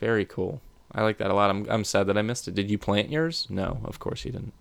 Very 0.00 0.24
cool. 0.24 0.62
I 0.92 1.02
like 1.02 1.18
that 1.18 1.30
a 1.30 1.34
lot. 1.34 1.50
I'm 1.50 1.66
I'm 1.68 1.84
sad 1.84 2.06
that 2.06 2.16
I 2.16 2.22
missed 2.22 2.48
it. 2.48 2.54
Did 2.54 2.70
you 2.70 2.78
plant 2.78 3.10
yours? 3.10 3.46
No, 3.50 3.80
of 3.84 3.98
course 3.98 4.24
you 4.24 4.32
didn't. 4.32 4.54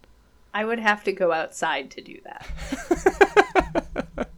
I 0.53 0.65
would 0.65 0.79
have 0.79 1.03
to 1.05 1.13
go 1.13 1.31
outside 1.31 1.89
to 1.91 2.01
do 2.01 2.19
that. 2.25 4.27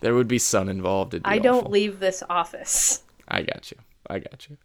There 0.00 0.14
would 0.14 0.28
be 0.28 0.38
sun 0.38 0.68
involved. 0.68 1.10
Be 1.10 1.20
I 1.24 1.38
don't 1.38 1.58
awful. 1.58 1.70
leave 1.72 1.98
this 1.98 2.22
office. 2.30 3.02
I 3.26 3.42
got 3.42 3.72
you. 3.72 3.78
I 4.08 4.18
got 4.18 4.48
you. 4.48 4.56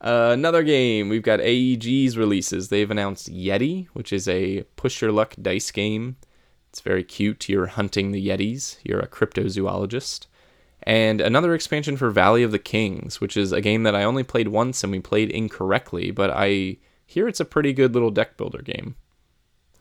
Uh, 0.00 0.30
another 0.32 0.62
game. 0.62 1.08
We've 1.08 1.22
got 1.22 1.40
AEG's 1.40 2.18
releases. 2.18 2.68
They've 2.68 2.90
announced 2.90 3.32
Yeti, 3.32 3.86
which 3.94 4.12
is 4.12 4.28
a 4.28 4.64
push 4.76 5.00
your 5.00 5.12
luck 5.12 5.34
dice 5.40 5.70
game. 5.70 6.16
It's 6.70 6.80
very 6.80 7.04
cute. 7.04 7.48
You're 7.48 7.66
hunting 7.68 8.10
the 8.10 8.26
Yetis. 8.28 8.78
You're 8.82 9.00
a 9.00 9.06
cryptozoologist. 9.06 10.26
And 10.82 11.20
another 11.20 11.54
expansion 11.54 11.96
for 11.96 12.10
Valley 12.10 12.42
of 12.42 12.52
the 12.52 12.58
Kings, 12.58 13.20
which 13.20 13.36
is 13.36 13.52
a 13.52 13.60
game 13.62 13.84
that 13.84 13.94
I 13.94 14.04
only 14.04 14.22
played 14.22 14.48
once 14.48 14.82
and 14.82 14.90
we 14.92 15.00
played 15.00 15.30
incorrectly, 15.30 16.10
but 16.10 16.30
I 16.30 16.76
hear 17.06 17.26
it's 17.26 17.40
a 17.40 17.44
pretty 17.46 17.72
good 17.72 17.94
little 17.94 18.10
deck 18.10 18.36
builder 18.36 18.60
game. 18.60 18.96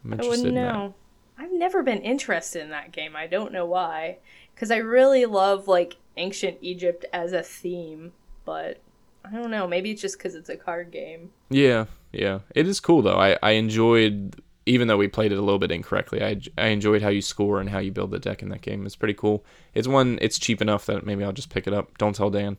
I'm 0.06 0.13
I 0.13 0.15
interested 0.15 0.30
wouldn't 0.30 0.47
in 0.49 0.56
that. 0.56 0.73
know. 0.73 0.95
I've 1.38 1.52
never 1.52 1.84
been 1.84 2.02
interested 2.02 2.62
in 2.62 2.69
that 2.69 2.91
game. 2.93 3.15
I 3.15 3.28
don't 3.28 3.52
know 3.52 3.65
why. 3.65 4.19
Because 4.54 4.71
I 4.71 4.78
really 4.78 5.26
love, 5.26 5.67
like, 5.67 5.95
ancient 6.15 6.60
Egypt 6.62 7.06
as 7.12 7.34
a 7.34 7.41
theme. 7.43 8.13
But 8.45 8.80
I 9.26 9.32
don't 9.32 9.52
know. 9.52 9.68
Maybe 9.68 9.92
it's 9.92 10.02
just 10.02 10.18
because 10.18 10.36
it's 10.36 10.50
a 10.50 10.58
card 10.58 10.92
game. 10.92 11.32
Yeah, 11.50 11.86
yeah. 12.12 12.40
It 12.56 12.68
is 12.68 12.80
cool 12.80 13.02
though. 13.02 13.18
I, 13.18 13.38
I 13.42 13.52
enjoyed 13.52 14.42
even 14.66 14.88
though 14.88 14.98
we 14.98 15.08
played 15.08 15.32
it 15.32 15.38
a 15.38 15.42
little 15.42 15.60
bit 15.60 15.72
incorrectly. 15.72 16.24
I, 16.24 16.40
I 16.58 16.68
enjoyed 16.68 17.02
how 17.02 17.10
you 17.10 17.22
score 17.22 17.60
and 17.60 17.70
how 17.70 17.80
you 17.80 17.92
build 17.92 18.12
the 18.12 18.20
deck 18.20 18.42
in 18.42 18.50
that 18.50 18.62
game. 18.62 18.86
It's 18.86 18.96
pretty 18.96 19.14
cool. 19.14 19.46
It's 19.74 19.88
one 19.88 20.18
it's 20.22 20.40
cheap 20.40 20.62
enough 20.62 20.86
that 20.86 21.06
maybe 21.06 21.24
I'll 21.24 21.34
just 21.34 21.50
pick 21.50 21.68
it 21.68 21.74
up. 21.74 21.98
Don't 21.98 22.16
tell 22.16 22.30
Dan 22.30 22.58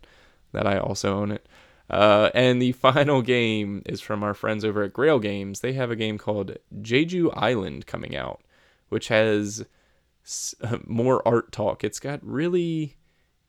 that 0.52 0.66
I 0.66 0.78
also 0.78 1.16
own 1.18 1.30
it. 1.30 1.46
Uh, 1.90 2.30
and 2.34 2.60
the 2.60 2.72
final 2.72 3.22
game 3.22 3.82
is 3.86 4.00
from 4.00 4.22
our 4.22 4.34
friends 4.34 4.64
over 4.64 4.82
at 4.82 4.92
Grail 4.92 5.18
Games. 5.18 5.60
They 5.60 5.74
have 5.74 5.90
a 5.90 5.96
game 5.96 6.18
called 6.18 6.56
Jeju 6.80 7.30
Island 7.34 7.86
coming 7.86 8.16
out, 8.16 8.42
which 8.88 9.08
has 9.08 9.64
more 10.86 11.26
art 11.26 11.52
talk. 11.52 11.84
It's 11.84 12.00
got 12.00 12.20
really 12.22 12.96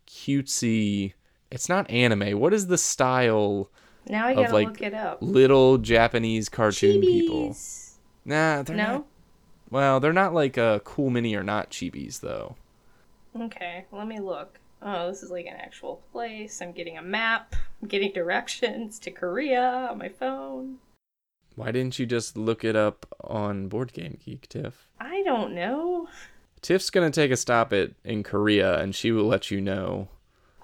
cutesy. 0.08 1.14
It's 1.52 1.70
not 1.70 1.90
anime. 1.90 2.40
What 2.40 2.54
is 2.54 2.68
the 2.68 2.78
style? 2.78 3.70
Now 4.08 4.28
I 4.28 4.32
Of, 4.32 4.38
gotta 4.38 4.54
like, 4.54 4.68
look 4.68 4.82
it 4.82 4.94
up. 4.94 5.20
little 5.22 5.78
Japanese 5.78 6.50
cartoon 6.50 7.02
people. 7.02 7.50
Chibis. 7.52 7.94
Nah, 8.26 8.64
they're 8.64 8.76
not. 8.76 8.88
No? 8.90 9.06
Well, 9.72 10.00
they're 10.00 10.14
not 10.14 10.34
like 10.34 10.58
a 10.58 10.82
cool 10.84 11.10
mini 11.10 11.36
or 11.36 11.44
not 11.44 11.72
chibis 11.72 12.20
though. 12.20 12.56
Okay, 13.40 13.86
let 13.92 14.08
me 14.08 14.20
look. 14.20 14.60
Oh, 14.82 15.08
this 15.10 15.24
is 15.24 15.32
like 15.32 15.46
an 15.48 15.56
actual 15.58 16.02
place. 16.12 16.62
I'm 16.62 16.72
getting 16.72 16.98
a 16.98 17.02
map. 17.02 17.56
I'm 17.82 17.88
getting 17.88 18.12
directions 18.14 19.00
to 19.00 19.12
Korea 19.12 19.88
on 19.92 19.98
my 19.98 20.10
phone. 20.10 20.78
Why 21.56 21.72
didn't 21.72 21.98
you 22.00 22.06
just 22.06 22.36
look 22.38 22.64
it 22.64 22.76
up 22.76 23.06
on 23.24 23.68
Board 23.70 23.94
Game 23.94 24.18
Geek, 24.24 24.48
Tiff? 24.50 24.90
I 25.00 25.24
don't 25.24 25.54
know. 25.56 26.08
Tiff's 26.62 26.90
gonna 26.90 27.12
take 27.12 27.32
a 27.32 27.38
stop 27.38 27.72
at 27.74 27.92
in 28.04 28.24
Korea, 28.24 28.80
and 28.80 28.94
she 28.94 29.12
will 29.12 29.26
let 29.26 29.52
you 29.52 29.62
know. 29.62 30.10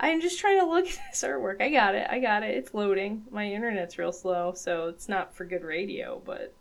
I'm 0.01 0.19
just 0.19 0.39
trying 0.39 0.59
to 0.59 0.65
look 0.65 0.87
at 0.89 0.99
this 1.11 1.23
artwork. 1.23 1.61
I 1.61 1.69
got 1.69 1.95
it. 1.95 2.07
I 2.09 2.19
got 2.19 2.43
it. 2.43 2.55
It's 2.57 2.73
loading. 2.73 3.23
My 3.31 3.45
internet's 3.45 3.97
real 3.97 4.11
slow, 4.11 4.53
so 4.53 4.87
it's 4.87 5.07
not 5.07 5.33
for 5.33 5.45
good 5.45 5.63
radio, 5.63 6.21
but 6.25 6.53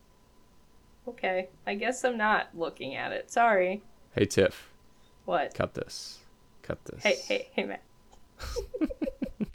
okay. 1.08 1.48
I 1.66 1.74
guess 1.74 2.04
I'm 2.04 2.18
not 2.18 2.48
looking 2.54 2.94
at 2.94 3.12
it. 3.12 3.30
Sorry. 3.30 3.82
Hey 4.14 4.26
Tiff, 4.26 4.70
What? 5.24 5.54
cut 5.54 5.74
this. 5.74 6.18
Cut 6.62 6.84
this. 6.84 7.02
Hey, 7.02 7.16
hey, 7.26 7.48
hey, 7.54 7.64
man. 7.64 7.78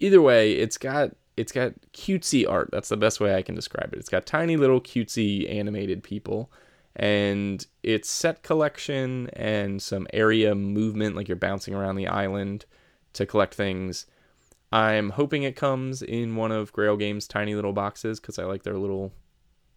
Either 0.00 0.20
way, 0.22 0.52
it's 0.52 0.78
got 0.78 1.10
it's 1.36 1.52
got 1.52 1.72
cutesy 1.92 2.48
art. 2.48 2.70
That's 2.72 2.88
the 2.88 2.96
best 2.96 3.20
way 3.20 3.34
I 3.34 3.42
can 3.42 3.54
describe 3.54 3.92
it. 3.92 3.98
It's 3.98 4.08
got 4.08 4.24
tiny 4.24 4.56
little 4.56 4.80
cutesy 4.80 5.50
animated 5.52 6.02
people 6.02 6.50
and 6.94 7.66
it's 7.82 8.08
set 8.08 8.42
collection 8.42 9.28
and 9.34 9.82
some 9.82 10.06
area 10.14 10.54
movement 10.54 11.14
like 11.14 11.28
you're 11.28 11.36
bouncing 11.36 11.74
around 11.74 11.96
the 11.96 12.06
island 12.06 12.64
to 13.16 13.26
collect 13.26 13.54
things. 13.54 14.06
I'm 14.72 15.10
hoping 15.10 15.42
it 15.42 15.56
comes 15.56 16.02
in 16.02 16.36
one 16.36 16.52
of 16.52 16.72
Grail 16.72 16.96
Games' 16.96 17.28
tiny 17.28 17.54
little 17.54 17.72
boxes 17.72 18.20
because 18.20 18.38
I 18.38 18.44
like 18.44 18.62
their 18.62 18.78
little 18.78 19.12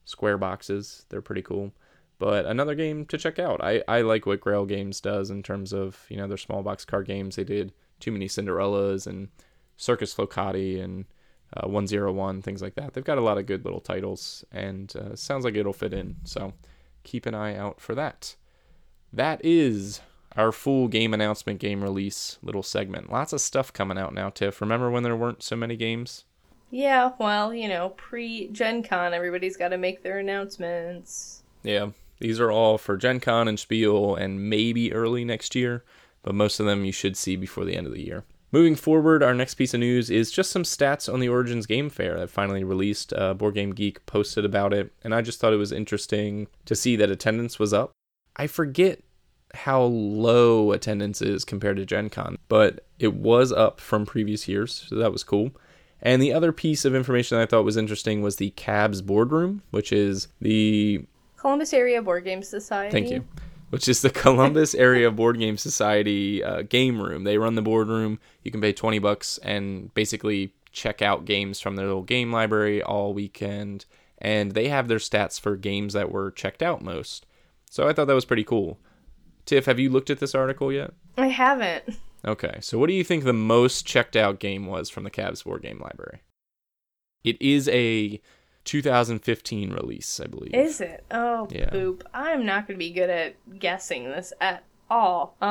square 0.05 0.37
boxes. 0.37 1.05
They're 1.09 1.21
pretty 1.21 1.41
cool. 1.41 1.73
But 2.17 2.45
another 2.45 2.75
game 2.75 3.05
to 3.05 3.17
check 3.17 3.39
out. 3.39 3.63
I, 3.63 3.83
I 3.87 4.01
like 4.01 4.25
what 4.25 4.41
Grail 4.41 4.65
Games 4.65 4.99
does 4.99 5.29
in 5.29 5.41
terms 5.41 5.71
of, 5.71 6.05
you 6.09 6.17
know, 6.17 6.27
their 6.27 6.37
small 6.37 6.63
box 6.63 6.83
card 6.83 7.05
games. 7.07 7.35
They 7.37 7.45
did 7.45 7.71
Too 7.99 8.11
Many 8.11 8.27
Cinderellas 8.27 9.07
and 9.07 9.29
Circus 9.77 10.13
Flohcati 10.13 10.83
and 10.83 11.05
uh, 11.55 11.67
101, 11.67 12.41
things 12.41 12.61
like 12.61 12.75
that. 12.75 12.93
They've 12.93 13.03
got 13.03 13.17
a 13.17 13.21
lot 13.21 13.37
of 13.37 13.45
good 13.45 13.63
little 13.63 13.79
titles 13.79 14.43
and 14.51 14.93
uh, 14.95 15.15
sounds 15.15 15.45
like 15.45 15.55
it'll 15.55 15.71
fit 15.71 15.93
in. 15.93 16.17
So 16.25 16.53
keep 17.03 17.25
an 17.25 17.35
eye 17.35 17.55
out 17.55 17.79
for 17.79 17.95
that. 17.95 18.35
That 19.13 19.39
is 19.43 20.01
our 20.35 20.51
full 20.51 20.87
game 20.87 21.13
announcement, 21.13 21.59
game 21.59 21.81
release 21.81 22.37
little 22.41 22.63
segment. 22.63 23.11
Lots 23.11 23.33
of 23.33 23.41
stuff 23.41 23.73
coming 23.73 23.97
out 23.97 24.13
now, 24.13 24.29
Tiff. 24.29 24.61
Remember 24.61 24.89
when 24.89 25.03
there 25.03 25.15
weren't 25.15 25.43
so 25.43 25.55
many 25.55 25.75
games? 25.75 26.25
Yeah, 26.71 27.11
well, 27.19 27.53
you 27.53 27.67
know, 27.67 27.89
pre 27.89 28.47
Gen 28.49 28.83
Con, 28.83 29.13
everybody's 29.13 29.57
got 29.57 29.69
to 29.69 29.77
make 29.77 30.03
their 30.03 30.19
announcements. 30.19 31.43
Yeah, 31.63 31.89
these 32.19 32.39
are 32.39 32.51
all 32.51 32.77
for 32.77 32.95
Gen 32.95 33.19
Con 33.19 33.47
and 33.47 33.59
Spiel 33.59 34.15
and 34.15 34.49
maybe 34.49 34.93
early 34.93 35.25
next 35.25 35.55
year, 35.55 35.83
but 36.21 36.35
most 36.35 36.59
of 36.59 36.65
them 36.65 36.85
you 36.85 36.91
should 36.91 37.17
see 37.17 37.35
before 37.35 37.65
the 37.65 37.75
end 37.75 37.87
of 37.87 37.93
the 37.93 38.05
year. 38.05 38.23
Moving 38.51 38.75
forward, 38.75 39.21
our 39.21 39.35
next 39.35 39.55
piece 39.55 39.75
of 39.75 39.79
news 39.79 40.09
is 40.09 40.31
just 40.31 40.49
some 40.49 40.63
stats 40.63 41.11
on 41.11 41.19
the 41.19 41.29
Origins 41.29 41.67
Game 41.67 41.89
Fair 41.89 42.19
that 42.19 42.31
finally 42.31 42.63
released. 42.63 43.13
Uh, 43.13 43.35
Board 43.35 43.53
Game 43.53 43.71
Geek 43.71 44.03
posted 44.07 44.43
about 44.43 44.73
it, 44.73 44.91
and 45.03 45.13
I 45.13 45.21
just 45.21 45.39
thought 45.39 45.53
it 45.53 45.57
was 45.57 45.71
interesting 45.71 46.47
to 46.65 46.75
see 46.75 46.95
that 46.95 47.11
attendance 47.11 47.59
was 47.59 47.73
up. 47.73 47.91
I 48.35 48.47
forget 48.47 49.01
how 49.53 49.81
low 49.81 50.71
attendance 50.71 51.21
is 51.21 51.43
compared 51.43 51.77
to 51.77 51.85
Gen 51.85 52.09
Con, 52.09 52.37
but 52.47 52.85
it 52.99 53.13
was 53.13 53.51
up 53.51 53.79
from 53.79 54.05
previous 54.05 54.47
years, 54.47 54.85
so 54.87 54.95
that 54.95 55.11
was 55.11 55.23
cool. 55.23 55.51
And 56.01 56.21
the 56.21 56.33
other 56.33 56.51
piece 56.51 56.85
of 56.85 56.95
information 56.95 57.37
that 57.37 57.43
I 57.43 57.45
thought 57.45 57.65
was 57.65 57.77
interesting 57.77 58.21
was 58.21 58.37
the 58.37 58.51
CABS 58.51 59.01
boardroom, 59.01 59.63
which 59.71 59.91
is 59.91 60.27
the 60.39 61.05
Columbus 61.37 61.73
Area 61.73 62.01
Board 62.01 62.23
Game 62.23 62.43
Society. 62.43 62.91
Thank 62.91 63.09
you. 63.09 63.25
Which 63.69 63.87
is 63.87 64.01
the 64.01 64.09
Columbus 64.09 64.73
Area 64.75 65.11
Board 65.11 65.37
Game 65.39 65.57
Society 65.57 66.43
uh, 66.43 66.63
game 66.63 67.01
room. 67.01 67.23
They 67.23 67.37
run 67.37 67.55
the 67.55 67.61
boardroom. 67.61 68.19
You 68.43 68.51
can 68.51 68.61
pay 68.61 68.73
20 68.73 68.99
bucks 68.99 69.37
and 69.39 69.93
basically 69.93 70.53
check 70.71 71.01
out 71.01 71.25
games 71.25 71.59
from 71.59 71.75
their 71.75 71.85
little 71.85 72.01
game 72.01 72.31
library 72.31 72.81
all 72.81 73.13
weekend. 73.13 73.85
And 74.17 74.53
they 74.53 74.69
have 74.69 74.87
their 74.87 74.97
stats 74.97 75.39
for 75.39 75.55
games 75.55 75.93
that 75.93 76.11
were 76.11 76.31
checked 76.31 76.63
out 76.63 76.81
most. 76.81 77.25
So 77.69 77.87
I 77.87 77.93
thought 77.93 78.05
that 78.05 78.13
was 78.13 78.25
pretty 78.25 78.43
cool. 78.43 78.79
Tiff, 79.45 79.65
have 79.65 79.79
you 79.79 79.89
looked 79.89 80.09
at 80.09 80.19
this 80.19 80.35
article 80.35 80.71
yet? 80.71 80.91
I 81.17 81.27
haven't. 81.27 81.83
Okay, 82.25 82.57
so 82.61 82.77
what 82.77 82.87
do 82.87 82.93
you 82.93 83.03
think 83.03 83.23
the 83.23 83.33
most 83.33 83.85
checked 83.85 84.15
out 84.15 84.39
game 84.39 84.65
was 84.65 84.89
from 84.89 85.03
the 85.05 85.09
CABS 85.09 85.43
board 85.43 85.61
game 85.61 85.79
library? 85.79 86.21
It 87.23 87.41
is 87.41 87.67
a 87.69 88.21
2015 88.65 89.71
release, 89.73 90.19
I 90.19 90.27
believe. 90.27 90.53
Is 90.53 90.81
it? 90.81 91.03
Oh, 91.11 91.47
Yeah. 91.49 91.69
poop. 91.69 92.03
I'm 92.13 92.45
not 92.45 92.67
going 92.67 92.75
to 92.75 92.79
be 92.79 92.91
good 92.91 93.09
at 93.09 93.35
guessing 93.59 94.05
this 94.05 94.33
at 94.41 94.63
all. 94.89 95.35
Um, 95.41 95.49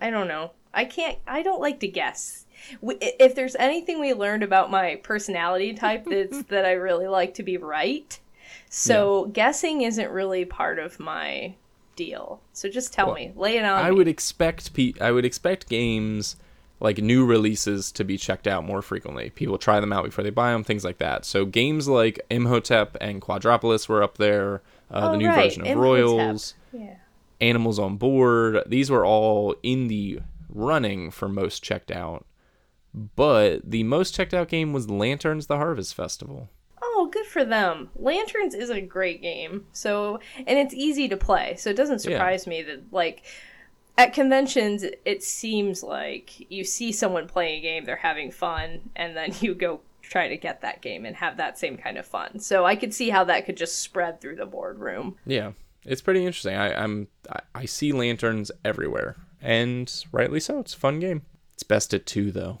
I 0.00 0.10
don't 0.10 0.28
know. 0.28 0.52
I 0.74 0.84
can't. 0.84 1.18
I 1.26 1.42
don't 1.42 1.60
like 1.60 1.80
to 1.80 1.88
guess. 1.88 2.46
We- 2.80 2.98
If 3.00 3.34
there's 3.34 3.56
anything 3.56 4.00
we 4.00 4.12
learned 4.14 4.42
about 4.42 4.70
my 4.70 4.96
personality 5.02 5.72
type, 5.74 6.06
it's 6.08 6.42
that 6.48 6.64
I 6.64 6.72
really 6.72 7.06
like 7.08 7.34
to 7.34 7.42
be 7.42 7.56
right. 7.56 8.18
So 8.70 9.26
guessing 9.26 9.82
isn't 9.82 10.10
really 10.10 10.44
part 10.44 10.78
of 10.78 10.98
my 11.00 11.54
deal. 11.96 12.40
So 12.52 12.68
just 12.68 12.92
tell 12.92 13.06
Well, 13.06 13.14
me, 13.16 13.32
lay 13.36 13.56
it 13.56 13.64
on 13.64 13.84
I 13.84 13.90
me. 13.90 13.96
would 13.96 14.08
expect 14.08 14.72
pe- 14.74 14.94
I 15.00 15.10
would 15.10 15.24
expect 15.24 15.68
games 15.68 16.36
like 16.80 16.98
new 16.98 17.26
releases 17.26 17.90
to 17.92 18.04
be 18.04 18.16
checked 18.16 18.46
out 18.46 18.64
more 18.64 18.82
frequently. 18.82 19.30
People 19.30 19.58
try 19.58 19.80
them 19.80 19.92
out 19.92 20.04
before 20.04 20.22
they 20.22 20.30
buy 20.30 20.52
them, 20.52 20.62
things 20.62 20.84
like 20.84 20.98
that. 20.98 21.24
So 21.24 21.44
games 21.44 21.88
like 21.88 22.20
Imhotep 22.30 22.96
and 23.00 23.20
Quadropolis 23.20 23.88
were 23.88 24.02
up 24.02 24.16
there. 24.18 24.62
Uh, 24.90 25.08
Oh, 25.08 25.10
the 25.12 25.16
new 25.18 25.26
right, 25.28 25.46
version 25.46 25.62
of 25.62 25.66
Imhotep. 25.68 25.82
Royals, 25.82 26.54
Yeah. 26.72 26.94
Animals 27.40 27.78
on 27.80 27.96
Board. 27.96 28.62
These 28.66 28.90
were 28.90 29.04
all 29.04 29.56
in 29.64 29.88
the 29.88 30.20
running 30.48 31.10
for 31.10 31.28
most 31.28 31.62
checked 31.64 31.90
out. 31.90 32.24
But 32.94 33.68
the 33.70 33.82
most 33.82 34.14
checked 34.14 34.32
out 34.34 34.48
game 34.48 34.72
was 34.72 34.88
Lanterns: 34.88 35.46
The 35.46 35.56
Harvest 35.58 35.94
Festival. 35.94 36.48
Oh, 36.82 37.08
good 37.12 37.26
for 37.26 37.44
them. 37.44 37.90
Lanterns 37.96 38.54
is 38.54 38.70
a 38.70 38.80
great 38.80 39.20
game. 39.22 39.66
So, 39.72 40.20
and 40.36 40.58
it's 40.58 40.74
easy 40.74 41.08
to 41.08 41.16
play. 41.16 41.56
So 41.56 41.70
it 41.70 41.76
doesn't 41.76 42.04
Yeah. 42.04 42.12
surprise 42.12 42.46
me 42.46 42.62
that 42.62 42.92
like 42.92 43.22
at 43.96 44.12
conventions 44.14 44.84
it 45.04 45.22
seems 45.24 45.82
like 45.82 46.50
you 46.50 46.62
see 46.64 46.92
someone 46.92 47.26
playing 47.26 47.58
a 47.58 47.62
game, 47.62 47.84
they're 47.84 47.96
having 47.96 48.30
fun, 48.30 48.90
and 48.96 49.16
then 49.16 49.32
you 49.40 49.54
go 49.54 49.80
try 50.02 50.28
to 50.28 50.36
get 50.36 50.60
that 50.62 50.80
game 50.80 51.04
and 51.04 51.16
have 51.16 51.36
that 51.36 51.58
same 51.58 51.76
kind 51.76 51.98
of 51.98 52.06
fun. 52.06 52.38
So 52.38 52.64
I 52.64 52.76
could 52.76 52.94
see 52.94 53.10
how 53.10 53.24
that 53.24 53.44
could 53.44 53.56
just 53.56 53.80
spread 53.80 54.20
through 54.20 54.36
the 54.36 54.46
boardroom. 54.46 55.16
Yeah, 55.26 55.52
it's 55.84 56.00
pretty 56.00 56.24
interesting. 56.24 56.54
I, 56.56 56.72
I'm 56.82 57.08
I, 57.30 57.40
I 57.54 57.64
see 57.66 57.92
lanterns 57.92 58.50
everywhere, 58.64 59.16
and 59.42 59.92
rightly 60.12 60.40
so. 60.40 60.60
It's 60.60 60.74
a 60.74 60.78
fun 60.78 61.00
game. 61.00 61.22
It's 61.54 61.62
best 61.64 61.92
at 61.92 62.06
two 62.06 62.30
though. 62.30 62.60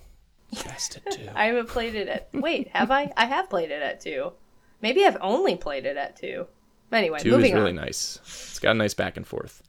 Best 0.52 0.96
at 0.96 1.12
two. 1.12 1.28
I 1.34 1.46
haven't 1.46 1.68
played 1.68 1.94
it 1.94 2.08
at 2.08 2.28
Wait, 2.32 2.68
have 2.68 2.90
I? 2.90 3.12
I 3.16 3.26
have 3.26 3.50
played 3.50 3.70
it 3.70 3.82
at 3.82 4.00
2. 4.00 4.32
Maybe 4.80 5.04
I've 5.04 5.18
only 5.20 5.56
played 5.56 5.84
it 5.86 5.96
at 5.96 6.16
2. 6.16 6.46
Anyway, 6.92 7.18
Two 7.18 7.32
moving 7.32 7.52
is 7.52 7.54
really 7.54 7.70
on. 7.70 7.76
nice. 7.76 8.18
It's 8.24 8.58
got 8.58 8.70
a 8.70 8.74
nice 8.74 8.94
back 8.94 9.16
and 9.16 9.26
forth. 9.26 9.62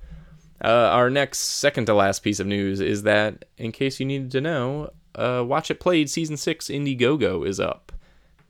Uh, 0.64 0.68
our 0.68 1.10
next 1.10 1.40
second 1.40 1.86
to 1.86 1.94
last 1.94 2.20
piece 2.20 2.40
of 2.40 2.48
news 2.48 2.80
is 2.80 3.04
that, 3.04 3.46
in 3.58 3.72
case 3.72 4.00
you 4.00 4.06
needed 4.06 4.32
to 4.32 4.42
know, 4.42 4.92
uh, 5.16 5.44
Watch 5.46 5.72
It 5.72 5.80
Played 5.80 6.10
season 6.10 6.38
six 6.38 6.68
Indiegogo 6.68 7.46
is 7.46 7.60
up. 7.60 7.92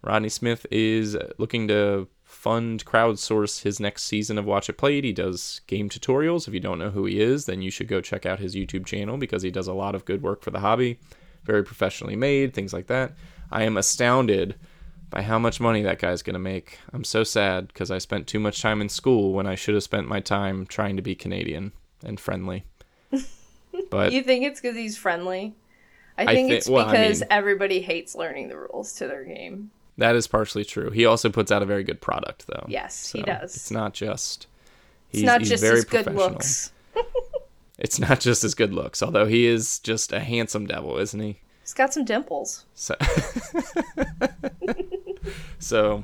Rodney 0.01 0.29
Smith 0.29 0.65
is 0.71 1.17
looking 1.37 1.67
to 1.67 2.07
fund 2.23 2.85
crowdsource 2.85 3.63
his 3.63 3.79
next 3.79 4.03
season 4.03 4.37
of 4.37 4.45
Watch 4.45 4.69
It 4.69 4.77
Played. 4.77 5.03
He 5.03 5.13
does 5.13 5.61
game 5.67 5.89
tutorials. 5.89 6.47
If 6.47 6.53
you 6.53 6.59
don't 6.59 6.79
know 6.79 6.91
who 6.91 7.05
he 7.05 7.19
is, 7.19 7.45
then 7.45 7.61
you 7.61 7.71
should 7.71 7.87
go 7.87 8.01
check 8.01 8.25
out 8.25 8.39
his 8.39 8.55
YouTube 8.55 8.85
channel 8.85 9.17
because 9.17 9.41
he 9.41 9.51
does 9.51 9.67
a 9.67 9.73
lot 9.73 9.95
of 9.95 10.05
good 10.05 10.21
work 10.21 10.41
for 10.41 10.51
the 10.51 10.59
hobby. 10.59 10.99
Very 11.43 11.63
professionally 11.63 12.15
made, 12.15 12.53
things 12.53 12.73
like 12.73 12.87
that. 12.87 13.13
I 13.51 13.63
am 13.63 13.77
astounded 13.77 14.55
by 15.09 15.23
how 15.23 15.39
much 15.39 15.59
money 15.59 15.81
that 15.81 15.97
guy's 15.99 16.21
going 16.21 16.35
to 16.35 16.39
make. 16.39 16.77
I'm 16.93 17.03
so 17.03 17.23
sad 17.23 17.67
because 17.69 17.89
I 17.89 17.97
spent 17.97 18.27
too 18.27 18.39
much 18.39 18.61
time 18.61 18.79
in 18.81 18.89
school 18.89 19.33
when 19.33 19.47
I 19.47 19.55
should 19.55 19.73
have 19.73 19.83
spent 19.83 20.07
my 20.07 20.19
time 20.19 20.65
trying 20.67 20.95
to 20.97 21.01
be 21.01 21.15
Canadian 21.15 21.71
and 22.03 22.19
friendly. 22.19 22.63
But 23.89 24.11
You 24.11 24.23
think 24.23 24.45
it's 24.45 24.59
because 24.59 24.75
he's 24.75 24.97
friendly? 24.97 25.55
I 26.17 26.23
I 26.23 26.25
think 26.35 26.49
thi- 26.49 26.55
it's 26.57 26.67
well, 26.69 26.85
I 26.87 26.91
because 26.91 27.21
mean- 27.21 27.27
everybody 27.31 27.79
hates 27.81 28.13
learning 28.15 28.49
the 28.49 28.57
rules 28.57 28.93
to 28.95 29.07
their 29.07 29.23
game. 29.23 29.71
that 29.97 30.15
is 30.15 30.27
partially 30.27 30.65
true. 30.65 30.89
He 30.91 31.05
also 31.05 31.29
puts 31.29 31.51
out 31.51 31.61
a 31.63 31.65
very 31.65 31.83
good 31.83 32.01
product, 32.01 32.45
though. 32.47 32.65
Yes, 32.67 33.09
he 33.11 33.21
does. 33.21 33.55
It's 33.55 33.71
not 33.71 33.93
just. 33.93 34.47
It's 35.11 35.19
He's, 35.19 35.23
not 35.23 35.41
he's 35.41 35.49
just 35.49 35.63
very 35.63 35.77
his 35.77 35.85
good 35.85 36.13
looks. 36.13 36.71
It's 37.79 37.97
not 37.97 38.19
just 38.19 38.41
his 38.41 38.55
good 38.55 38.73
looks, 38.73 39.01
although 39.01 39.25
he 39.25 39.45
is 39.45 39.79
just 39.79 40.11
a 40.11 40.19
handsome 40.19 40.67
devil, 40.67 40.97
isn't 40.97 41.19
he? 41.19 41.39
He's 41.61 41.73
got 41.73 41.93
some 41.93 42.03
dimples. 42.03 42.65
So, 42.73 42.95
so 45.59 46.03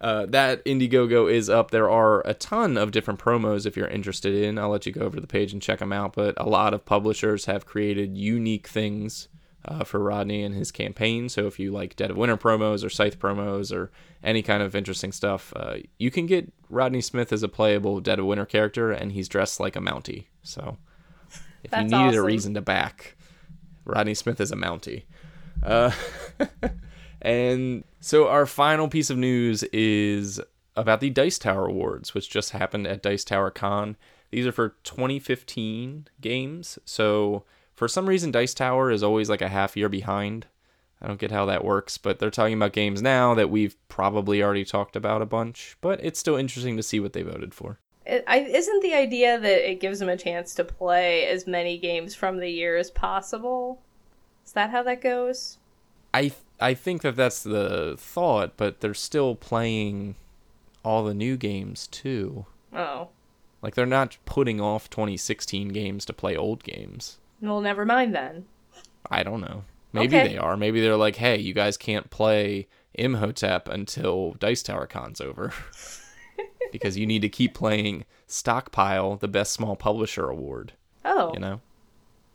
uh, 0.00 0.26
that 0.26 0.64
Indiegogo 0.64 1.32
is 1.32 1.48
up. 1.48 1.70
There 1.70 1.88
are 1.88 2.20
a 2.26 2.34
ton 2.34 2.76
of 2.76 2.90
different 2.90 3.20
promos 3.20 3.64
if 3.64 3.76
you're 3.76 3.88
interested 3.88 4.34
in. 4.34 4.58
I'll 4.58 4.68
let 4.68 4.86
you 4.86 4.92
go 4.92 5.02
over 5.02 5.16
to 5.16 5.20
the 5.20 5.26
page 5.26 5.52
and 5.52 5.62
check 5.62 5.78
them 5.78 5.92
out. 5.92 6.12
But 6.12 6.34
a 6.36 6.48
lot 6.48 6.74
of 6.74 6.84
publishers 6.84 7.46
have 7.46 7.64
created 7.64 8.18
unique 8.18 8.66
things 8.66 9.28
uh, 9.64 9.84
for 9.84 10.00
Rodney 10.00 10.42
and 10.44 10.54
his 10.54 10.70
campaign. 10.70 11.28
So 11.28 11.46
if 11.46 11.58
you 11.58 11.70
like 11.70 11.96
Dead 11.96 12.10
of 12.10 12.16
Winter 12.16 12.36
promos 12.36 12.84
or 12.84 12.90
Scythe 12.90 13.18
promos 13.18 13.74
or 13.74 13.90
any 14.22 14.42
kind 14.42 14.62
of 14.62 14.74
interesting 14.74 15.12
stuff, 15.12 15.52
uh, 15.56 15.76
you 15.98 16.10
can 16.10 16.26
get 16.26 16.52
Rodney 16.68 17.00
Smith 17.00 17.32
as 17.32 17.42
a 17.42 17.48
playable 17.48 18.00
Dead 18.00 18.18
of 18.18 18.26
Winter 18.26 18.46
character, 18.46 18.92
and 18.92 19.12
he's 19.12 19.28
dressed 19.28 19.58
like 19.58 19.76
a 19.76 19.80
Mountie. 19.80 20.26
So 20.42 20.76
if 21.64 21.72
you 21.72 21.78
That's 21.78 21.90
needed 21.92 22.14
a 22.14 22.22
reason 22.22 22.54
to 22.54 22.60
back, 22.60 23.16
Rodney 23.84 24.14
Smith 24.14 24.40
is 24.40 24.52
a 24.52 24.56
Mountie. 24.56 25.04
Uh, 25.62 25.90
and 27.22 27.84
so 28.00 28.28
our 28.28 28.46
final 28.46 28.88
piece 28.88 29.10
of 29.10 29.18
news 29.18 29.62
is 29.64 30.40
about 30.76 31.00
the 31.00 31.10
Dice 31.10 31.38
Tower 31.38 31.66
Awards, 31.66 32.14
which 32.14 32.30
just 32.30 32.50
happened 32.50 32.86
at 32.86 33.02
Dice 33.02 33.24
Tower 33.24 33.50
Con. 33.50 33.96
These 34.30 34.46
are 34.46 34.52
for 34.52 34.76
2015 34.84 36.06
games. 36.20 36.78
So 36.84 37.44
for 37.74 37.88
some 37.88 38.08
reason, 38.08 38.30
Dice 38.30 38.54
Tower 38.54 38.90
is 38.90 39.02
always 39.02 39.28
like 39.28 39.42
a 39.42 39.48
half 39.48 39.76
year 39.76 39.88
behind. 39.88 40.46
I 41.00 41.06
don't 41.06 41.20
get 41.20 41.30
how 41.30 41.46
that 41.46 41.64
works, 41.64 41.96
but 41.96 42.18
they're 42.18 42.30
talking 42.30 42.54
about 42.54 42.72
games 42.72 43.00
now 43.00 43.34
that 43.34 43.50
we've 43.50 43.76
probably 43.88 44.42
already 44.42 44.64
talked 44.64 44.96
about 44.96 45.22
a 45.22 45.26
bunch. 45.26 45.76
But 45.80 46.02
it's 46.02 46.18
still 46.18 46.36
interesting 46.36 46.76
to 46.76 46.82
see 46.82 46.98
what 47.00 47.12
they 47.12 47.22
voted 47.22 47.54
for. 47.54 47.78
I, 48.26 48.38
isn't 48.38 48.82
the 48.82 48.94
idea 48.94 49.38
that 49.38 49.70
it 49.70 49.80
gives 49.80 49.98
them 49.98 50.08
a 50.08 50.16
chance 50.16 50.54
to 50.54 50.64
play 50.64 51.26
as 51.26 51.46
many 51.46 51.76
games 51.78 52.14
from 52.14 52.38
the 52.38 52.48
year 52.48 52.76
as 52.76 52.90
possible? 52.90 53.80
Is 54.46 54.52
that 54.52 54.70
how 54.70 54.82
that 54.84 55.00
goes? 55.02 55.58
I 56.14 56.32
I 56.60 56.74
think 56.74 57.02
that 57.02 57.16
that's 57.16 57.42
the 57.42 57.96
thought, 57.98 58.52
but 58.56 58.80
they're 58.80 58.94
still 58.94 59.34
playing 59.34 60.14
all 60.84 61.04
the 61.04 61.12
new 61.14 61.36
games 61.36 61.86
too. 61.86 62.46
Oh. 62.72 63.08
Like 63.60 63.74
they're 63.74 63.84
not 63.86 64.16
putting 64.24 64.60
off 64.60 64.88
2016 64.88 65.68
games 65.68 66.04
to 66.06 66.12
play 66.12 66.36
old 66.36 66.64
games. 66.64 67.18
Well, 67.42 67.60
never 67.60 67.84
mind 67.84 68.14
then. 68.14 68.46
I 69.10 69.22
don't 69.22 69.40
know. 69.40 69.64
Maybe 69.92 70.16
Okay. 70.16 70.28
they 70.28 70.38
are. 70.38 70.56
Maybe 70.56 70.80
they're 70.80 70.96
like, 70.96 71.16
hey, 71.16 71.38
you 71.38 71.52
guys 71.54 71.76
can't 71.76 72.08
play 72.10 72.68
Imhotep 72.94 73.68
until 73.68 74.32
Dice 74.38 74.62
Tower 74.62 74.86
Con's 74.86 75.20
over. 75.20 75.52
because 76.72 76.96
you 76.96 77.06
need 77.06 77.22
to 77.22 77.28
keep 77.28 77.54
playing 77.54 78.04
Stockpile, 78.26 79.16
the 79.16 79.28
best 79.28 79.52
small 79.52 79.76
publisher 79.76 80.28
award. 80.28 80.72
Oh, 81.04 81.32
You 81.34 81.40
know? 81.40 81.60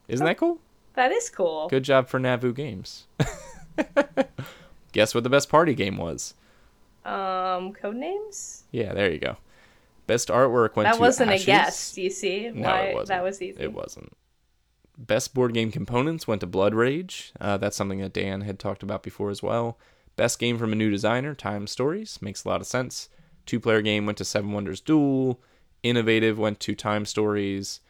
Isn't 0.08 0.26
that 0.26 0.38
cool? 0.38 0.60
that 0.96 1.12
is 1.12 1.30
cool. 1.30 1.68
Good 1.70 1.84
job 1.84 2.08
for 2.08 2.20
Nauvoo 2.20 2.54
Games. 2.54 3.08
Guess 4.92 5.16
what 5.16 5.24
the 5.24 5.30
best 5.30 5.50
party 5.50 5.74
game 5.74 5.98
was? 5.98 6.36
Um, 7.04 7.74
Codenames? 7.74 8.64
Yeah, 8.72 8.94
there 8.94 9.12
you 9.12 9.18
go. 9.20 9.38
Best 10.06 10.28
artwork 10.28 10.76
went 10.76 10.86
That 10.88 10.94
to 10.94 10.98
That 10.98 11.00
wasn't 11.00 11.32
Ashes. 11.32 11.44
a 11.44 11.46
guess. 11.48 11.92
Do 11.94 12.02
you 12.02 12.10
see 12.10 12.52
No, 12.54 12.62
why 12.70 12.80
it 12.82 12.94
wasn't. 12.96 13.08
that 13.10 13.24
was 13.24 13.42
easy? 13.42 13.62
It 13.62 13.74
wasn't. 13.74 14.14
Best 14.98 15.34
board 15.34 15.54
game 15.54 15.72
components 15.72 16.28
went 16.28 16.42
to 16.42 16.48
Blood 16.48 16.76
Rage. 16.76 17.34
Uh, 17.42 17.58
that's 17.58 17.76
something 17.76 18.00
that 18.00 18.14
Dan 18.14 18.42
had 18.42 18.60
talked 18.60 18.84
about 18.84 19.02
before 19.02 19.32
as 19.32 19.42
well. 19.42 19.80
Best 20.16 20.38
game 20.38 20.60
from 20.60 20.72
a 20.72 20.76
new 20.76 20.92
designer, 20.92 21.34
Time 21.34 21.66
Stories. 21.66 22.22
Makes 22.22 22.46
a 22.46 22.50
lot 22.50 22.62
of 22.62 22.68
sense. 22.68 23.10
Two 23.46 23.60
player 23.60 23.82
game 23.82 24.06
went 24.06 24.18
to 24.20 24.26
Seven 24.26 24.52
Wonders 24.52 24.82
Duel. 24.82 25.40
Innovative 25.84 26.40
went 26.40 26.60
to 26.62 26.76
Time 26.76 27.06
Stories. 27.06 27.82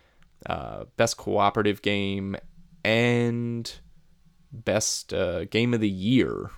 Uh, 0.45 0.85
best 0.97 1.15
cooperative 1.17 1.81
game 1.81 2.35
and 2.83 3.79
best 4.51 5.13
uh, 5.13 5.45
game 5.45 5.73
of 5.73 5.79
the 5.79 5.89
year. 5.89 6.51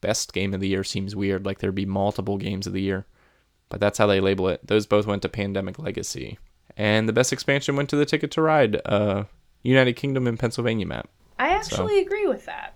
Best 0.00 0.32
game 0.32 0.54
of 0.54 0.60
the 0.60 0.68
year 0.68 0.84
seems 0.84 1.16
weird, 1.16 1.46
like 1.46 1.58
there'd 1.58 1.74
be 1.74 1.86
multiple 1.86 2.36
games 2.36 2.66
of 2.66 2.72
the 2.72 2.82
year, 2.82 3.06
but 3.70 3.80
that's 3.80 3.98
how 3.98 4.06
they 4.06 4.20
label 4.20 4.48
it. 4.48 4.66
Those 4.66 4.86
both 4.86 5.06
went 5.06 5.22
to 5.22 5.28
Pandemic 5.28 5.78
Legacy, 5.78 6.38
and 6.76 7.08
the 7.08 7.12
best 7.12 7.32
expansion 7.32 7.74
went 7.74 7.88
to 7.88 7.96
the 7.96 8.04
Ticket 8.04 8.30
to 8.32 8.42
Ride, 8.42 8.80
uh, 8.84 9.24
United 9.62 9.94
Kingdom 9.94 10.26
and 10.26 10.38
Pennsylvania 10.38 10.86
map. 10.86 11.08
I 11.38 11.48
actually 11.48 12.00
agree 12.00 12.26
with 12.26 12.44
that. 12.46 12.73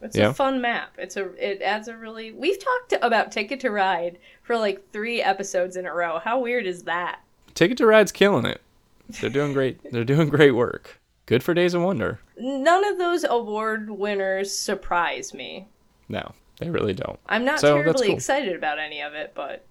It's 0.00 0.16
Yeah? 0.16 0.30
a 0.30 0.34
fun 0.34 0.60
map. 0.60 0.94
It's 0.98 1.16
a 1.16 1.24
it 1.44 1.60
adds 1.62 1.88
a 1.88 1.96
really 1.96 2.30
We've 2.32 2.58
talked 2.62 2.94
about 3.04 3.32
Ticket 3.32 3.60
to 3.60 3.70
Ride 3.70 4.18
for 4.42 4.56
like 4.56 4.90
3 4.92 5.20
episodes 5.22 5.76
in 5.76 5.86
a 5.86 5.92
row. 5.94 6.18
How 6.20 6.38
weird 6.38 6.66
is 6.66 6.84
that? 6.84 7.20
Ticket 7.54 7.78
to 7.78 7.86
Ride's 7.86 8.12
killing 8.12 8.44
it. 8.44 8.60
They're 9.20 9.30
doing 9.30 9.52
great. 9.52 9.80
They're 9.92 10.04
doing 10.04 10.28
great 10.28 10.52
work. 10.52 11.00
Good 11.26 11.42
for 11.42 11.52
Days 11.54 11.74
of 11.74 11.82
Wonder. 11.82 12.20
None 12.38 12.84
of 12.84 12.98
those 12.98 13.24
award 13.24 13.90
winners 13.90 14.56
surprise 14.56 15.34
me. 15.34 15.68
No, 16.08 16.32
they 16.58 16.70
really 16.70 16.94
don't. 16.94 17.18
I'm 17.26 17.44
not 17.44 17.58
So, 17.60 17.74
terribly 17.76 18.06
cool. 18.08 18.16
excited 18.16 18.54
about 18.56 18.78
any 18.78 19.00
of 19.02 19.12
it, 19.14 19.32
but 19.34 19.64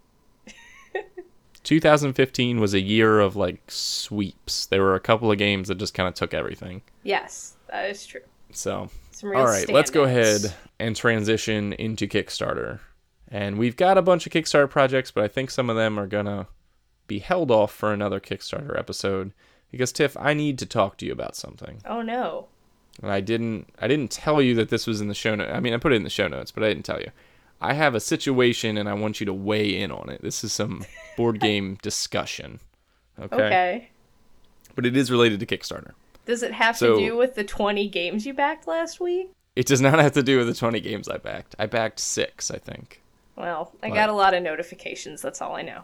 2015 1.64 2.60
was 2.60 2.74
a 2.74 2.80
year 2.80 3.20
of 3.20 3.36
like 3.36 3.62
sweeps. 3.70 4.66
There 4.68 4.82
were 4.84 4.96
a 4.96 5.00
couple 5.00 5.32
of 5.32 5.38
games 5.38 5.68
that 5.68 5.76
just 5.76 5.94
kind 5.94 6.08
of 6.08 6.14
took 6.14 6.34
everything. 6.34 6.82
yes, 7.04 7.56
that 7.72 7.90
is 7.90 8.06
true. 8.06 8.22
So 8.52 8.90
All 9.24 9.46
right, 9.46 9.70
let's 9.70 9.92
go 9.92 10.04
ahead 10.04 10.54
and 10.80 10.96
transition 10.96 11.74
into 11.74 12.08
Kickstarter. 12.08 12.80
And 13.30 13.58
we've 13.58 13.76
got 13.76 13.98
a 13.98 14.02
bunch 14.02 14.26
of 14.26 14.32
Kickstarter 14.32 14.70
projects, 14.70 15.12
but 15.12 15.24
I 15.24 15.28
think 15.28 15.52
some 15.52 15.70
of 15.70 15.76
them 15.76 16.00
are 16.00 16.08
going 16.08 16.28
to 16.28 16.48
be 17.08 17.20
held 17.20 17.52
off 17.52 17.74
for 17.74 17.92
another 17.92 18.20
Kickstarter 18.20 18.78
episode 18.78 19.34
because 19.72 19.92
Tiff, 19.92 20.16
I 20.18 20.34
need 20.34 20.58
to 20.60 20.66
talk 20.66 20.98
to 20.98 21.06
you 21.06 21.12
about 21.12 21.36
something. 21.36 21.82
Oh 21.86 22.02
no. 22.02 22.48
And 23.02 23.12
I 23.12 23.22
didn't 23.22 23.68
I 23.80 23.88
didn't 23.88 24.12
tell 24.12 24.42
you 24.42 24.56
that 24.56 24.70
this 24.70 24.88
was 24.88 25.02
in 25.02 25.08
the 25.08 25.14
show 25.14 25.36
notes. 25.36 25.52
I 25.54 25.60
mean, 25.60 25.74
I 25.74 25.78
put 25.78 25.94
it 25.94 25.98
in 25.98 26.04
the 26.04 26.10
show 26.10 26.28
notes, 26.28 26.52
but 26.52 26.64
I 26.64 26.70
didn't 26.70 26.86
tell 26.86 27.00
you. 27.00 27.12
I 27.60 27.74
have 27.74 27.96
a 27.96 28.00
situation 28.00 28.78
and 28.78 28.88
I 28.88 28.94
want 28.94 29.20
you 29.20 29.26
to 29.26 29.34
weigh 29.34 29.82
in 29.82 29.92
on 29.92 30.10
it. 30.10 30.22
This 30.22 30.44
is 30.44 30.54
some 30.54 30.86
board 31.16 31.40
game 31.42 31.78
discussion. 31.82 32.60
Okay? 33.20 33.36
Okay. 33.36 33.90
But 34.76 34.86
it 34.86 34.96
is 34.96 35.10
related 35.10 35.40
to 35.40 35.46
Kickstarter. 35.46 35.94
Does 36.28 36.44
it 36.44 36.52
have 36.52 36.78
So- 36.78 37.00
to 37.00 37.06
do 37.06 37.18
with 37.18 37.36
the 37.36 37.44
20 37.44 37.88
games 37.88 38.26
you 38.26 38.34
backed 38.34 38.68
last 38.68 39.00
week? 39.00 39.32
It 39.56 39.66
does 39.66 39.82
not 39.82 39.98
have 39.98 40.12
to 40.12 40.22
do 40.22 40.38
with 40.38 40.48
the 40.48 40.54
20 40.54 40.80
games 40.82 41.10
I 41.10 41.18
backed. 41.18 41.56
I 41.58 41.66
backed 41.66 42.00
6, 42.00 42.52
I 42.52 42.58
think. 42.60 43.02
Well, 43.36 43.72
I 43.82 43.90
got 43.90 44.10
a 44.10 44.14
lot 44.14 44.34
of 44.36 44.44
notifications, 44.44 45.22
that's 45.22 45.42
all 45.42 45.56
I 45.56 45.62
know. 45.64 45.84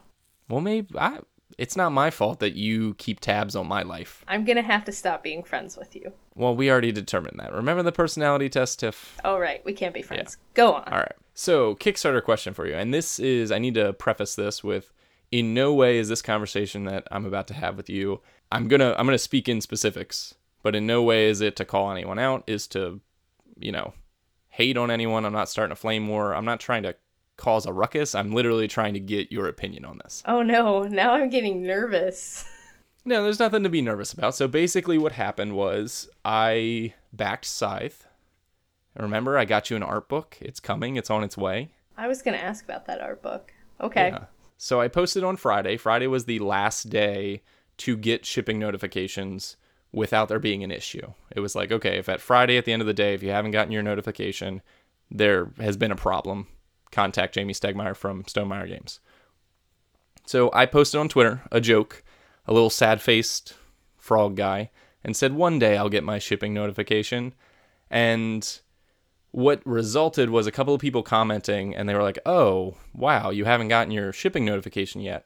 Well, 0.49 0.61
maybe 0.61 0.95
I, 0.97 1.19
it's 1.57 1.75
not 1.75 1.91
my 1.91 2.09
fault 2.11 2.39
that 2.39 2.53
you 2.55 2.93
keep 2.95 3.19
tabs 3.19 3.55
on 3.55 3.67
my 3.67 3.81
life. 3.83 4.23
I'm 4.27 4.43
going 4.43 4.57
to 4.57 4.61
have 4.63 4.83
to 4.85 4.91
stop 4.91 5.23
being 5.23 5.43
friends 5.43 5.77
with 5.77 5.95
you. 5.95 6.13
Well, 6.35 6.55
we 6.55 6.69
already 6.69 6.91
determined 6.91 7.39
that. 7.39 7.53
Remember 7.53 7.81
the 7.83 7.91
personality 7.91 8.49
test, 8.49 8.79
Tiff? 8.79 9.17
Oh 9.23 9.37
right, 9.39 9.63
we 9.65 9.73
can't 9.73 9.93
be 9.93 10.01
friends. 10.01 10.37
Go 10.53 10.73
on. 10.73 10.83
All 10.91 10.99
right. 10.99 11.15
So, 11.35 11.75
Kickstarter 11.75 12.23
question 12.23 12.53
for 12.53 12.67
you. 12.67 12.75
And 12.75 12.93
this 12.93 13.19
is, 13.19 13.51
I 13.51 13.57
need 13.59 13.73
to 13.75 13.93
preface 13.93 14.35
this 14.35 14.63
with 14.63 14.91
in 15.33 15.55
no 15.55 15.73
way 15.73 15.97
is 15.97 16.09
this 16.09 16.21
conversation 16.21 16.83
that 16.83 17.07
I'm 17.09 17.25
about 17.25 17.47
to 17.47 17.55
have 17.55 17.75
with 17.75 17.89
you. 17.89 18.21
I'm 18.51 18.69
to 18.69 18.95
I'm 18.99 19.07
to 19.07 19.17
speak 19.17 19.49
in 19.49 19.61
specifics, 19.61 20.35
but 20.61 20.75
in 20.75 20.85
no 20.85 21.01
way 21.01 21.25
is 21.25 21.41
it 21.41 21.55
to 21.55 21.65
call 21.65 21.91
anyone 21.91 22.19
out, 22.19 22.43
is 22.45 22.67
to, 22.67 23.01
you 23.59 23.71
know, 23.71 23.95
hate 24.49 24.77
on 24.77 24.91
anyone. 24.91 25.25
I'm 25.25 25.33
not 25.33 25.49
starting 25.49 25.71
a 25.71 25.75
flame 25.75 26.07
war. 26.07 26.35
I'm 26.35 26.45
not 26.45 26.59
trying 26.59 26.83
to 26.83 26.95
cause 27.35 27.65
a 27.65 27.73
ruckus. 27.73 28.13
I'm 28.13 28.31
literally 28.31 28.67
trying 28.67 28.93
to 28.93 28.99
get 28.99 29.31
your 29.31 29.47
opinion 29.47 29.85
on 29.85 29.99
this. 30.03 30.21
Oh 30.27 30.43
no, 30.43 30.83
now 30.83 31.13
I'm 31.15 31.29
getting 31.29 31.63
nervous. 31.63 32.45
No, 33.05 33.21
there's 33.21 33.37
nothing 33.37 33.63
to 33.63 33.69
be 33.69 33.81
nervous 33.81 34.13
about. 34.13 34.33
So 34.33 34.47
basically, 34.47 34.97
what 34.97 35.11
happened 35.11 35.57
was 35.57 36.07
I 36.23 36.93
backed 37.11 37.43
Scythe. 37.43 38.07
Remember, 38.95 39.37
I 39.37 39.43
got 39.43 39.69
you 39.69 39.75
an 39.75 39.83
art 39.83 40.07
book. 40.07 40.37
It's 40.39 40.61
coming. 40.61 40.95
It's 40.95 41.09
on 41.09 41.21
its 41.21 41.37
way. 41.37 41.73
I 41.97 42.07
was 42.07 42.21
to 42.21 42.41
ask 42.41 42.63
about 42.63 42.85
that 42.85 43.01
art 43.01 43.21
book. 43.21 43.51
Okay. 43.81 44.07
Yeah. 44.07 44.27
So 44.57 44.79
I 44.79 44.87
posted 44.87 45.23
on 45.23 45.35
Friday. 45.35 45.77
Friday 45.77 46.07
was 46.07 46.25
the 46.25 46.39
last 46.39 46.89
day 46.89 47.41
to 47.77 47.97
get 47.97 48.25
shipping 48.25 48.59
notifications 48.59 49.57
without 49.91 50.29
there 50.29 50.39
being 50.39 50.63
an 50.63 50.71
issue. 50.71 51.13
It 51.35 51.39
was 51.39 51.55
like, 51.55 51.71
okay, 51.71 51.97
if 51.97 52.09
at 52.09 52.21
Friday 52.21 52.57
at 52.57 52.65
the 52.65 52.73
end 52.73 52.81
of 52.81 52.87
the 52.87 52.93
day, 52.93 53.13
if 53.13 53.23
you 53.23 53.29
haven't 53.31 53.51
gotten 53.51 53.71
your 53.71 53.83
notification, 53.83 54.61
there 55.11 55.51
has 55.59 55.77
been 55.77 55.91
a 55.91 55.95
problem. 55.95 56.47
Contact 56.91 57.35
Jamey 57.35 57.51
Stegmaier 57.51 57.95
from 57.95 58.23
Stonemaier 58.23 58.67
Games. 58.67 58.99
So 60.25 60.49
I 60.53 60.65
posted 60.65 60.99
on 60.99 61.09
Twitter 61.09 61.41
a 61.51 61.59
joke, 61.59 62.03
a 62.47 62.53
little 62.53 62.69
sad 62.69 63.01
faced 63.01 63.55
frog 63.97 64.35
guy, 64.35 64.71
and 65.03 65.15
said, 65.15 65.33
one 65.33 65.59
day 65.59 65.77
I'll 65.77 65.89
get 65.89 66.03
my 66.03 66.19
shipping 66.19 66.53
notification. 66.53 67.33
And 67.89 68.59
what 69.33 69.65
resulted 69.65 70.29
was 70.29 70.47
a 70.47 70.51
couple 70.51 70.73
of 70.73 70.79
people 70.79 71.03
commenting 71.03 71.75
and 71.75 71.89
they 71.89 71.95
were 71.95 72.03
like, 72.03 72.19
"Oh, 72.25 72.75
wow, 72.93 73.31
you 73.31 73.45
haven't 73.45 73.67
gotten 73.67 73.91
your 73.91 74.13
shipping 74.13 74.45
notification 74.45 75.01
yet." 75.01 75.25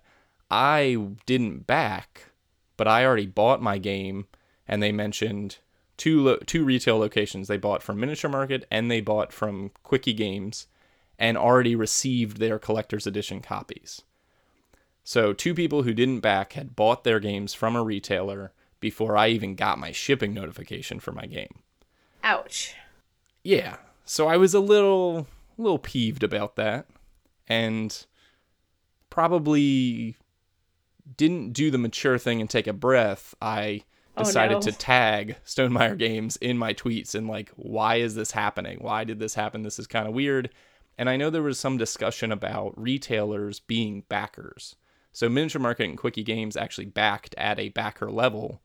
I 0.49 0.97
didn't 1.25 1.67
back, 1.67 2.31
but 2.77 2.87
I 2.87 3.05
already 3.05 3.27
bought 3.27 3.61
my 3.61 3.77
game 3.77 4.27
and 4.67 4.81
they 4.81 4.93
mentioned 4.93 5.57
two 5.97 6.23
lo- 6.23 6.39
two 6.45 6.63
retail 6.63 6.97
locations. 6.97 7.47
They 7.47 7.57
bought 7.57 7.83
from 7.83 7.99
Miniature 7.99 8.31
Market 8.31 8.65
and 8.71 8.89
they 8.89 9.01
bought 9.01 9.33
from 9.33 9.71
Quickie 9.83 10.13
Games 10.13 10.67
and 11.19 11.37
already 11.37 11.75
received 11.75 12.37
their 12.37 12.59
collector's 12.59 13.07
edition 13.07 13.41
copies. 13.41 14.03
So, 15.03 15.33
two 15.33 15.53
people 15.53 15.83
who 15.83 15.93
didn't 15.93 16.19
back 16.21 16.53
had 16.53 16.75
bought 16.75 17.03
their 17.03 17.19
games 17.19 17.53
from 17.53 17.75
a 17.75 17.83
retailer 17.83 18.53
before 18.79 19.17
I 19.17 19.29
even 19.29 19.55
got 19.55 19.79
my 19.79 19.91
shipping 19.91 20.33
notification 20.33 20.99
for 20.99 21.11
my 21.11 21.25
game. 21.25 21.59
Ouch. 22.23 22.75
Yeah. 23.43 23.77
So 24.09 24.27
I 24.27 24.37
was 24.37 24.53
a 24.53 24.59
little 24.59 25.27
a 25.57 25.61
little 25.61 25.79
peeved 25.79 26.23
about 26.23 26.55
that 26.55 26.87
and 27.47 28.05
probably 29.09 30.15
didn't 31.17 31.51
do 31.53 31.69
the 31.71 31.77
mature 31.77 32.17
thing 32.17 32.39
and 32.41 32.49
take 32.49 32.67
a 32.67 32.73
breath. 32.73 33.35
I 33.41 33.83
Oh, 34.19 34.23
decided 34.23 34.55
no. 34.55 34.61
to 34.61 34.71
tag 34.71 35.35
Stonemaier 35.45 35.95
Games 35.95 36.37
in 36.37 36.57
my 36.57 36.73
tweets 36.73 37.13
and 37.13 37.27
like 37.27 37.51
why 37.55 37.97
is 37.97 38.15
this 38.15 38.31
happening? 38.31 38.79
Why 38.81 39.03
did 39.03 39.19
this 39.19 39.35
happen? 39.35 39.61
This 39.61 39.77
is 39.77 39.85
kind 39.85 40.07
of 40.07 40.13
weird. 40.15 40.49
And 40.97 41.07
I 41.07 41.17
know 41.17 41.29
there 41.29 41.43
was 41.43 41.59
some 41.59 41.77
discussion 41.77 42.31
about 42.31 42.79
retailers 42.81 43.59
being 43.59 44.01
backers. 44.09 44.75
So 45.11 45.29
Miniature 45.29 45.61
Market 45.61 45.89
and 45.89 45.97
Quickie 45.97 46.23
Games 46.23 46.57
actually 46.57 46.85
backed 46.85 47.35
at 47.37 47.59
a 47.59 47.69
backer 47.69 48.09
level 48.09 48.61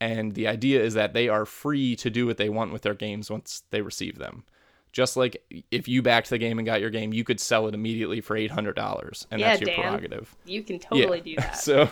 and 0.00 0.34
the 0.34 0.46
idea 0.46 0.80
is 0.80 0.94
that 0.94 1.12
they 1.12 1.28
are 1.28 1.44
free 1.44 1.96
to 1.96 2.08
do 2.10 2.26
what 2.26 2.36
they 2.36 2.48
want 2.48 2.72
with 2.72 2.82
their 2.82 2.94
games 2.94 3.30
once 3.30 3.62
they 3.70 3.82
receive 3.82 4.18
them. 4.18 4.44
Just 4.92 5.16
like 5.16 5.42
if 5.70 5.88
you 5.88 6.02
backed 6.02 6.30
the 6.30 6.38
game 6.38 6.58
and 6.58 6.66
got 6.66 6.80
your 6.80 6.90
game, 6.90 7.12
you 7.12 7.24
could 7.24 7.40
sell 7.40 7.66
it 7.68 7.74
immediately 7.74 8.20
for 8.20 8.36
eight 8.36 8.50
hundred 8.50 8.76
dollars, 8.76 9.26
and 9.30 9.40
Yeah, 9.40 9.48
that's 9.48 9.60
your 9.60 9.70
Dan. 9.70 9.80
prerogative. 9.80 10.34
You 10.44 10.62
can 10.62 10.78
totally 10.78 11.20
do 11.20 11.36
that. 11.38 11.56
So, 11.58 11.90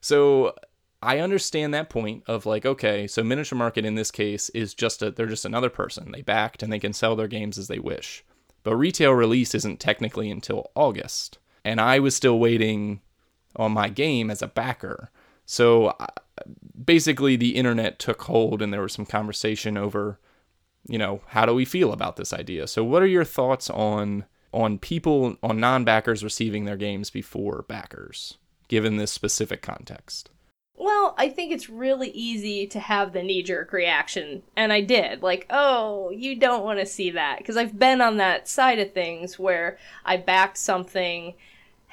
so 0.00 0.54
I 1.02 1.18
understand 1.18 1.74
that 1.74 1.90
point 1.90 2.22
of 2.26 2.46
like, 2.46 2.64
okay, 2.64 3.06
so 3.06 3.22
miniature 3.22 3.58
market 3.58 3.84
in 3.84 3.94
this 3.94 4.10
case 4.10 4.48
is 4.50 4.74
just 4.74 5.02
a 5.02 5.10
they're 5.10 5.26
just 5.26 5.44
another 5.44 5.70
person. 5.70 6.12
They 6.12 6.22
backed 6.22 6.62
and 6.62 6.72
they 6.72 6.78
can 6.78 6.92
sell 6.92 7.16
their 7.16 7.28
games 7.28 7.58
as 7.58 7.68
they 7.68 7.78
wish. 7.78 8.24
But 8.62 8.76
retail 8.76 9.12
release 9.12 9.54
isn't 9.54 9.80
technically 9.80 10.30
until 10.30 10.70
August, 10.74 11.38
and 11.64 11.80
I 11.80 11.98
was 11.98 12.16
still 12.16 12.38
waiting 12.38 13.00
on 13.56 13.72
my 13.72 13.88
game 13.88 14.30
as 14.30 14.40
a 14.40 14.48
backer. 14.48 15.10
So 15.46 15.88
uh, 15.88 16.06
basically, 16.82 17.36
the 17.36 17.56
internet 17.56 17.98
took 17.98 18.22
hold, 18.22 18.62
and 18.62 18.72
there 18.72 18.80
was 18.80 18.94
some 18.94 19.04
conversation 19.06 19.76
over, 19.76 20.18
you 20.86 20.98
know, 20.98 21.20
how 21.28 21.46
do 21.46 21.54
we 21.54 21.64
feel 21.64 21.92
about 21.92 22.16
this 22.16 22.32
idea? 22.32 22.66
So, 22.66 22.84
what 22.84 23.02
are 23.02 23.06
your 23.06 23.24
thoughts 23.24 23.70
on 23.70 24.24
on 24.52 24.78
people 24.78 25.36
on 25.42 25.58
non-backers 25.58 26.22
receiving 26.22 26.64
their 26.64 26.76
games 26.76 27.10
before 27.10 27.64
backers, 27.68 28.38
given 28.68 28.96
this 28.96 29.10
specific 29.10 29.62
context? 29.62 30.30
Well, 30.76 31.14
I 31.16 31.28
think 31.28 31.52
it's 31.52 31.70
really 31.70 32.10
easy 32.10 32.66
to 32.68 32.80
have 32.80 33.12
the 33.12 33.22
knee 33.22 33.42
jerk 33.42 33.72
reaction. 33.72 34.42
And 34.56 34.72
I 34.72 34.80
did. 34.80 35.22
Like, 35.22 35.46
oh, 35.50 36.10
you 36.10 36.34
don't 36.34 36.64
want 36.64 36.80
to 36.80 36.86
see 36.86 37.10
that. 37.12 37.38
Because 37.38 37.56
I've 37.56 37.78
been 37.78 38.00
on 38.00 38.16
that 38.16 38.48
side 38.48 38.80
of 38.80 38.92
things 38.92 39.38
where 39.38 39.78
I 40.04 40.16
backed 40.16 40.58
something, 40.58 41.34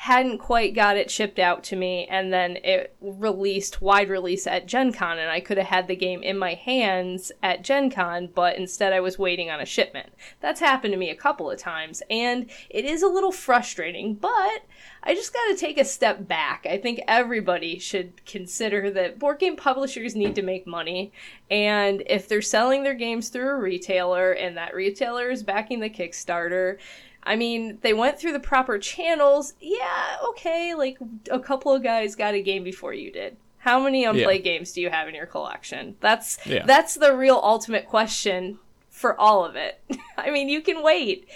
hadn't 0.02 0.40
quite 0.40 0.74
got 0.74 0.98
it 0.98 1.12
shipped 1.12 1.38
out 1.38 1.64
to 1.64 1.76
me, 1.76 2.08
and 2.10 2.34
then 2.34 2.58
it 2.64 2.96
released, 3.02 3.84
wide 3.84 4.10
release 4.10 4.48
at 4.48 4.66
Gen 4.66 4.92
Con. 4.92 5.20
And 5.20 5.30
I 5.30 5.40
could 5.40 5.60
have 5.60 5.68
had 5.68 5.88
the 5.88 5.96
game 5.96 6.24
in 6.24 6.40
my 6.40 6.56
hands 6.56 7.32
at 7.44 7.64
Gen 7.64 7.92
Con, 7.92 8.28
but 8.34 8.58
instead 8.58 8.94
I 8.94 9.00
was 9.00 9.20
waiting 9.20 9.52
on 9.52 9.60
a 9.60 9.66
shipment. 9.66 10.12
That's 10.40 10.60
happened 10.60 10.94
to 10.94 10.98
me 10.98 11.12
a 11.12 11.16
couple 11.16 11.52
of 11.52 11.60
times. 11.60 12.02
And 12.10 12.50
it 12.72 12.84
is 12.84 13.04
a 13.04 13.08
little 13.08 13.32
frustrating, 13.32 14.16
but 14.16 14.64
I 15.04 15.14
just 15.14 15.36
got 15.36 15.46
to 15.50 15.56
take 15.56 15.78
a 15.78 15.86
step 15.86 16.28
back. 16.28 16.66
I 16.68 16.80
think 16.80 17.02
everybody 17.08 17.78
should 17.78 18.26
consider 18.26 18.90
that 18.90 19.20
board 19.20 19.38
game 19.38 19.56
publishers 19.56 20.16
need 20.16 20.34
to 20.34 20.42
make 20.42 20.66
money. 20.66 21.12
And 21.52 22.02
if 22.08 22.28
they're 22.28 22.42
selling 22.42 22.82
their 22.82 22.96
games 22.96 23.30
through 23.30 23.50
a 23.50 23.60
retailer 23.60 24.32
and 24.32 24.58
that 24.58 24.74
retailer 24.74 25.30
is 25.30 25.44
backing 25.44 25.80
the 25.80 25.92
Kickstarter, 25.92 26.80
I 27.24 27.36
mean, 27.36 27.78
they 27.82 27.94
went 27.94 28.18
through 28.20 28.34
the 28.34 28.40
proper 28.40 28.80
channels. 28.80 29.54
Yeah, 29.62 30.18
okay, 30.30 30.74
like 30.74 30.98
a 31.30 31.40
couple 31.40 31.74
of 31.74 31.84
guys 31.84 32.16
got 32.16 32.34
a 32.34 32.42
game 32.42 32.64
before 32.64 32.94
you 32.94 33.12
did. 33.12 33.38
How 33.60 33.80
many 33.80 34.06
unplayed 34.06 34.44
games 34.44 34.72
do 34.72 34.82
you 34.82 34.90
have 34.90 35.08
in 35.08 35.14
your 35.16 35.28
collection? 35.28 35.96
That's 36.00 36.40
Yeah. 36.48 36.66
that's 36.66 36.96
the 36.96 37.16
real 37.16 37.40
ultimate 37.44 37.88
question 37.88 38.58
for 38.90 39.20
all 39.20 39.46
of 39.46 39.56
it. 39.56 39.80
I 40.18 40.32
mean, 40.32 40.50
you 40.50 40.62
can 40.62 40.82
wait. 40.82 41.28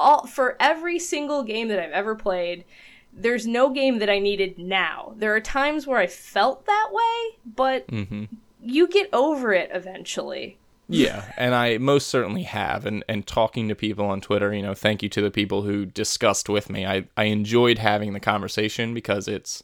All 0.00 0.26
for 0.26 0.56
every 0.58 0.98
single 0.98 1.42
game 1.42 1.68
that 1.68 1.78
I've 1.78 1.92
ever 1.92 2.14
played, 2.14 2.64
there's 3.12 3.46
no 3.46 3.70
game 3.70 3.98
that 3.98 4.08
I 4.10 4.18
needed 4.18 4.58
now. 4.58 5.14
There 5.18 5.34
are 5.36 5.40
times 5.40 5.86
where 5.86 5.98
I 5.98 6.06
felt 6.06 6.64
that 6.66 6.88
way, 6.90 7.38
but 7.44 7.86
Mm-hmm. 7.88 8.24
you 8.62 8.88
get 8.88 9.08
over 9.12 9.52
it 9.52 9.70
eventually. 9.72 10.56
Yeah, 10.88 11.32
and 11.36 11.54
I 11.54 11.78
most 11.78 12.08
certainly 12.08 12.42
have. 12.42 12.84
And 12.86 13.04
and 13.08 13.26
talking 13.26 13.68
to 13.68 13.74
people 13.74 14.06
on 14.06 14.20
Twitter, 14.20 14.52
you 14.54 14.62
know, 14.62 14.74
thank 14.74 15.02
you 15.02 15.08
to 15.10 15.22
the 15.22 15.30
people 15.30 15.62
who 15.62 15.86
discussed 15.86 16.48
with 16.48 16.68
me. 16.68 16.84
I 16.86 17.06
I 17.16 17.24
enjoyed 17.24 17.78
having 17.78 18.12
the 18.12 18.20
conversation 18.20 18.92
because 18.94 19.26
it's 19.28 19.62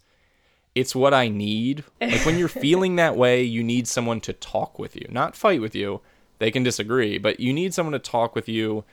it's 0.74 0.94
what 0.94 1.12
I 1.12 1.28
need. 1.28 1.85
Like 2.00 2.24
when 2.24 2.38
you're 2.38 2.48
feeling 2.66 2.96
that 2.96 3.16
way, 3.16 3.42
you 3.42 3.62
need 3.62 3.87
someone 3.88 4.20
to 4.22 4.33
talk 4.33 4.78
with 4.78 4.96
you, 4.96 5.06
not 5.11 5.37
fight 5.37 5.61
with 5.61 5.74
you. 5.74 6.00
They 6.38 6.50
can 6.50 6.62
disagree, 6.62 7.18
but 7.18 7.38
you 7.40 7.52
need 7.52 7.74
someone 7.74 7.92
to 7.92 7.98
talk 7.98 8.35
with 8.35 8.48
you 8.48 8.85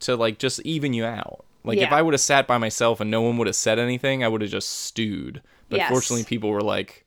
to 0.00 0.16
like 0.16 0.38
just 0.38 0.60
even 0.60 0.92
you 0.92 1.04
out. 1.04 1.44
Like 1.64 1.78
if 1.78 1.92
I 1.92 2.02
would 2.02 2.14
have 2.14 2.20
sat 2.20 2.46
by 2.46 2.58
myself 2.58 3.00
and 3.00 3.10
no 3.10 3.22
one 3.22 3.36
would 3.38 3.46
have 3.46 3.56
said 3.56 3.78
anything, 3.78 4.22
I 4.22 4.28
would 4.28 4.42
have 4.42 4.50
just 4.50 4.68
stewed. 4.70 5.42
But 5.68 5.78
Yes. 5.78 5.90
fortunately 5.90 6.24
people 6.24 6.50
were 6.50 6.60
like, 6.62 7.04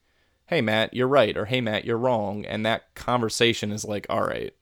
"Hey 0.51 0.61
Matt, 0.61 0.93
you're 0.93 1.07
right," 1.07 1.35
or 1.35 1.45
"Hey 1.45 1.61
Matt, 1.61 1.85
you're 1.85 1.97
wrong," 1.97 2.45
and 2.45 2.65
that 2.65 2.93
conversation 2.93 3.71
is 3.71 3.85
like, 3.85 4.05
"All 4.09 4.21
right, 4.21 4.53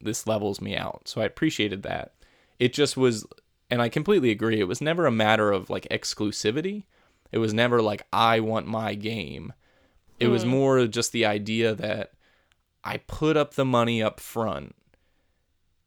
this 0.00 0.26
levels 0.26 0.60
me 0.60 0.76
out." 0.76 1.08
So 1.08 1.20
I 1.20 1.24
appreciated 1.24 1.82
that. 1.82 2.12
It 2.60 2.72
just 2.72 2.96
was 2.96 3.26
and 3.70 3.82
I 3.82 3.88
completely 3.88 4.30
agree. 4.30 4.60
It 4.60 4.68
was 4.68 4.80
never 4.80 5.06
a 5.06 5.10
matter 5.10 5.50
of 5.50 5.70
like 5.70 5.88
exclusivity. 5.90 6.84
It 7.32 7.38
was 7.38 7.52
never 7.52 7.82
like 7.82 8.06
I 8.12 8.40
want 8.40 8.66
my 8.66 8.94
game. 8.94 9.52
It 10.20 10.28
was 10.28 10.42
hmm. 10.42 10.50
more 10.50 10.86
just 10.86 11.12
the 11.12 11.26
idea 11.26 11.74
that 11.74 12.12
I 12.84 12.98
put 12.98 13.36
up 13.36 13.54
the 13.54 13.64
money 13.64 14.02
up 14.02 14.20
front 14.20 14.74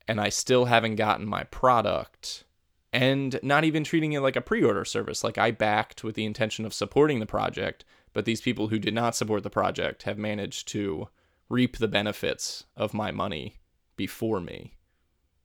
and 0.08 0.19
I 0.19 0.30
still 0.30 0.65
haven't 0.65 0.95
gotten 0.95 1.26
my 1.26 1.43
product 1.45 2.43
and 2.91 3.39
not 3.41 3.63
even 3.63 3.84
treating 3.84 4.13
it 4.13 4.19
like 4.19 4.36
a 4.36 4.41
pre-order 4.41 4.84
service 4.84 5.24
like 5.24 5.38
I 5.38 5.52
backed 5.52 6.04
with 6.04 6.15
the 6.15 6.26
intention 6.26 6.65
of 6.65 6.74
supporting 6.74 7.19
the 7.19 7.26
project 7.26 7.86
but 8.13 8.26
these 8.26 8.41
people 8.41 8.67
who 8.69 8.80
did 8.80 8.93
not 8.93 9.15
support 9.15 9.43
the 9.43 9.50
project 9.50 10.04
have 10.04 10.17
managed 10.17 10.67
to 10.69 11.08
reap 11.50 11.78
the 11.78 11.88
benefits 11.88 12.65
of 12.78 12.93
my 12.93 13.12
money 13.12 13.56
before 13.97 14.39
me 14.41 14.74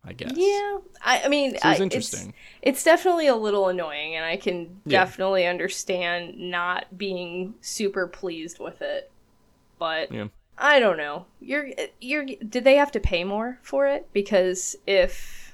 I 0.09 0.13
guess 0.13 0.33
Yeah, 0.37 0.79
I, 1.05 1.23
I 1.25 1.29
mean, 1.29 1.51
So 1.51 1.57
it's 1.57 1.81
I- 1.81 1.83
interesting. 1.83 2.35
It's, 2.63 2.85
definitely 2.85 3.27
a 3.27 3.35
little 3.35 3.67
annoying, 3.69 4.15
and 4.15 4.25
I 4.25 4.37
can 4.37 4.81
Yeah. 4.87 5.01
definitely 5.01 5.47
understand 5.49 6.39
not 6.39 6.97
being 6.97 7.55
super 7.61 8.07
pleased 8.07 8.61
with 8.61 8.81
it. 8.83 9.11
But 9.81 10.13
Yeah. 10.13 10.29
I 10.57 10.79
don't 10.79 10.97
know. 10.97 11.27
You're 11.41 11.71
you're. 12.01 12.25
Did 12.25 12.63
they 12.63 12.77
have 12.77 12.93
to 12.93 13.01
pay 13.01 13.25
more 13.25 13.59
for 13.63 13.89
it? 13.89 14.09
Because 14.13 14.77
if 14.87 15.53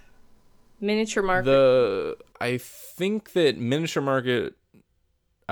miniature 0.81 1.23
market, 1.23 1.47
The 1.47 2.17
I 2.41 2.59
think 2.59 3.33
that 3.33 3.57
miniature 3.59 4.03
market 4.03 4.55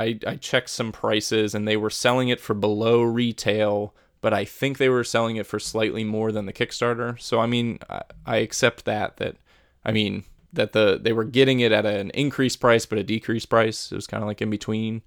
I 0.00 0.18
I 0.26 0.36
checked 0.36 0.70
some 0.70 0.92
prices 0.92 1.54
and 1.54 1.68
they 1.68 1.76
were 1.76 1.90
selling 1.90 2.28
it 2.28 2.40
for 2.40 2.54
below 2.54 3.02
retail, 3.02 3.94
but 4.20 4.32
I 4.32 4.44
think 4.44 4.78
they 4.78 4.88
were 4.88 5.04
selling 5.04 5.36
it 5.36 5.46
for 5.46 5.58
slightly 5.58 6.04
more 6.04 6.32
than 6.32 6.46
the 6.46 6.52
Kickstarter. 6.52 7.20
So 7.20 7.38
I 7.38 7.46
mean, 7.46 7.78
I, 7.88 8.02
I 8.26 8.36
accept 8.38 8.84
that 8.86 9.18
that 9.18 9.36
I 9.84 9.92
mean 9.92 10.24
that 10.52 10.72
the 10.72 10.98
they 11.00 11.12
were 11.12 11.24
getting 11.24 11.60
it 11.60 11.72
at 11.72 11.86
an 11.86 12.10
increased 12.10 12.60
price 12.60 12.86
but 12.86 12.98
a 12.98 13.04
decreased 13.04 13.50
price. 13.50 13.92
It 13.92 13.94
was 13.94 14.06
kind 14.06 14.22
of 14.22 14.26
like 14.26 14.40
in 14.42 14.50
between. 14.50 15.02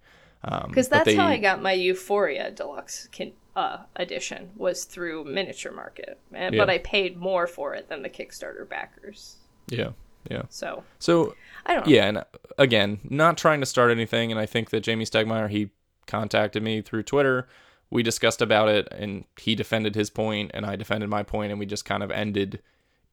Um, 0.45 0.69
because 0.69 0.89
but 0.89 1.05
that's 1.05 1.17
how 1.17 1.27
I 1.27 1.37
got 1.37 1.61
my 1.61 1.71
Euphoria 1.71 2.51
Deluxe 2.51 3.07
can, 3.13 3.31
uh, 3.55 3.77
edition 3.95 4.49
was 4.57 4.83
through 4.83 5.23
miniature 5.23 5.71
market, 5.71 6.19
and, 6.33 6.57
but 6.57 6.69
I 6.69 6.79
paid 6.79 7.17
more 7.17 7.47
for 7.47 7.73
it 7.75 7.87
than 7.87 8.01
the 8.01 8.09
Kickstarter 8.09 8.67
backers. 8.67 9.37
Yeah, 9.67 9.91
yeah. 10.29 10.43
So 10.49 10.83
So 10.99 11.35
I 11.65 11.75
don't 11.75 11.87
know. 11.87 11.93
Yeah, 11.93 12.05
and 12.05 12.17
uh, 12.19 12.23
again, 12.57 12.99
not 13.03 13.37
trying 13.37 13.59
to 13.59 13.65
start 13.65 13.91
anything, 13.91 14.31
and 14.31 14.39
I 14.39 14.45
think 14.45 14.69
that 14.71 14.83
Jamey 14.83 15.09
Stegmaier 15.09 15.49
he 15.49 15.69
contacted 16.07 16.63
me 16.63 16.81
through 16.81 17.03
Twitter. 17.03 17.47
We 17.89 18.03
discussed 18.03 18.41
about 18.41 18.69
it, 18.69 18.87
and 18.91 19.25
he 19.39 19.55
defended 19.55 19.95
his 19.95 20.09
point, 20.09 20.51
and 20.53 20.65
I 20.65 20.75
defended 20.75 21.09
my 21.09 21.23
point, 21.23 21.51
and 21.51 21.59
we 21.59 21.65
just 21.65 21.85
kind 21.85 22.03
of 22.03 22.11
ended 22.11 22.61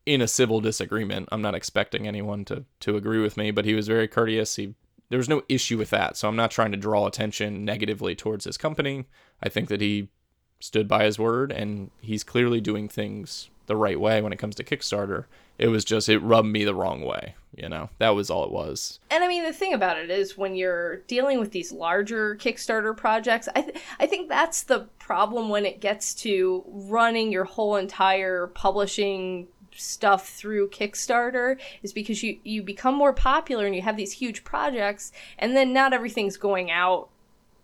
in 0.06 0.22
a 0.22 0.28
civil 0.28 0.60
disagreement. 0.60 1.28
I'm 1.30 1.42
not 1.42 1.54
expecting 1.54 2.06
anyone 2.08 2.44
to 2.46 2.64
to 2.80 2.96
agree 2.96 3.20
with 3.20 3.36
me, 3.36 3.50
but 3.50 3.64
he 3.64 3.74
was 3.74 3.88
very 3.88 4.08
courteous. 4.08 4.56
He 4.56 4.74
there 5.08 5.18
was 5.18 5.28
no 5.28 5.42
issue 5.48 5.76
with 5.76 5.90
that, 5.90 6.16
so 6.16 6.28
I'm 6.28 6.36
not 6.36 6.50
trying 6.50 6.70
to 6.72 6.78
draw 6.78 7.06
attention 7.06 7.64
negatively 7.64 8.14
towards 8.14 8.44
his 8.44 8.56
company. 8.56 9.06
I 9.42 9.48
think 9.48 9.68
that 9.68 9.80
he 9.80 10.08
stood 10.60 10.88
by 10.88 11.04
his 11.04 11.18
word, 11.18 11.52
and 11.52 11.90
he's 12.00 12.24
clearly 12.24 12.60
doing 12.60 12.88
things 12.88 13.50
the 13.70 13.76
right 13.76 13.98
way 13.98 14.20
when 14.20 14.32
it 14.32 14.38
comes 14.38 14.56
to 14.56 14.64
Kickstarter. 14.64 15.26
It 15.56 15.68
was 15.68 15.84
just 15.84 16.08
it 16.08 16.18
rubbed 16.18 16.48
me 16.48 16.64
the 16.64 16.74
wrong 16.74 17.02
way, 17.02 17.36
you 17.56 17.68
know. 17.68 17.88
That 17.98 18.10
was 18.10 18.30
all 18.30 18.44
it 18.44 18.50
was. 18.50 18.98
And 19.10 19.22
I 19.22 19.28
mean, 19.28 19.44
the 19.44 19.52
thing 19.52 19.72
about 19.72 19.96
it 19.96 20.10
is 20.10 20.36
when 20.36 20.56
you're 20.56 20.96
dealing 21.02 21.38
with 21.38 21.52
these 21.52 21.70
larger 21.70 22.34
Kickstarter 22.34 22.96
projects, 22.96 23.48
I, 23.54 23.62
th- 23.62 23.76
I 24.00 24.06
think 24.06 24.28
that's 24.28 24.64
the 24.64 24.88
problem 24.98 25.50
when 25.50 25.64
it 25.64 25.80
gets 25.80 26.14
to 26.16 26.64
running 26.66 27.30
your 27.30 27.44
whole 27.44 27.76
entire 27.76 28.48
publishing 28.48 29.46
stuff 29.72 30.28
through 30.28 30.70
Kickstarter 30.70 31.56
is 31.84 31.92
because 31.92 32.24
you, 32.24 32.40
you 32.42 32.64
become 32.64 32.96
more 32.96 33.12
popular 33.12 33.66
and 33.66 33.76
you 33.76 33.82
have 33.82 33.96
these 33.96 34.12
huge 34.12 34.42
projects, 34.42 35.12
and 35.38 35.56
then 35.56 35.72
not 35.72 35.92
everything's 35.92 36.36
going 36.36 36.72
out 36.72 37.08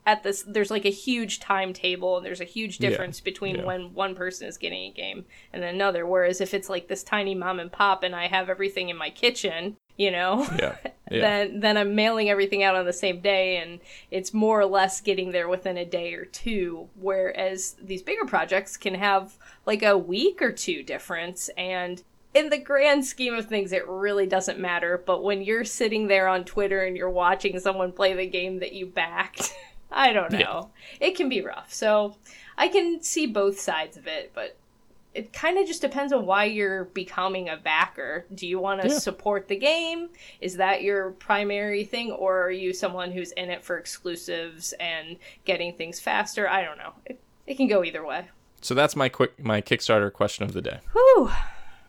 at 0.06 0.22
this 0.22 0.44
there's 0.46 0.70
like 0.70 0.84
a 0.86 0.90
huge 0.90 1.40
timetable 1.40 2.16
and 2.16 2.24
there's 2.24 2.40
a 2.40 2.44
huge 2.44 2.80
Yeah, 2.80 2.88
difference 2.90 3.20
between 3.20 3.56
yeah. 3.56 3.64
when 3.64 3.92
one 3.92 4.14
person 4.14 4.46
is 4.46 4.56
getting 4.56 4.84
a 4.84 4.92
game 4.92 5.24
and 5.52 5.64
another 5.64 6.06
whereas 6.06 6.40
if 6.40 6.54
it's 6.54 6.70
like 6.70 6.86
this 6.88 7.02
tiny 7.02 7.34
mom 7.34 7.58
and 7.58 7.70
pop 7.72 8.02
and 8.04 8.14
i 8.14 8.28
have 8.28 8.48
everything 8.48 8.88
in 8.88 8.96
my 8.96 9.10
kitchen 9.10 9.76
you 9.96 10.10
know 10.10 10.46
Yeah. 10.58 10.76
Yeah. 11.08 11.20
then 11.20 11.60
then 11.60 11.76
i'm 11.76 11.94
mailing 11.94 12.28
everything 12.30 12.64
out 12.64 12.74
on 12.74 12.84
the 12.84 12.92
same 12.92 13.20
day 13.20 13.58
and 13.58 13.78
it's 14.10 14.34
more 14.34 14.58
or 14.58 14.66
less 14.66 15.00
getting 15.00 15.30
there 15.30 15.48
within 15.48 15.76
a 15.76 15.84
day 15.84 16.14
or 16.14 16.24
two 16.24 16.88
whereas 16.96 17.76
these 17.80 18.02
bigger 18.02 18.24
projects 18.24 18.76
can 18.76 18.94
have 18.96 19.36
like 19.66 19.84
a 19.84 19.96
week 19.96 20.42
or 20.42 20.50
two 20.50 20.82
difference 20.82 21.48
and 21.56 22.02
in 22.34 22.48
the 22.50 22.58
grand 22.58 23.04
scheme 23.04 23.34
of 23.34 23.46
things 23.46 23.70
it 23.72 23.86
really 23.86 24.26
doesn't 24.26 24.58
matter 24.58 25.00
but 25.06 25.22
when 25.22 25.42
you're 25.42 25.64
sitting 25.64 26.08
there 26.08 26.26
on 26.26 26.44
twitter 26.44 26.82
and 26.82 26.96
you're 26.96 27.08
watching 27.08 27.58
someone 27.60 27.92
play 27.92 28.12
the 28.12 28.26
game 28.26 28.58
that 28.58 28.72
you 28.72 28.84
backed 28.84 29.54
i 29.96 30.12
don't 30.12 30.30
know 30.32 30.38
Yeah. 31.00 31.06
it 31.08 31.16
can 31.16 31.28
be 31.28 31.40
rough 31.40 31.72
so 31.72 32.16
i 32.56 32.68
can 32.68 33.02
see 33.02 33.26
both 33.26 33.58
sides 33.58 33.96
of 33.96 34.06
it 34.06 34.30
but 34.34 34.56
it 35.14 35.32
kind 35.32 35.56
of 35.58 35.66
just 35.66 35.80
depends 35.80 36.12
on 36.12 36.26
why 36.26 36.44
you're 36.44 36.84
becoming 36.84 37.48
a 37.48 37.56
backer. 37.56 38.26
Do 38.34 38.46
you 38.46 38.58
want 38.60 38.82
to 38.82 38.88
Yeah. 38.88 38.98
support 38.98 39.48
the 39.48 39.56
game? 39.56 40.10
Is 40.42 40.58
that 40.58 40.82
your 40.82 41.12
primary 41.12 41.84
thing, 41.84 42.12
or 42.12 42.42
are 42.42 42.50
you 42.50 42.74
someone 42.74 43.12
who's 43.12 43.32
in 43.32 43.48
it 43.48 43.64
for 43.64 43.78
exclusives 43.78 44.74
and 44.74 45.16
getting 45.46 45.72
things 45.72 46.00
faster? 46.00 46.46
I 46.46 46.62
don't 46.62 46.76
know. 46.76 46.92
It, 47.06 47.18
it 47.46 47.56
can 47.56 47.66
go 47.66 47.82
either 47.82 48.04
way. 48.04 48.26
So 48.60 48.74
that's 48.74 48.94
my 48.94 49.08
quick 49.08 49.42
my 49.42 49.62
Kickstarter 49.62 50.12
question 50.12 50.44
of 50.44 50.52
the 50.52 50.60
day. 50.60 50.80
Whew, 50.92 51.30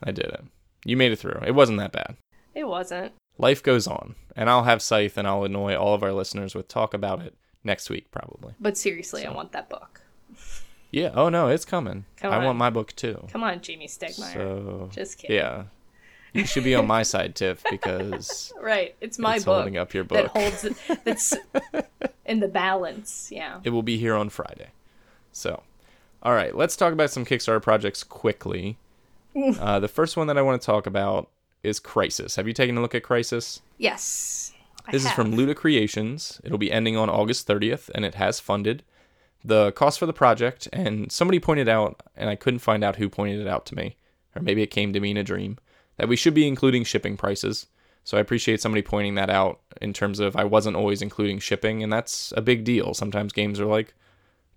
I 0.02 0.12
did 0.12 0.28
it. 0.28 0.46
You 0.86 0.96
made 0.96 1.12
it 1.12 1.18
through. 1.20 1.42
It 1.46 1.54
wasn't 1.54 1.80
that 1.80 1.92
bad. 1.92 2.16
it 2.56 2.64
wasn't. 2.64 3.12
Life 3.38 3.62
goes 3.62 3.88
on, 3.88 4.16
and 4.38 4.50
I'll 4.50 4.64
have 4.64 4.82
Scythe 4.82 5.18
and 5.18 5.28
I'll 5.28 5.44
annoy 5.44 5.76
all 5.76 5.94
of 5.94 6.02
our 6.02 6.14
listeners 6.14 6.56
with 6.56 6.70
talk 6.70 6.94
about 6.94 7.22
it 7.22 7.36
next 7.68 7.90
week 7.92 8.10
probably. 8.10 8.56
But 8.60 8.76
seriously, 8.78 9.26
I 9.28 9.32
want 9.32 9.52
that 9.52 9.70
book. 9.70 10.02
Yeah. 10.90 11.12
Oh 11.14 11.30
no, 11.30 11.50
it's 11.50 11.66
coming. 11.66 12.06
Come 12.18 12.34
I 12.34 12.38
on. 12.38 12.46
want 12.46 12.58
my 12.58 12.72
book 12.72 12.96
too. 12.96 13.28
Come 13.32 13.44
on, 13.44 13.60
Jamey 13.60 13.86
Stegmaier. 13.86 14.34
So 14.34 14.90
Just 14.92 15.20
kidding. 15.20 15.36
yeah, 15.36 15.64
you 16.34 16.46
should 16.46 16.64
be 16.64 16.74
on 16.74 16.88
my 16.88 17.04
side, 17.14 17.36
Tiff, 17.36 17.64
because 17.70 18.52
Right. 18.60 18.96
It's 19.02 19.20
my 19.20 19.36
it's 19.36 19.46
book 19.46 19.58
holding 19.58 19.78
up 19.78 19.94
your 19.94 20.04
book 20.06 20.34
that 20.34 20.42
holds 20.42 20.66
that's 21.04 21.36
in 22.26 22.40
the 22.40 22.48
balance. 22.48 23.30
Yeah. 23.32 23.60
It 23.64 23.70
will 23.72 23.84
be 23.84 23.98
here 23.98 24.16
on 24.16 24.30
Friday. 24.30 24.70
So, 25.32 25.62
all 26.24 26.34
right, 26.34 26.56
let's 26.56 26.76
talk 26.76 26.94
about 26.94 27.12
some 27.12 27.26
Kickstarter 27.26 27.62
projects 27.62 28.04
quickly. 28.04 28.78
uh, 29.60 29.80
the 29.80 29.88
first 29.88 30.18
one 30.18 30.26
that 30.28 30.38
I 30.38 30.42
want 30.42 30.60
to 30.62 30.66
talk 30.66 30.88
about 30.88 31.30
is 31.64 31.80
Crisis. 31.80 32.38
Have 32.38 32.48
you 32.48 32.54
taken 32.54 32.78
a 32.78 32.82
look 32.82 32.96
at 32.96 33.04
Crisis? 33.04 33.62
Yes. 33.78 34.54
I 34.88 34.92
This 34.92 35.06
is 35.06 35.12
from 35.12 35.32
have. 35.32 35.40
LudiCreations. 35.40 36.40
It'll 36.44 36.58
be 36.58 36.72
ending 36.72 36.98
on 36.98 37.10
August 37.10 37.48
30th, 37.48 37.90
and 37.94 38.06
it 38.06 38.16
has 38.16 38.40
funded 38.40 38.84
the 39.44 39.72
cost 39.74 40.00
for 40.00 40.06
the 40.06 40.14
project. 40.14 40.68
And 40.74 41.12
somebody 41.12 41.40
pointed 41.40 41.70
out, 41.70 42.02
and 42.16 42.30
I 42.30 42.36
couldn't 42.36 42.60
find 42.60 42.84
out 42.84 42.96
who 42.96 43.10
pointed 43.10 43.40
it 43.40 43.48
out 43.48 43.66
to 43.68 43.76
me, 43.76 43.98
or 44.36 44.42
maybe 44.42 44.62
it 44.62 44.72
came 44.72 44.94
to 44.94 45.00
me 45.00 45.12
in 45.12 45.18
a 45.18 45.24
dream, 45.24 45.58
that 45.98 46.08
we 46.08 46.16
should 46.16 46.34
be 46.34 46.48
including 46.48 46.84
shipping 46.84 47.18
prices. 47.18 47.68
So 48.04 48.18
I 48.18 48.22
appreciate 48.22 48.62
somebody 48.62 48.82
pointing 48.82 49.16
that 49.16 49.30
out 49.30 49.60
in 49.82 49.92
terms 49.92 50.20
of 50.22 50.36
I 50.36 50.46
wasn't 50.46 50.78
always 50.78 51.02
including 51.02 51.40
shipping, 51.40 51.84
and 51.84 51.92
that's 51.92 52.34
a 52.38 52.42
big 52.42 52.64
deal. 52.64 52.94
Sometimes 52.94 53.34
games 53.34 53.60
are 53.60 53.66
like 53.66 53.94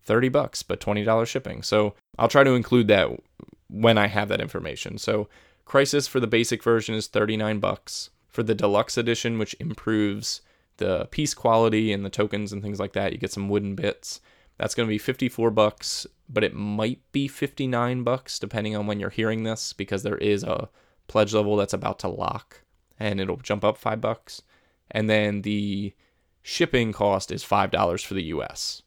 30 0.04 0.28
bucks, 0.28 0.62
but 0.62 0.80
$20 0.80 1.26
shipping. 1.26 1.62
So 1.62 1.94
I'll 2.18 2.28
try 2.28 2.44
to 2.44 2.52
include 2.52 2.86
that 2.88 3.10
when 3.68 3.98
I 3.98 4.06
have 4.06 4.28
that 4.28 4.40
information. 4.40 4.98
So 4.98 5.28
Crisis 5.64 6.08
for 6.08 6.20
the 6.20 6.26
basic 6.26 6.62
version 6.62 6.94
is 6.94 7.06
39 7.06 7.58
bucks. 7.60 8.10
For 8.30 8.42
the 8.42 8.54
deluxe 8.54 8.96
edition, 8.96 9.38
which 9.38 9.56
improves 9.60 10.40
the 10.76 11.06
piece 11.06 11.34
quality 11.34 11.92
and 11.92 12.04
the 12.04 12.10
tokens 12.10 12.52
and 12.52 12.62
things 12.62 12.80
like 12.80 12.92
that, 12.94 13.12
you 13.12 13.18
get 13.18 13.32
some 13.32 13.48
wooden 13.48 13.74
bits. 13.74 14.20
That's 14.56 14.74
going 14.74 14.86
to 14.86 14.92
be 14.92 14.98
54 14.98 15.50
bucks, 15.50 16.06
but 16.28 16.44
it 16.44 16.54
might 16.54 17.00
be 17.12 17.28
59 17.28 18.02
bucks 18.02 18.38
depending 18.38 18.76
on 18.76 18.86
when 18.86 19.00
you're 19.00 19.10
hearing 19.10 19.42
this 19.42 19.72
because 19.72 20.02
there 20.02 20.18
is 20.18 20.42
a 20.42 20.68
pledge 21.08 21.34
level 21.34 21.56
that's 21.56 21.72
about 21.72 21.98
to 22.00 22.08
lock 22.08 22.62
and 22.98 23.20
it'll 23.20 23.36
jump 23.36 23.64
up 23.64 23.78
5 23.78 24.00
bucks. 24.00 24.42
And 24.90 25.08
then 25.08 25.42
the 25.42 25.94
shipping 26.42 26.92
cost 26.92 27.30
is 27.30 27.44
$5 27.44 28.04
for 28.04 28.14
the 28.14 28.24
US. 28.24 28.82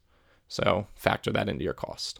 So 0.47 0.87
factor 0.95 1.31
that 1.31 1.49
into 1.49 1.63
your 1.63 1.73
cost. 1.73 2.19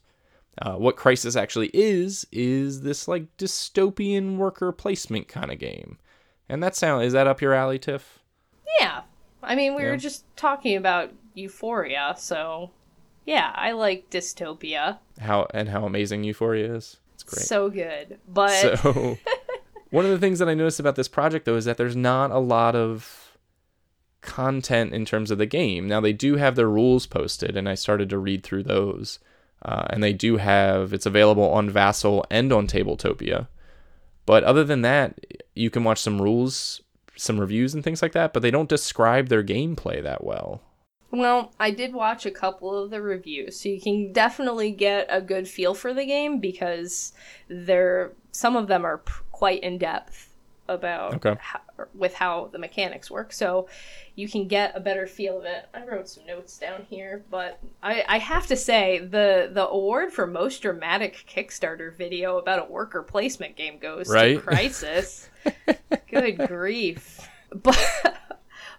Uh, 0.62 0.76
what 0.76 0.98
Crisis 0.98 1.36
actually 1.36 1.70
is 1.74 2.26
is 2.32 2.82
this 2.82 3.08
like 3.08 3.38
dystopian 3.38 4.38
worker 4.38 4.72
placement 4.72 5.28
kind 5.28 5.52
of 5.52 5.60
game, 5.60 5.98
and 6.50 6.62
that 6.64 6.76
sound 6.76 7.04
is 7.06 7.14
that 7.14 7.28
up 7.28 7.42
your 7.42 7.54
alley, 7.54 7.80
Tiff? 7.80 8.20
Yeah. 8.80 9.02
I 9.42 9.56
mean, 9.56 9.76
we 9.76 9.84
Yeah. 9.84 9.90
were 9.92 9.98
just 9.98 10.24
talking 10.36 10.76
about 10.78 11.12
Euphoria, 11.34 12.16
so 12.18 12.72
yeah, 13.26 13.52
I 13.56 13.72
like 13.72 14.10
dystopia. 14.10 15.00
How 15.20 15.48
and 15.54 15.70
how 15.70 15.86
amazing 15.86 16.24
Euphoria 16.24 16.74
is. 16.76 16.98
It's 17.16 17.24
great. 17.24 17.46
So 17.46 17.70
good. 17.70 18.20
But 18.28 18.80
So, 18.80 19.18
one 19.92 20.06
of 20.06 20.12
the 20.12 20.18
things 20.20 20.40
that 20.40 20.50
I 20.50 20.54
noticed 20.54 20.80
about 20.80 20.96
this 20.96 21.08
project 21.08 21.46
though 21.46 21.56
is 21.56 21.66
that 21.66 21.78
there's 21.78 21.96
not 21.96 22.32
a 22.32 22.40
lot 22.40 22.76
of 22.76 23.38
content 24.22 24.94
in 24.94 25.06
terms 25.06 25.32
of 25.32 25.38
the 25.38 25.46
game. 25.46 25.88
Now 25.88 26.00
they 26.00 26.14
do 26.14 26.36
have 26.38 26.56
their 26.56 26.70
rules 26.70 27.06
posted, 27.06 27.58
and 27.58 27.68
I 27.68 27.76
started 27.76 28.10
to 28.10 28.18
read 28.18 28.44
through 28.44 28.64
those. 28.64 29.20
Uh, 29.62 29.86
and 29.92 30.04
they 30.04 30.12
do 30.14 30.38
have 30.38 30.92
it's 30.94 31.06
available 31.06 31.50
on 31.50 31.70
Vassal 31.70 32.26
and 32.30 32.52
on 32.52 32.68
Tabletopia. 32.68 33.48
But 34.26 34.44
other 34.44 34.64
than 34.64 34.82
that, 34.82 35.20
you 35.54 35.70
can 35.70 35.84
watch 35.84 36.00
some 36.00 36.22
rules, 36.22 36.82
some 37.16 37.40
reviews, 37.40 37.74
and 37.74 37.84
things 37.84 38.02
like 38.02 38.14
that. 38.14 38.34
But 38.34 38.42
they 38.42 38.52
don't 38.52 38.70
describe 38.70 39.28
their 39.28 39.44
gameplay 39.44 40.02
that 40.04 40.24
well. 40.24 40.62
Well, 41.12 41.54
I 41.60 41.70
did 41.70 41.94
watch 41.94 42.26
a 42.26 42.32
couple 42.32 42.76
of 42.76 42.90
the 42.90 43.00
reviews, 43.00 43.60
so 43.60 43.70
you 43.70 43.80
can 43.80 44.12
definitely 44.12 44.72
get 44.72 45.06
a 45.10 45.22
good 45.22 45.48
feel 45.48 45.76
for 45.76 45.94
the 45.94 46.06
game 46.06 46.40
because 46.40 47.14
they're 47.48 48.14
some 48.32 48.56
of 48.56 48.68
them 48.68 48.84
are 48.84 48.98
p- 48.98 49.14
quite 49.32 49.62
in 49.62 49.78
depth 49.78 50.33
about 50.68 51.14
Okay. 51.16 51.36
how, 51.40 51.60
with 51.94 52.14
how 52.14 52.50
the 52.52 52.58
mechanics 52.58 53.12
work. 53.12 53.34
So 53.34 53.68
you 54.16 54.30
can 54.30 54.48
get 54.48 54.76
a 54.76 54.80
better 54.80 55.06
feel 55.08 55.38
of 55.40 55.46
it. 55.46 55.68
I 55.74 55.86
wrote 55.86 56.08
some 56.08 56.26
notes 56.26 56.58
down 56.58 56.86
here, 56.90 57.24
but 57.30 57.60
I, 57.82 58.04
I 58.08 58.18
have 58.20 58.48
to 58.48 58.56
say 58.56 59.00
the 59.00 59.50
the 59.52 59.68
award 59.68 60.14
for 60.14 60.26
most 60.28 60.62
dramatic 60.62 61.26
Kickstarter 61.28 61.94
video 61.96 62.38
about 62.38 62.60
a 62.68 62.72
worker 62.72 63.04
placement 63.04 63.56
game 63.56 63.78
goes 63.80 64.08
Right? 64.10 64.36
to 64.36 64.42
Crisis. 64.42 65.30
Good 66.10 66.48
grief. 66.48 67.28
But 67.54 68.18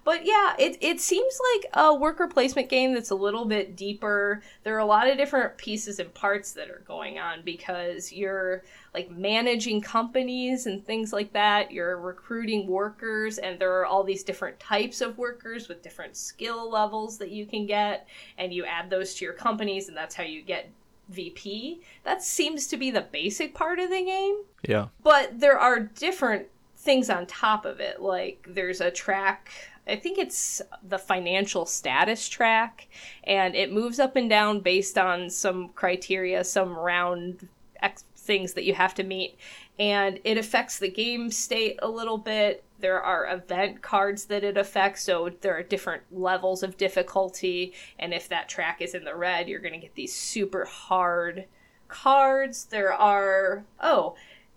but 0.05 0.25
yeah, 0.27 0.55
it 0.59 0.77
it 0.81 1.01
seems 1.01 1.39
like 1.55 1.67
a 1.75 1.95
worker 1.95 2.29
placement 2.29 2.69
game 2.69 2.93
that's 2.95 3.11
a 3.11 3.15
little 3.15 3.45
bit 3.47 3.75
deeper. 3.77 4.43
There 4.63 4.75
are 4.77 4.81
a 4.81 4.87
lot 4.87 5.09
of 5.09 5.17
different 5.17 5.57
pieces 5.57 5.99
and 5.99 6.13
parts 6.15 6.53
that 6.53 6.69
are 6.71 6.83
going 6.87 7.19
on 7.19 7.43
because 7.43 8.13
you're 8.13 8.63
like 8.93 9.11
managing 9.11 9.81
companies 9.81 10.67
and 10.67 10.85
things 10.85 11.13
like 11.13 11.33
that. 11.33 11.73
You're 11.73 11.99
recruiting 11.99 12.67
workers 12.67 13.39
and 13.39 13.59
there 13.59 13.73
are 13.81 13.87
all 13.87 14.05
these 14.05 14.23
different 14.23 14.61
types 14.61 15.01
of 15.01 15.17
workers 15.19 15.69
with 15.69 15.83
different 15.83 16.17
skill 16.17 16.71
levels 16.71 17.19
that 17.19 17.31
you 17.31 17.47
can 17.47 17.67
get 17.67 18.07
and 18.39 18.53
you 18.53 18.65
add 18.65 18.91
those 18.91 19.15
to 19.15 19.25
your 19.25 19.35
companies 19.35 19.89
and 19.89 19.97
that's 19.97 20.15
how 20.15 20.25
you 20.25 20.43
get 20.43 20.71
VP. 21.09 21.81
That 22.05 22.23
seems 22.23 22.67
to 22.69 22.77
be 22.77 22.91
the 22.91 23.03
basic 23.03 23.55
part 23.55 23.79
of 23.79 23.91
the 23.91 24.03
game 24.05 24.37
Yeah. 24.69 24.87
but 25.03 25.39
there 25.41 25.59
are 25.59 25.81
different 25.81 26.47
things 26.77 27.09
on 27.09 27.25
top 27.27 27.65
of 27.65 27.81
it 27.81 28.03
like 28.03 28.47
there's 28.51 28.83
a 28.83 28.91
track 28.91 29.51
i 29.87 29.97
think 29.97 30.19
it's 30.19 30.61
the 30.89 30.99
financial 30.99 31.67
status 31.67 32.29
track 32.29 32.89
and 33.25 33.55
it 33.55 33.73
moves 33.73 33.99
up 33.99 34.17
and 34.17 34.29
down 34.31 34.61
based 34.61 34.97
on 34.99 35.29
some 35.31 35.69
criteria 35.71 36.43
some 36.45 36.77
round 36.77 37.49
ex- 37.83 38.05
things 38.17 38.55
that 38.55 38.65
you 38.65 38.75
have 38.75 38.95
to 38.95 39.03
meet 39.03 39.37
and 39.79 40.21
it 40.25 40.39
affects 40.39 40.79
the 40.79 40.89
game 40.91 41.31
state 41.31 41.79
a 41.83 41.89
little 41.89 42.19
bit 42.19 42.63
there 42.81 43.03
are 43.03 43.27
event 43.33 43.83
cards 43.83 44.27
that 44.27 44.43
it 44.45 44.57
affects 44.57 45.03
so 45.03 45.31
there 45.41 45.57
are 45.57 45.63
different 45.63 46.03
levels 46.13 46.63
of 46.63 46.77
difficulty 46.77 47.73
and 47.99 48.15
if 48.15 48.29
that 48.29 48.49
track 48.49 48.81
is 48.81 48.95
in 48.95 49.05
the 49.05 49.15
red 49.15 49.49
you're 49.49 49.61
going 49.61 49.75
to 49.75 49.81
get 49.81 49.95
these 49.95 50.15
super 50.15 50.65
hard 50.65 51.45
cards 51.89 52.65
there 52.67 52.93
are 52.93 53.65
oh 53.81 54.15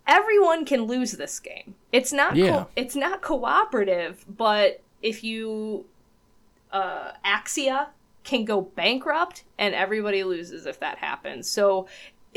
everyone 0.07 0.63
can 0.63 0.84
lose 0.84 1.11
this 1.11 1.38
game. 1.39 1.75
It's 1.91 2.13
not 2.13 2.32
co- 2.32 2.38
Yeah. 2.38 2.65
it's 2.78 2.95
not 2.95 3.21
cooperative, 3.21 4.25
but 4.28 4.82
if 5.08 5.24
you 5.24 5.86
uh 6.72 7.12
Axia 7.26 7.88
can 8.24 8.43
go 8.43 8.60
bankrupt 8.62 9.45
and 9.58 9.74
everybody 9.74 10.24
loses 10.24 10.66
if 10.66 10.80
that 10.82 10.97
happens. 10.97 11.49
So 11.49 11.88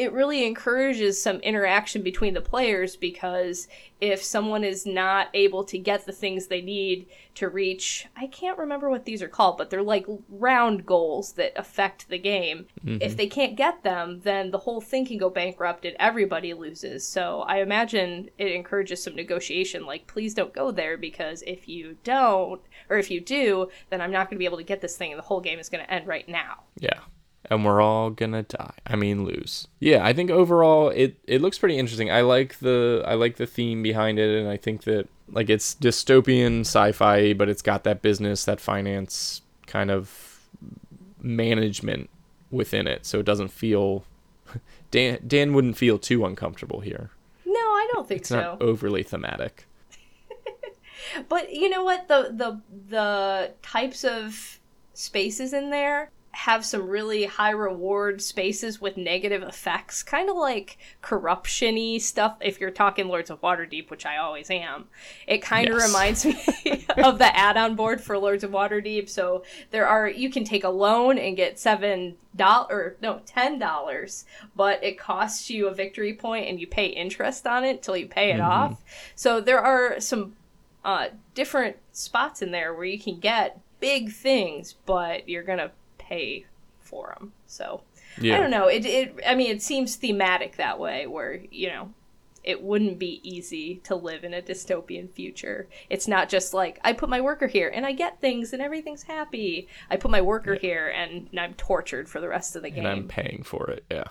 it 0.00 0.14
really 0.14 0.46
encourages 0.46 1.22
some 1.22 1.36
interaction 1.40 2.00
between 2.00 2.32
the 2.32 2.40
players 2.40 2.96
because 2.96 3.68
if 4.00 4.22
someone 4.22 4.64
is 4.64 4.86
not 4.86 5.28
able 5.34 5.62
to 5.62 5.76
get 5.76 6.06
the 6.06 6.12
things 6.12 6.46
they 6.46 6.62
need 6.62 7.06
to 7.34 7.50
reach 7.50 8.06
I 8.16 8.26
can't 8.28 8.56
remember 8.56 8.88
what 8.88 9.04
these 9.04 9.22
are 9.22 9.28
called, 9.28 9.58
but 9.58 9.68
they're 9.68 9.82
like 9.82 10.06
round 10.30 10.86
goals 10.86 11.32
that 11.32 11.52
affect 11.54 12.08
the 12.08 12.16
game. 12.16 12.66
Mm-hmm. 12.82 13.02
If 13.02 13.14
they 13.18 13.26
can't 13.26 13.56
get 13.56 13.82
them, 13.82 14.20
then 14.24 14.50
the 14.50 14.58
whole 14.58 14.80
thing 14.80 15.04
can 15.04 15.18
go 15.18 15.28
bankrupt 15.28 15.84
and 15.84 15.96
everybody 16.00 16.54
loses. 16.54 17.06
So 17.06 17.42
I 17.42 17.58
imagine 17.58 18.30
it 18.38 18.52
encourages 18.52 19.02
some 19.02 19.14
negotiation 19.14 19.84
like 19.84 20.06
please 20.06 20.32
don't 20.32 20.54
go 20.54 20.70
there 20.70 20.96
because 20.96 21.42
if 21.46 21.68
you 21.68 21.98
don't 22.04 22.62
or 22.88 22.96
if 22.96 23.10
you 23.10 23.20
do, 23.20 23.68
then 23.90 24.00
I'm 24.00 24.10
not 24.10 24.30
going 24.30 24.36
to 24.36 24.38
be 24.38 24.46
able 24.46 24.56
to 24.56 24.64
get 24.64 24.80
this 24.80 24.96
thing 24.96 25.12
and 25.12 25.18
the 25.18 25.26
whole 25.26 25.42
game 25.42 25.58
is 25.58 25.68
going 25.68 25.84
to 25.84 25.92
end 25.92 26.06
right 26.06 26.26
now. 26.26 26.62
Yeah. 26.78 27.00
And 27.50 27.64
we're 27.64 27.80
all 27.80 28.10
gonna 28.10 28.44
die. 28.44 28.74
I 28.86 28.94
mean 28.96 29.24
lose. 29.24 29.66
Yeah, 29.80 30.04
I 30.06 30.12
think 30.12 30.30
overall 30.30 30.90
it, 30.90 31.16
it 31.26 31.40
looks 31.42 31.58
pretty 31.58 31.76
interesting. 31.78 32.10
I 32.10 32.20
like 32.20 32.60
the 32.60 33.02
I 33.04 33.14
like 33.14 33.36
the 33.36 33.46
theme 33.46 33.82
behind 33.82 34.18
it 34.20 34.38
and 34.38 34.48
I 34.48 34.56
think 34.56 34.84
that 34.84 35.08
like 35.28 35.50
it's 35.50 35.74
dystopian 35.74 36.60
sci-fi, 36.60 37.32
but 37.32 37.48
it's 37.48 37.62
got 37.62 37.82
that 37.84 38.02
business, 38.02 38.44
that 38.44 38.60
finance 38.60 39.42
kind 39.66 39.90
of 39.90 40.40
management 41.20 42.08
within 42.50 42.86
it. 42.86 43.04
So 43.06 43.18
it 43.18 43.26
doesn't 43.26 43.48
feel 43.48 44.04
Dan 44.92 45.18
Dan 45.26 45.52
wouldn't 45.52 45.76
feel 45.76 45.98
too 45.98 46.24
uncomfortable 46.24 46.80
here. 46.80 47.10
No, 47.44 47.52
I 47.58 47.88
don't 47.92 48.06
think 48.06 48.20
It's 48.20 48.28
so. 48.28 48.40
not 48.40 48.62
overly 48.62 49.02
thematic. 49.02 49.66
But 51.28 51.52
you 51.52 51.68
know 51.68 51.82
what? 51.82 52.06
The 52.08 52.30
the 52.32 52.60
the 52.88 53.52
types 53.62 54.04
of 54.04 54.60
spaces 54.94 55.52
in 55.52 55.70
there 55.70 56.10
have 56.32 56.64
some 56.64 56.88
really 56.88 57.24
high 57.24 57.50
reward 57.50 58.22
spaces 58.22 58.80
with 58.80 58.96
negative 58.96 59.42
effects, 59.42 60.02
kind 60.02 60.30
of 60.30 60.36
like 60.36 60.78
corruption 61.02 61.74
y 61.74 61.98
stuff. 61.98 62.36
If 62.40 62.60
you're 62.60 62.70
talking 62.70 63.08
Lords 63.08 63.30
of 63.30 63.40
Waterdeep, 63.40 63.90
which 63.90 64.06
I 64.06 64.16
always 64.16 64.48
am, 64.48 64.86
it 65.26 65.38
kind 65.42 65.68
of 65.68 65.74
Yes. 65.76 65.86
reminds 65.88 66.24
me 66.24 66.86
of 67.02 67.18
the 67.18 67.36
add 67.36 67.56
on 67.56 67.74
board 67.74 68.00
for 68.00 68.16
Lords 68.16 68.44
of 68.44 68.52
Waterdeep. 68.52 69.08
So 69.08 69.42
there 69.72 69.88
are, 69.88 70.08
you 70.08 70.30
can 70.30 70.44
take 70.44 70.62
a 70.62 70.68
loan 70.68 71.18
and 71.18 71.36
get 71.36 71.56
$7 71.56 72.14
or 72.38 72.96
no, 73.02 73.20
$10, 73.26 74.24
but 74.54 74.82
it 74.84 74.98
costs 74.98 75.50
you 75.50 75.66
a 75.66 75.74
victory 75.74 76.14
point 76.14 76.48
and 76.48 76.60
you 76.60 76.66
pay 76.68 76.86
interest 76.86 77.44
on 77.46 77.64
it 77.64 77.82
till 77.82 77.96
you 77.96 78.06
pay 78.06 78.30
it 78.30 78.40
off. 78.40 78.82
So 79.16 79.40
there 79.40 79.60
are 79.60 79.98
some 80.00 80.36
uh, 80.84 81.08
different 81.34 81.76
spots 81.92 82.40
in 82.40 82.52
there 82.52 82.72
where 82.72 82.84
you 82.84 83.00
can 83.00 83.18
get 83.18 83.60
big 83.80 84.12
things, 84.12 84.74
but 84.86 85.28
you're 85.28 85.42
gonna 85.42 85.72
pay 86.10 86.44
for 86.80 87.14
them. 87.18 87.32
So 87.46 87.82
Yeah. 88.20 88.36
I 88.36 88.40
don't 88.40 88.50
know. 88.50 88.66
It, 88.66 88.84
it 88.84 89.20
I 89.26 89.34
mean, 89.34 89.50
it 89.50 89.62
seems 89.62 89.96
thematic 89.96 90.56
that 90.56 90.78
way, 90.78 91.06
where 91.06 91.40
you 91.50 91.68
know 91.68 91.90
it 92.42 92.62
wouldn't 92.62 92.98
be 92.98 93.20
easy 93.22 93.76
to 93.84 93.94
live 93.94 94.24
in 94.24 94.32
a 94.32 94.40
dystopian 94.40 95.10
future. 95.10 95.68
It's 95.90 96.08
not 96.08 96.28
just 96.30 96.54
like 96.54 96.80
I 96.82 96.94
put 96.94 97.08
my 97.10 97.20
worker 97.20 97.46
here 97.46 97.70
and 97.74 97.84
I 97.84 97.92
get 97.92 98.20
things 98.20 98.52
and 98.54 98.62
everything's 98.62 99.02
happy. 99.02 99.68
I 99.90 99.96
put 99.96 100.10
my 100.10 100.22
worker 100.22 100.54
here 100.54 100.88
and 100.88 101.28
I'm 101.38 101.52
tortured 101.54 102.08
for 102.08 102.18
the 102.20 102.28
rest 102.28 102.56
of 102.56 102.62
the 102.62 102.70
game. 102.70 102.86
and 102.86 102.88
I'm 102.88 103.08
paying 103.08 103.42
for 103.44 103.68
it. 103.70 103.84
Yeah. 103.90 104.04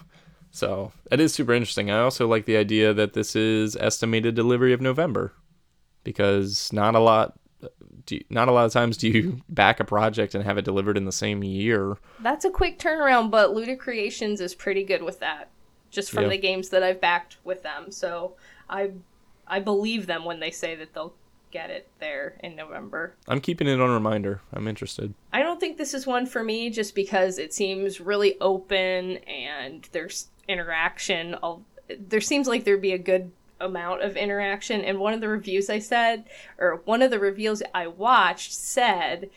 So 0.52 0.92
it 1.12 1.20
is 1.20 1.34
super 1.34 1.54
interesting. 1.54 1.90
I 1.90 2.00
also 2.02 2.28
like 2.28 2.46
the 2.46 2.58
idea 2.58 2.94
that 2.94 3.14
this 3.14 3.36
is 3.36 3.76
estimated 3.76 4.36
delivery 4.36 4.74
of 4.74 4.82
November, 4.82 5.34
because 6.04 6.72
not 6.72 6.94
a 6.96 7.00
lot, 7.00 7.34
you- 8.10 8.24
not 8.30 8.48
a 8.48 8.52
lot 8.52 8.66
of 8.66 8.72
times 8.74 8.98
do 8.98 9.08
you 9.10 9.42
back 9.50 9.80
a 9.80 9.84
project 9.84 10.34
and 10.36 10.44
have 10.44 10.58
it 10.58 10.66
delivered 10.66 10.98
in 10.98 11.06
the 11.06 11.12
same 11.12 11.44
year. 11.44 11.98
That's 12.22 12.46
a 12.46 12.50
quick 12.50 12.80
turnaround, 12.80 13.30
but 13.32 13.52
LudiCreations 13.52 14.42
is 14.42 14.56
pretty 14.56 14.84
good 14.84 15.04
with 15.04 15.20
that. 15.20 15.50
Just 15.92 16.12
from 16.12 16.24
Yeah. 16.24 16.30
the 16.30 16.38
games 16.38 16.70
that 16.70 16.84
I've 16.84 17.02
backed 17.02 17.38
with 17.44 17.64
them, 17.64 17.92
so 17.92 18.34
I 18.70 18.92
I 19.48 19.60
believe 19.60 20.06
them 20.06 20.26
when 20.26 20.40
they 20.40 20.52
say 20.52 20.76
that 20.76 20.94
they'll 20.94 21.14
get 21.52 21.72
it 21.72 21.88
there 22.00 22.36
in 22.44 22.56
November. 22.56 23.16
I'm 23.28 23.42
keeping 23.42 23.68
it 23.68 23.82
on 23.82 23.90
reminder. 23.90 24.42
I'm 24.54 24.68
interested. 24.68 25.16
I 25.34 25.42
don't 25.42 25.60
think 25.60 25.78
this 25.78 25.96
is 25.96 26.06
one 26.06 26.28
for 26.28 26.44
me 26.44 26.70
just 26.70 26.94
because 26.94 27.40
it 27.40 27.52
seems 27.56 28.00
really 28.00 28.40
open 28.40 29.18
and 29.18 29.90
there's 29.92 30.28
interaction. 30.48 31.36
There 32.08 32.22
seems 32.22 32.48
like 32.48 32.64
there'd 32.66 32.80
be 32.84 32.92
a 32.94 33.00
good 33.00 33.32
amount 33.60 34.02
of 34.02 34.18
interaction. 34.18 34.82
And 34.82 35.00
one 35.00 35.14
of 35.14 35.22
the 35.22 35.30
reviews 35.30 35.70
I 35.70 35.80
said, 35.80 36.26
or 36.58 36.82
one 36.86 37.02
of 37.02 37.12
the 37.12 37.20
reviews 37.20 37.62
I 37.74 37.88
watched 37.88 38.54
said, 38.54 39.30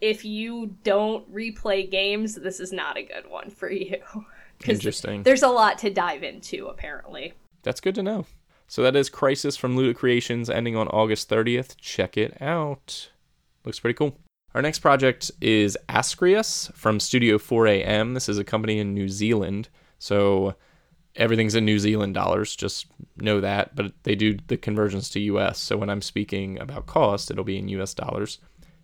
if 0.00 0.24
you 0.24 0.76
don't 0.82 1.32
replay 1.32 1.90
games, 1.90 2.34
this 2.34 2.60
is 2.60 2.72
not 2.72 2.96
a 2.96 3.02
good 3.02 3.28
one 3.28 3.50
for 3.50 3.70
you. 3.70 3.98
Interesting. 4.66 5.22
There's 5.22 5.42
a 5.42 5.48
lot 5.48 5.78
to 5.78 5.90
dive 5.90 6.22
into, 6.22 6.66
apparently. 6.66 7.34
That's 7.62 7.80
good 7.80 7.94
to 7.96 8.02
know. 8.02 8.26
So 8.66 8.82
that 8.82 8.94
is 8.94 9.08
Crisis 9.08 9.56
from 9.56 9.76
LudiCreations 9.76 10.48
ending 10.48 10.76
on 10.76 10.88
August 10.88 11.28
30th. 11.28 11.76
Check 11.78 12.16
it 12.16 12.40
out. 12.40 13.10
Looks 13.64 13.80
pretty 13.80 13.96
cool. 13.96 14.16
Our 14.54 14.62
next 14.62 14.80
project 14.80 15.30
is 15.40 15.76
Ascrius 15.88 16.72
from 16.74 17.00
Studio 17.00 17.38
4AM. 17.38 18.14
This 18.14 18.28
is 18.28 18.38
a 18.38 18.44
company 18.44 18.78
in 18.78 18.94
New 18.94 19.08
Zealand. 19.08 19.68
So 19.98 20.54
everything's 21.20 21.54
in 21.54 21.64
New 21.64 21.78
Zealand 21.78 22.14
dollars, 22.14 22.56
just 22.56 22.86
know 23.18 23.40
that. 23.40 23.76
But 23.76 23.92
they 24.02 24.16
do 24.16 24.38
the 24.48 24.56
conversions 24.56 25.10
to 25.10 25.20
US. 25.20 25.58
So 25.58 25.76
when 25.76 25.90
I'm 25.90 26.02
speaking 26.02 26.58
about 26.58 26.86
cost, 26.86 27.30
it'll 27.30 27.44
be 27.44 27.58
in 27.58 27.68
US 27.68 27.94
dollars. 27.94 28.38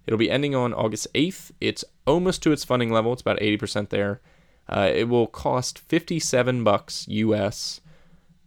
It'll 0.06 0.18
be 0.18 0.30
ending 0.30 0.54
on 0.54 0.72
August 0.72 1.08
8th. 1.14 1.50
It's 1.60 1.84
almost 2.06 2.42
to 2.44 2.52
its 2.52 2.64
funding 2.64 2.92
level. 2.92 3.12
It's 3.12 3.22
about 3.22 3.40
80% 3.40 3.88
there. 3.88 4.20
Uh, 4.68 4.90
it 4.94 5.08
will 5.08 5.26
cost 5.26 5.78
57 5.78 6.62
bucks 6.62 7.08
US 7.08 7.80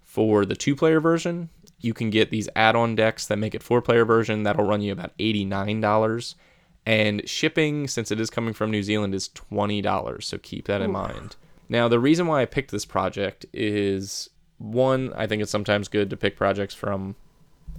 for 0.03 0.45
the 0.45 0.55
two 0.55 0.75
player 0.75 1.01
version. 1.01 1.49
You 1.81 1.93
can 1.93 2.09
get 2.09 2.29
these 2.29 2.49
add 2.55 2.75
on 2.75 2.95
decks 2.95 3.25
that 3.27 3.39
make 3.39 3.55
it 3.55 3.63
four 3.63 3.81
player 3.81 4.05
version. 4.05 4.43
That'll 4.43 4.65
run 4.65 4.81
you 4.81 4.91
about 4.91 5.17
$89. 5.17 6.35
And 6.85 7.27
shipping, 7.27 7.87
since 7.87 8.11
it 8.11 8.19
is 8.19 8.29
coming 8.29 8.53
from 8.53 8.71
New 8.71 8.83
Zealand, 8.83 9.13
is 9.13 9.29
$20. 9.29 10.23
So 10.23 10.37
keep 10.37 10.65
that 10.67 10.81
in 10.81 10.91
mind. 10.91 11.35
Now, 11.69 11.87
the 11.87 11.99
reason 11.99 12.27
why 12.27 12.41
I 12.41 12.45
picked 12.45 12.71
this 12.71 12.85
project 12.85 13.45
is 13.53 14.29
one, 14.57 15.13
I 15.15 15.27
think 15.27 15.41
it's 15.41 15.51
sometimes 15.51 15.87
good 15.87 16.09
to 16.09 16.17
pick 16.17 16.35
projects 16.35 16.73
from 16.73 17.15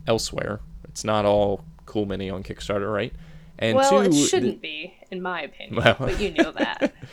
elsewhere. 0.07 0.61
It's 0.85 1.05
not 1.05 1.25
all 1.25 1.65
cool 1.87 2.07
mini 2.07 2.31
on 2.31 2.43
Kickstarter, 2.43 2.93
right? 2.93 3.13
And 3.59 3.77
well, 3.77 3.91
two, 3.91 4.11
it 4.11 4.15
shouldn't 4.15 4.63
be, 4.63 4.95
in 5.11 5.21
my 5.21 5.43
opinion. 5.43 5.83
Well- 5.83 5.97
but 5.99 6.21
you 6.21 6.33
know 6.33 6.53
that. 6.53 6.95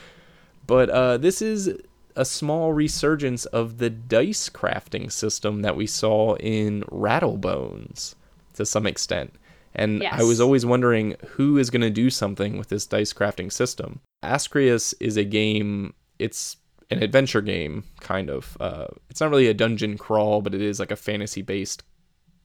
But 0.67 0.89
uh, 0.89 1.17
this 1.17 1.41
is 1.41 1.71
a 2.17 2.25
small 2.25 2.73
resurgence 2.73 3.45
of 3.45 3.77
the 3.77 3.89
dice 3.89 4.49
crafting 4.49 5.09
system 5.09 5.61
that 5.61 5.77
we 5.77 5.87
saw 5.87 6.35
in 6.35 6.83
Rattlebones 6.91 8.15
to 8.55 8.65
some 8.65 8.85
extent. 8.85 9.33
And 9.73 10.03
I 10.03 10.23
was 10.23 10.41
always 10.41 10.65
wondering 10.65 11.15
who 11.25 11.57
is 11.57 11.69
going 11.69 11.83
to 11.83 11.89
do 11.89 12.09
something 12.09 12.57
with 12.57 12.67
this 12.67 12.85
dice 12.85 13.13
crafting 13.13 13.49
system. 13.49 14.01
Ascrius 14.25 14.93
is 14.99 15.15
a 15.15 15.23
game, 15.23 15.93
it's 16.19 16.57
an 16.89 17.03
adventure 17.03 17.41
game, 17.41 17.83
kind 17.99 18.29
of. 18.29 18.57
Uh, 18.59 18.87
it's 19.09 19.21
not 19.21 19.29
really 19.29 19.47
a 19.47 19.53
dungeon 19.53 19.97
crawl, 19.97 20.41
but 20.41 20.55
it 20.55 20.61
is 20.61 20.79
like 20.79 20.91
a 20.91 20.95
fantasy 20.95 21.41
based 21.41 21.83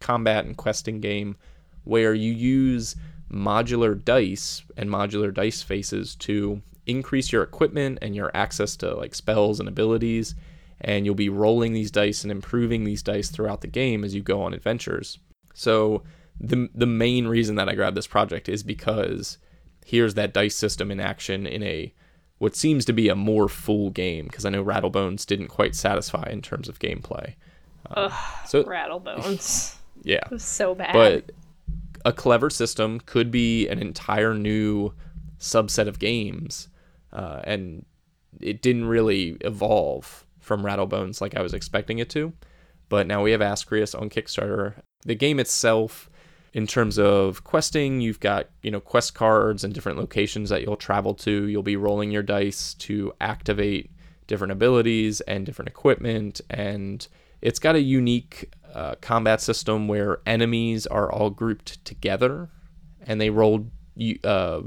combat 0.01 0.45
and 0.45 0.57
questing 0.57 1.01
game 1.01 1.37
where 1.85 2.15
you 2.15 2.33
use 2.33 2.97
modular 3.31 4.03
dice 4.05 4.63
and 4.77 4.91
modular 4.91 5.33
dice 5.33 5.63
faces 5.63 6.15
to 6.17 6.61
increase 6.87 7.33
your 7.33 7.43
equipment 7.43 7.99
and 8.03 8.15
your 8.15 8.31
access 8.35 8.77
to 8.77 8.95
like 8.95 9.15
spells 9.15 9.61
and 9.61 9.69
abilities 9.69 10.35
and 10.81 11.07
you'll 11.07 11.15
be 11.15 11.29
rolling 11.29 11.73
these 11.73 11.91
dice 11.91 12.25
and 12.25 12.33
improving 12.33 12.85
these 12.85 13.03
dice 13.03 13.31
throughout 13.31 13.61
the 13.61 13.69
game 13.69 14.05
as 14.05 14.15
you 14.15 14.21
go 14.21 14.43
on 14.43 14.53
adventures. 14.53 15.19
So 15.55 16.03
the 16.41 16.69
the 16.75 16.87
main 16.87 17.29
reason 17.29 17.55
that 17.57 17.69
I 17.69 17.75
grabbed 17.75 17.97
this 17.97 18.07
project 18.07 18.49
is 18.49 18.63
because 18.63 19.39
here's 19.85 20.15
that 20.15 20.35
dice 20.35 20.57
system 20.57 20.91
in 20.91 21.01
action 21.01 21.47
in 21.47 21.63
a 21.63 21.95
what 22.43 22.57
seems 22.57 22.85
to 22.85 22.93
be 22.93 23.09
a 23.09 23.15
more 23.15 23.49
full 23.49 23.91
game 23.91 24.25
because 24.25 24.45
I 24.45 24.51
know 24.51 24.65
Rattlebones 24.65 25.25
didn't 25.25 25.47
quite 25.47 25.77
satisfy 25.77 26.29
in 26.29 26.43
terms 26.43 26.69
of 26.69 26.81
gameplay. 26.81 27.35
Uh, 27.89 28.11
so 28.45 28.65
Rattlebones. 28.65 29.77
yeah, 30.03 30.17
It 30.27 30.33
was 30.33 30.43
so 30.43 30.75
bad. 30.75 30.93
but 30.93 31.31
a 32.05 32.13
clever 32.13 32.51
system 32.51 32.99
could 33.07 33.31
be 33.31 33.69
an 33.69 33.79
entire 33.79 34.35
new 34.35 34.93
subset 35.39 35.87
of 35.87 36.01
games, 36.01 36.69
uh, 37.13 37.43
and 37.45 37.85
it 38.41 38.61
didn't 38.61 38.87
really 38.87 39.37
evolve 39.43 40.27
from 40.41 40.65
Rattlebones 40.65 41.21
like 41.21 41.37
I 41.37 41.43
was 41.43 41.55
expecting 41.55 42.01
it 42.01 42.11
to. 42.11 42.33
But 42.89 43.07
now 43.07 43.23
we 43.23 43.31
have 43.31 43.41
Ascrius 43.41 43.95
on 43.97 44.11
Kickstarter. 44.11 44.75
The 45.07 45.15
game 45.15 45.39
itself, 45.39 46.11
in 46.53 46.67
terms 46.67 46.99
of 46.99 47.45
questing, 47.45 48.01
you've 48.01 48.21
got 48.21 48.49
you 48.63 48.71
know 48.71 48.81
quest 48.81 49.15
cards 49.15 49.65
and 49.65 49.73
different 49.73 49.99
locations 49.99 50.51
that 50.51 50.63
you'll 50.63 50.77
travel 50.77 51.15
to. 51.15 51.47
You'll 51.49 51.63
be 51.63 51.77
rolling 51.77 52.11
your 52.11 52.23
dice 52.23 52.75
to 52.75 53.13
activate 53.21 53.91
different 54.27 54.53
abilities 54.53 55.21
and 55.23 55.47
different 55.47 55.69
equipment, 55.69 56.41
and 56.51 57.07
it's 57.41 57.59
got 57.59 57.75
a 57.75 57.81
unique 57.81 58.53
uh, 58.75 58.95
combat 59.01 59.41
system 59.41 59.89
where 59.89 60.21
enemies 60.27 60.87
are 60.87 61.11
all 61.11 61.31
grouped 61.31 61.85
together, 61.85 62.51
and 63.01 63.21
they 63.21 63.31
roll 63.31 63.67
uh, 64.25 64.61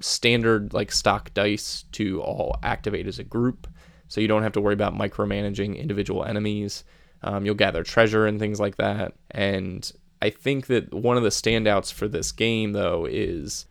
standard 0.00 0.72
like 0.72 0.92
stock 0.92 1.32
dice 1.34 1.84
to 1.92 2.20
all 2.22 2.56
activate 2.62 3.06
as 3.06 3.18
a 3.18 3.24
group. 3.24 3.66
So 4.08 4.20
you 4.20 4.28
don't 4.28 4.42
have 4.42 4.52
to 4.52 4.60
worry 4.60 4.74
about 4.74 4.94
micromanaging 4.94 5.78
individual 5.78 6.24
enemies. 6.24 6.84
Um, 7.22 7.46
you'll 7.46 7.54
gather 7.54 7.82
treasure 7.82 8.26
and 8.26 8.38
things 8.38 8.60
like 8.60 8.76
that. 8.76 9.14
And 9.30 9.90
I 10.24 10.30
think 10.30 10.68
that 10.68 10.94
one 10.94 11.18
of 11.18 11.22
the 11.22 11.28
standouts 11.28 11.92
for 11.92 12.08
this 12.08 12.32
game, 12.32 12.72
though, 12.72 13.04
is 13.04 13.66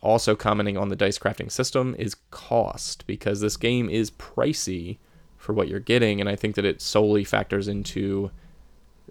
also 0.00 0.34
commenting 0.34 0.78
on 0.78 0.88
the 0.88 0.96
dice 0.96 1.18
crafting 1.18 1.52
system 1.52 1.94
is 1.98 2.16
cost 2.30 3.06
because 3.06 3.42
this 3.42 3.58
game 3.58 3.90
is 3.90 4.10
pricey 4.12 4.96
for 5.36 5.52
what 5.52 5.68
you're 5.68 5.80
getting. 5.80 6.18
And 6.18 6.26
I 6.26 6.34
think 6.34 6.54
that 6.54 6.64
it 6.64 6.80
solely 6.80 7.24
factors 7.24 7.68
into 7.68 8.30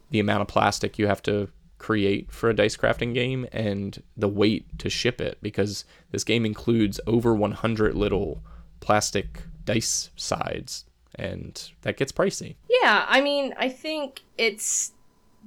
the 0.09 0.19
amount 0.19 0.41
of 0.41 0.47
plastic 0.47 0.97
you 0.97 1.05
have 1.05 1.21
to 1.21 1.49
create 1.77 2.31
for 2.31 2.49
a 2.49 2.55
dice 2.55 2.75
crafting 2.75 3.13
game 3.13 3.45
and 3.51 4.01
the 4.15 4.27
weight 4.27 4.65
to 4.79 4.89
ship 4.89 5.21
it 5.21 5.37
because 5.39 5.85
this 6.09 6.23
game 6.23 6.47
includes 6.47 6.99
over 7.05 7.35
100 7.35 7.93
little 7.93 8.41
plastic 8.79 9.43
dice 9.65 10.09
sides 10.15 10.85
and 11.13 11.73
that 11.83 11.95
gets 11.95 12.11
pricey. 12.11 12.55
Yeah, 12.67 13.05
I 13.07 13.21
mean, 13.21 13.53
I 13.59 13.69
think 13.69 14.23
it's 14.35 14.93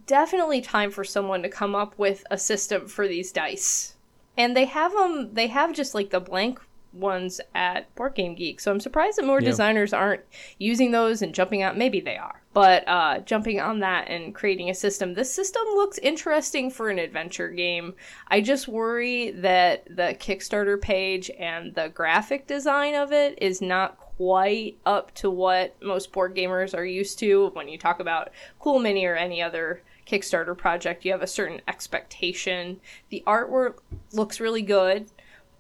definitely 0.06 0.60
time 0.60 0.90
for 0.90 1.04
someone 1.04 1.42
to 1.42 1.48
come 1.48 1.74
up 1.74 1.98
with 1.98 2.24
a 2.30 2.38
system 2.38 2.86
for 2.86 3.06
these 3.08 3.32
dice. 3.32 3.96
And 4.36 4.56
they 4.56 4.64
have 4.66 4.92
them, 4.92 5.34
they 5.34 5.48
have 5.48 5.72
just 5.72 5.94
like 5.94 6.10
the 6.10 6.20
blank 6.20 6.60
ones 6.92 7.40
at 7.54 7.94
Board 7.94 8.14
Game 8.14 8.34
Geek. 8.34 8.58
So 8.60 8.72
I'm 8.72 8.80
surprised 8.80 9.18
that 9.18 9.24
more 9.24 9.40
Yeah. 9.40 9.46
designers 9.48 9.92
aren't 9.92 10.22
using 10.58 10.90
those 10.90 11.22
and 11.22 11.34
jumping 11.34 11.62
out. 11.62 11.76
Maybe 11.76 12.00
they 12.00 12.16
are, 12.16 12.42
but 12.52 12.82
uh, 12.88 13.20
jumping 13.20 13.60
on 13.60 13.78
that 13.80 14.08
and 14.08 14.34
creating 14.34 14.70
a 14.70 14.74
system. 14.74 15.14
This 15.14 15.32
system 15.32 15.62
looks 15.74 15.98
interesting 15.98 16.68
for 16.70 16.88
an 16.90 16.98
adventure 16.98 17.48
game. 17.48 17.94
I 18.28 18.40
just 18.40 18.66
worry 18.66 19.30
that 19.32 19.84
the 19.86 20.16
Kickstarter 20.18 20.80
page 20.80 21.30
and 21.38 21.74
the 21.76 21.90
graphic 21.90 22.48
design 22.48 22.94
of 22.96 23.12
it 23.12 23.38
is 23.40 23.60
not 23.62 23.96
quite 24.16 24.76
up 24.84 25.14
to 25.14 25.30
what 25.30 25.80
most 25.80 26.10
board 26.12 26.34
gamers 26.34 26.76
are 26.76 26.84
used 26.84 27.18
to 27.20 27.50
when 27.54 27.68
you 27.68 27.78
talk 27.78 28.00
about 28.00 28.30
Cool 28.58 28.78
Mini 28.80 29.04
or 29.06 29.14
any 29.16 29.40
other 29.40 29.82
Kickstarter 30.10 30.56
project. 30.56 31.04
You 31.04 31.12
have 31.12 31.22
a 31.22 31.26
certain 31.26 31.60
expectation. 31.68 32.80
The 33.10 33.22
artwork 33.26 33.76
looks 34.12 34.40
really 34.40 34.62
good 34.62 35.10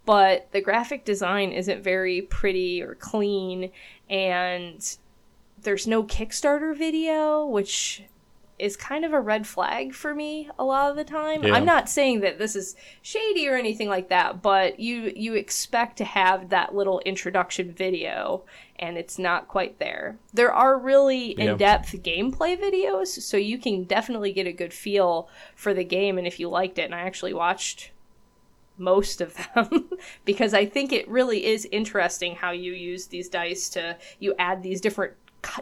but 0.06 0.50
the 0.50 0.60
graphic 0.60 1.04
design 1.04 1.52
isn't 1.52 1.84
very 1.84 2.22
pretty 2.22 2.82
or 2.82 2.94
clean 2.96 3.70
and 4.08 4.96
there's 5.62 5.86
no 5.86 6.02
Kickstarter 6.02 6.76
video, 6.76 7.44
which 7.44 8.02
is 8.58 8.76
kind 8.76 9.04
of 9.04 9.12
a 9.12 9.20
red 9.20 9.46
flag 9.46 9.94
for 9.94 10.14
me 10.14 10.50
a 10.58 10.64
lot 10.64 10.90
of 10.90 10.96
the 10.96 11.04
time. 11.04 11.42
Yeah. 11.42 11.54
I'm 11.54 11.64
not 11.64 11.88
saying 11.88 12.20
that 12.20 12.38
this 12.38 12.54
is 12.54 12.76
shady 13.00 13.48
or 13.48 13.56
anything 13.56 13.88
like 13.88 14.08
that, 14.10 14.42
but 14.42 14.78
you 14.78 15.12
you 15.16 15.34
expect 15.34 15.96
to 15.98 16.04
have 16.04 16.50
that 16.50 16.74
little 16.74 17.00
introduction 17.00 17.72
video 17.72 18.42
and 18.80 18.96
it's 18.96 19.18
not 19.18 19.46
quite 19.46 19.78
there. 19.78 20.18
There 20.32 20.52
are 20.52 20.76
really 20.76 21.36
Yeah. 21.38 21.52
in-depth 21.52 22.02
gameplay 22.02 22.58
videos, 22.58 23.08
so 23.08 23.36
you 23.36 23.58
can 23.58 23.84
definitely 23.84 24.32
get 24.32 24.46
a 24.46 24.52
good 24.52 24.72
feel 24.72 25.28
for 25.54 25.72
the 25.72 25.84
game 25.84 26.18
and 26.18 26.26
if 26.26 26.40
you 26.40 26.48
liked 26.48 26.78
it 26.78 26.86
and 26.86 26.94
I 26.94 27.00
actually 27.00 27.34
watched 27.34 27.92
most 28.78 29.20
of 29.20 29.36
them 29.54 29.90
because 30.24 30.54
I 30.54 30.64
think 30.64 30.92
it 30.92 31.06
really 31.06 31.44
is 31.44 31.68
interesting 31.70 32.34
how 32.34 32.50
you 32.50 32.72
use 32.72 33.06
these 33.06 33.28
dice 33.28 33.68
to 33.70 33.96
you 34.18 34.34
add 34.38 34.62
these 34.62 34.80
different 34.80 35.12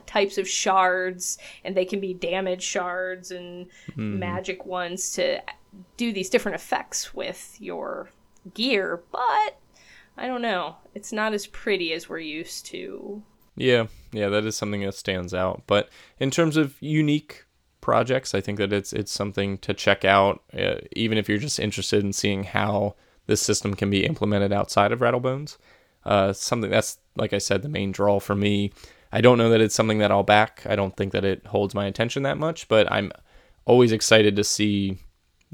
types 0.06 0.38
of 0.38 0.48
shards 0.48 1.38
and 1.64 1.76
they 1.76 1.84
can 1.84 2.00
be 2.00 2.14
damage 2.14 2.62
shards 2.62 3.30
and 3.30 3.66
hmm. 3.94 4.18
magic 4.18 4.64
ones 4.64 5.10
to 5.12 5.42
do 5.96 6.12
these 6.12 6.30
different 6.30 6.54
effects 6.54 7.12
with 7.12 7.56
your 7.60 8.10
gear 8.54 9.02
but 9.12 9.58
I 10.18 10.26
don't 10.26 10.42
know 10.42 10.76
it's 10.94 11.12
not 11.12 11.32
as 11.32 11.46
pretty 11.46 11.92
as 11.92 12.08
we're 12.08 12.18
used 12.18 12.66
to 12.66 13.22
Yeah, 13.56 13.86
yeah, 14.12 14.28
that 14.28 14.44
is 14.44 14.56
something 14.56 14.82
that 14.82 14.94
stands 14.94 15.34
out. 15.34 15.62
But 15.66 15.88
in 16.18 16.30
terms 16.30 16.56
of 16.56 16.76
unique 16.80 17.44
projects, 17.80 18.34
I 18.34 18.40
think 18.40 18.58
that 18.58 18.72
it's 18.72 18.92
it's 18.92 19.12
something 19.12 19.58
to 19.58 19.74
check 19.74 20.04
out, 20.04 20.42
uh, 20.52 20.76
even 20.94 21.18
if 21.18 21.28
you're 21.28 21.38
just 21.38 21.58
interested 21.58 22.04
in 22.04 22.12
seeing 22.12 22.44
how 22.44 22.94
this 23.26 23.40
system 23.40 23.74
can 23.74 23.90
be 23.90 24.06
implemented 24.06 24.52
outside 24.52 24.92
of 24.92 25.00
Rattlebones. 25.00 25.56
Uh, 26.04 26.32
something 26.32 26.70
that's 26.70 26.98
like 27.16 27.32
I 27.32 27.38
said, 27.38 27.62
the 27.62 27.68
main 27.68 27.92
draw 27.92 28.20
for 28.20 28.34
me. 28.34 28.72
I 29.10 29.20
don't 29.20 29.38
know 29.38 29.50
that 29.50 29.60
it's 29.60 29.74
something 29.74 29.98
that 29.98 30.10
I'll 30.10 30.22
back. 30.22 30.64
I 30.68 30.76
don't 30.76 30.96
think 30.96 31.12
that 31.12 31.24
it 31.24 31.46
holds 31.46 31.74
my 31.74 31.86
attention 31.86 32.22
that 32.24 32.38
much, 32.38 32.68
but 32.68 32.90
I'm 32.92 33.10
always 33.64 33.92
excited 33.92 34.36
to 34.36 34.44
see, 34.44 34.98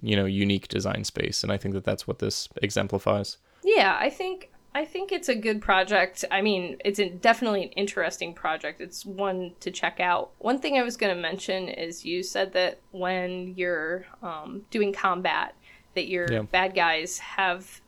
you 0.03 0.17
know, 0.17 0.25
unique 0.25 0.69
design 0.69 1.05
space, 1.05 1.43
and 1.43 1.53
I 1.53 1.57
think 1.57 1.75
that 1.75 1.85
that's 1.85 2.07
what 2.07 2.19
this 2.19 2.49
exemplifies. 2.62 3.39
Yeah, 3.62 3.97
I 3.99 4.11
think 4.11 4.51
I 4.77 4.85
think 4.85 5.12
it's 5.12 5.29
a 5.29 5.35
good 5.37 5.62
project. 5.62 6.25
I 6.33 6.41
mean, 6.43 6.79
it's 6.85 6.99
a, 6.99 7.09
definitely 7.09 7.62
an 7.62 7.68
interesting 7.70 8.35
project. 8.35 8.81
It's 8.81 9.07
one 9.07 9.53
to 9.61 9.70
check 9.70 10.01
out. 10.01 10.33
One 10.39 10.59
thing 10.59 10.79
I 10.79 10.83
was 10.83 10.97
going 10.97 11.14
to 11.14 11.20
mention 11.22 11.68
is 11.68 12.05
you 12.05 12.25
said 12.25 12.53
that 12.55 12.81
when 12.91 13.55
you're 13.57 14.05
um, 14.22 14.62
doing 14.72 14.93
combat, 14.93 15.55
that 15.95 16.09
your 16.09 16.31
Yeah. 16.33 16.43
bad 16.43 16.75
guys 16.75 17.18
have 17.18 17.81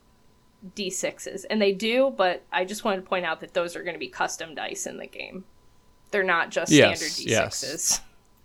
d6s, 0.75 1.45
and 1.49 1.61
they 1.61 1.73
do. 1.73 2.13
But 2.15 2.43
I 2.53 2.63
just 2.63 2.85
wanted 2.85 2.97
to 3.01 3.07
point 3.07 3.25
out 3.25 3.41
that 3.41 3.53
those 3.53 3.75
are 3.75 3.83
going 3.83 3.95
to 3.95 3.99
be 3.99 4.07
custom 4.07 4.55
dice 4.55 4.85
in 4.85 4.97
the 4.97 5.07
game. 5.07 5.43
They're 6.11 6.23
not 6.23 6.51
just 6.51 6.71
Yes, 6.71 6.99
standard 7.01 7.29
yes. 7.29 7.63
d6s. 7.65 7.99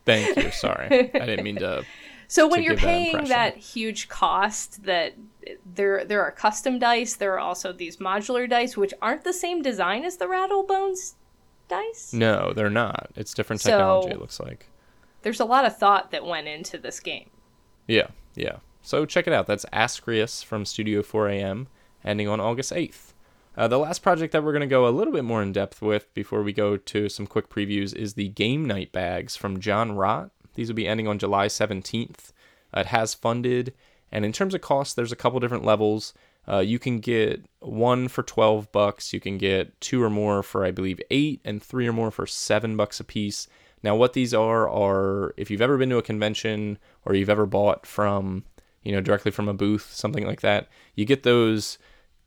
Thank 0.05 0.37
you. 0.37 0.51
Sorry, 0.51 0.87
I 1.15 1.27
didn't 1.27 1.45
mean 1.45 1.57
to. 1.57 1.85
So 2.33 2.49
when 2.49 2.63
you're 2.63 2.77
that 2.77 2.83
paying 2.83 3.25
that 3.25 3.59
huge 3.59 4.09
cost, 4.09 4.85
that 4.85 5.13
there 5.75 6.03
there 6.03 6.23
are 6.23 6.31
custom 6.31 6.79
dice, 6.79 7.15
there 7.15 7.35
are 7.35 7.39
also 7.39 7.75
these 7.75 7.99
modular 7.99 8.49
dice, 8.49 8.75
which 8.75 8.95
aren't 9.03 9.25
the 9.25 9.35
same 9.35 9.61
design 9.61 10.03
as 10.03 10.17
the 10.17 10.25
Rattlebones 10.25 11.13
dice. 11.69 12.15
No, 12.15 12.55
they're 12.55 12.71
not. 12.71 13.11
It's 13.17 13.35
different 13.35 13.61
So- 13.61 13.73
technology. 13.73 14.13
it 14.13 14.19
looks 14.19 14.41
like. 14.41 14.71
There's 15.21 15.41
a 15.41 15.45
lot 15.45 15.67
of 15.67 15.77
thought 15.77 16.11
that 16.13 16.25
went 16.25 16.49
into 16.49 16.79
this 16.79 17.01
game. 17.01 17.29
Yeah, 17.87 18.07
yeah. 18.35 18.61
So 18.81 19.05
check 19.05 19.27
it 19.27 19.35
out. 19.35 19.47
That's 19.47 19.67
Ascrius 19.71 20.43
from 20.43 20.65
Studio 20.65 21.03
4AM, 21.03 21.67
ending 22.03 22.29
on 22.29 22.41
August 22.41 22.73
8th. 22.73 23.13
Uh, 23.59 23.69
the 23.69 23.79
last 23.79 23.99
project 24.03 24.33
that 24.33 24.43
we're 24.43 24.53
going 24.53 24.61
to 24.63 24.67
go 24.67 24.89
a 24.89 24.89
little 24.89 25.13
bit 25.13 25.25
more 25.25 25.43
in 25.43 25.53
depth 25.53 25.83
with 25.83 26.13
before 26.15 26.43
we 26.43 26.55
go 26.55 26.79
to 26.79 27.11
some 27.11 27.27
quick 27.27 27.51
previews 27.51 27.95
is 27.95 28.15
the 28.15 28.29
Game 28.29 28.65
Night 28.65 28.91
bags 28.91 29.37
from 29.37 29.61
John 29.61 29.91
Rott. 29.91 30.31
These 30.55 30.69
will 30.69 30.77
be 30.77 30.89
ending 30.89 31.09
on 31.09 31.19
July 31.19 31.47
17th. 31.47 32.33
Uh, 32.75 32.81
it 32.81 32.87
has 32.87 33.15
funded, 33.15 33.75
and 34.11 34.25
in 34.25 34.33
terms 34.33 34.55
of 34.55 34.61
cost, 34.61 34.97
there's 34.97 35.13
a 35.13 35.17
couple 35.17 35.41
different 35.41 35.65
levels. 35.65 36.15
Uh, 36.49 36.59
you 36.59 36.79
can 36.79 36.99
get 36.99 37.45
one 37.61 38.09
for 38.09 38.23
12 38.23 38.73
bucks. 38.73 39.13
You 39.13 39.21
can 39.21 39.39
get 39.39 39.81
two 39.81 40.03
or 40.03 40.11
more 40.11 40.43
for, 40.43 40.65
I 40.65 40.71
believe, 40.71 41.01
eight, 41.11 41.41
and 41.45 41.63
three 41.63 41.87
or 41.87 41.93
more 41.93 42.11
for 42.11 42.27
seven 42.27 42.77
bucks 42.77 42.99
a 43.01 43.05
piece. 43.05 43.47
Now, 43.83 43.97
what 43.97 44.13
these 44.13 44.35
are 44.35 44.69
are 44.69 45.35
if 45.37 45.51
you've 45.51 45.63
ever 45.63 45.79
been 45.79 45.91
to 45.91 45.99
a 45.99 46.03
convention 46.03 46.79
or 47.05 47.15
you've 47.15 47.31
ever 47.31 47.47
bought 47.47 47.87
from, 47.87 48.45
you 48.83 48.93
know, 48.93 49.01
directly 49.01 49.31
from 49.31 49.49
a 49.49 49.55
booth, 49.55 49.93
something 49.93 50.27
like 50.27 50.41
that, 50.41 50.69
you 50.95 51.05
get 51.05 51.23
those 51.23 51.79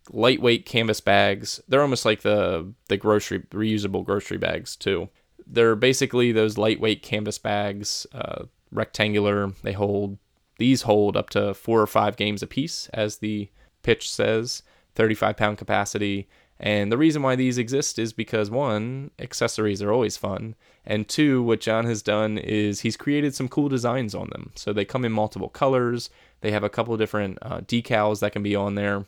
lightweight 0.09 0.65
canvas 0.65 1.01
bags. 1.01 1.61
They're 1.67 1.81
almost 1.81 2.05
like 2.05 2.21
the 2.21 2.73
the 2.87 2.97
grocery 2.97 3.39
reusable 3.39 4.05
grocery 4.05 4.37
bags 4.37 4.75
too. 4.75 5.09
They're 5.47 5.75
basically 5.75 6.31
those 6.31 6.57
lightweight 6.57 7.01
canvas 7.01 7.37
bags, 7.37 8.07
uh, 8.13 8.45
rectangular. 8.71 9.51
They 9.63 9.73
hold 9.73 10.17
these 10.57 10.83
hold 10.83 11.17
up 11.17 11.29
to 11.31 11.53
four 11.53 11.81
or 11.81 11.87
five 11.87 12.17
games 12.17 12.41
a 12.41 12.47
piece, 12.47 12.89
as 12.93 13.17
the 13.17 13.49
pitch 13.83 14.11
says, 14.11 14.63
35 14.95 15.37
pound 15.37 15.57
capacity. 15.57 16.27
And 16.57 16.89
the 16.91 16.97
reason 16.97 17.21
why 17.21 17.35
these 17.35 17.57
exist 17.57 17.99
is 17.99 18.13
because 18.13 18.49
one, 18.49 19.11
accessories 19.19 19.81
are 19.81 19.91
always 19.91 20.15
fun, 20.15 20.55
and 20.85 21.05
two, 21.05 21.43
what 21.43 21.59
John 21.59 21.85
has 21.85 22.01
done 22.01 22.37
is 22.37 22.79
he's 22.79 22.95
created 22.95 23.35
some 23.35 23.49
cool 23.49 23.67
designs 23.67 24.15
on 24.15 24.29
them. 24.31 24.53
So 24.55 24.71
they 24.71 24.85
come 24.85 25.03
in 25.03 25.11
multiple 25.11 25.49
colors. 25.49 26.09
They 26.39 26.51
have 26.51 26.63
a 26.63 26.69
couple 26.69 26.95
different 26.95 27.39
uh, 27.41 27.59
decals 27.61 28.21
that 28.21 28.31
can 28.31 28.41
be 28.41 28.55
on 28.55 28.75
there 28.75 29.05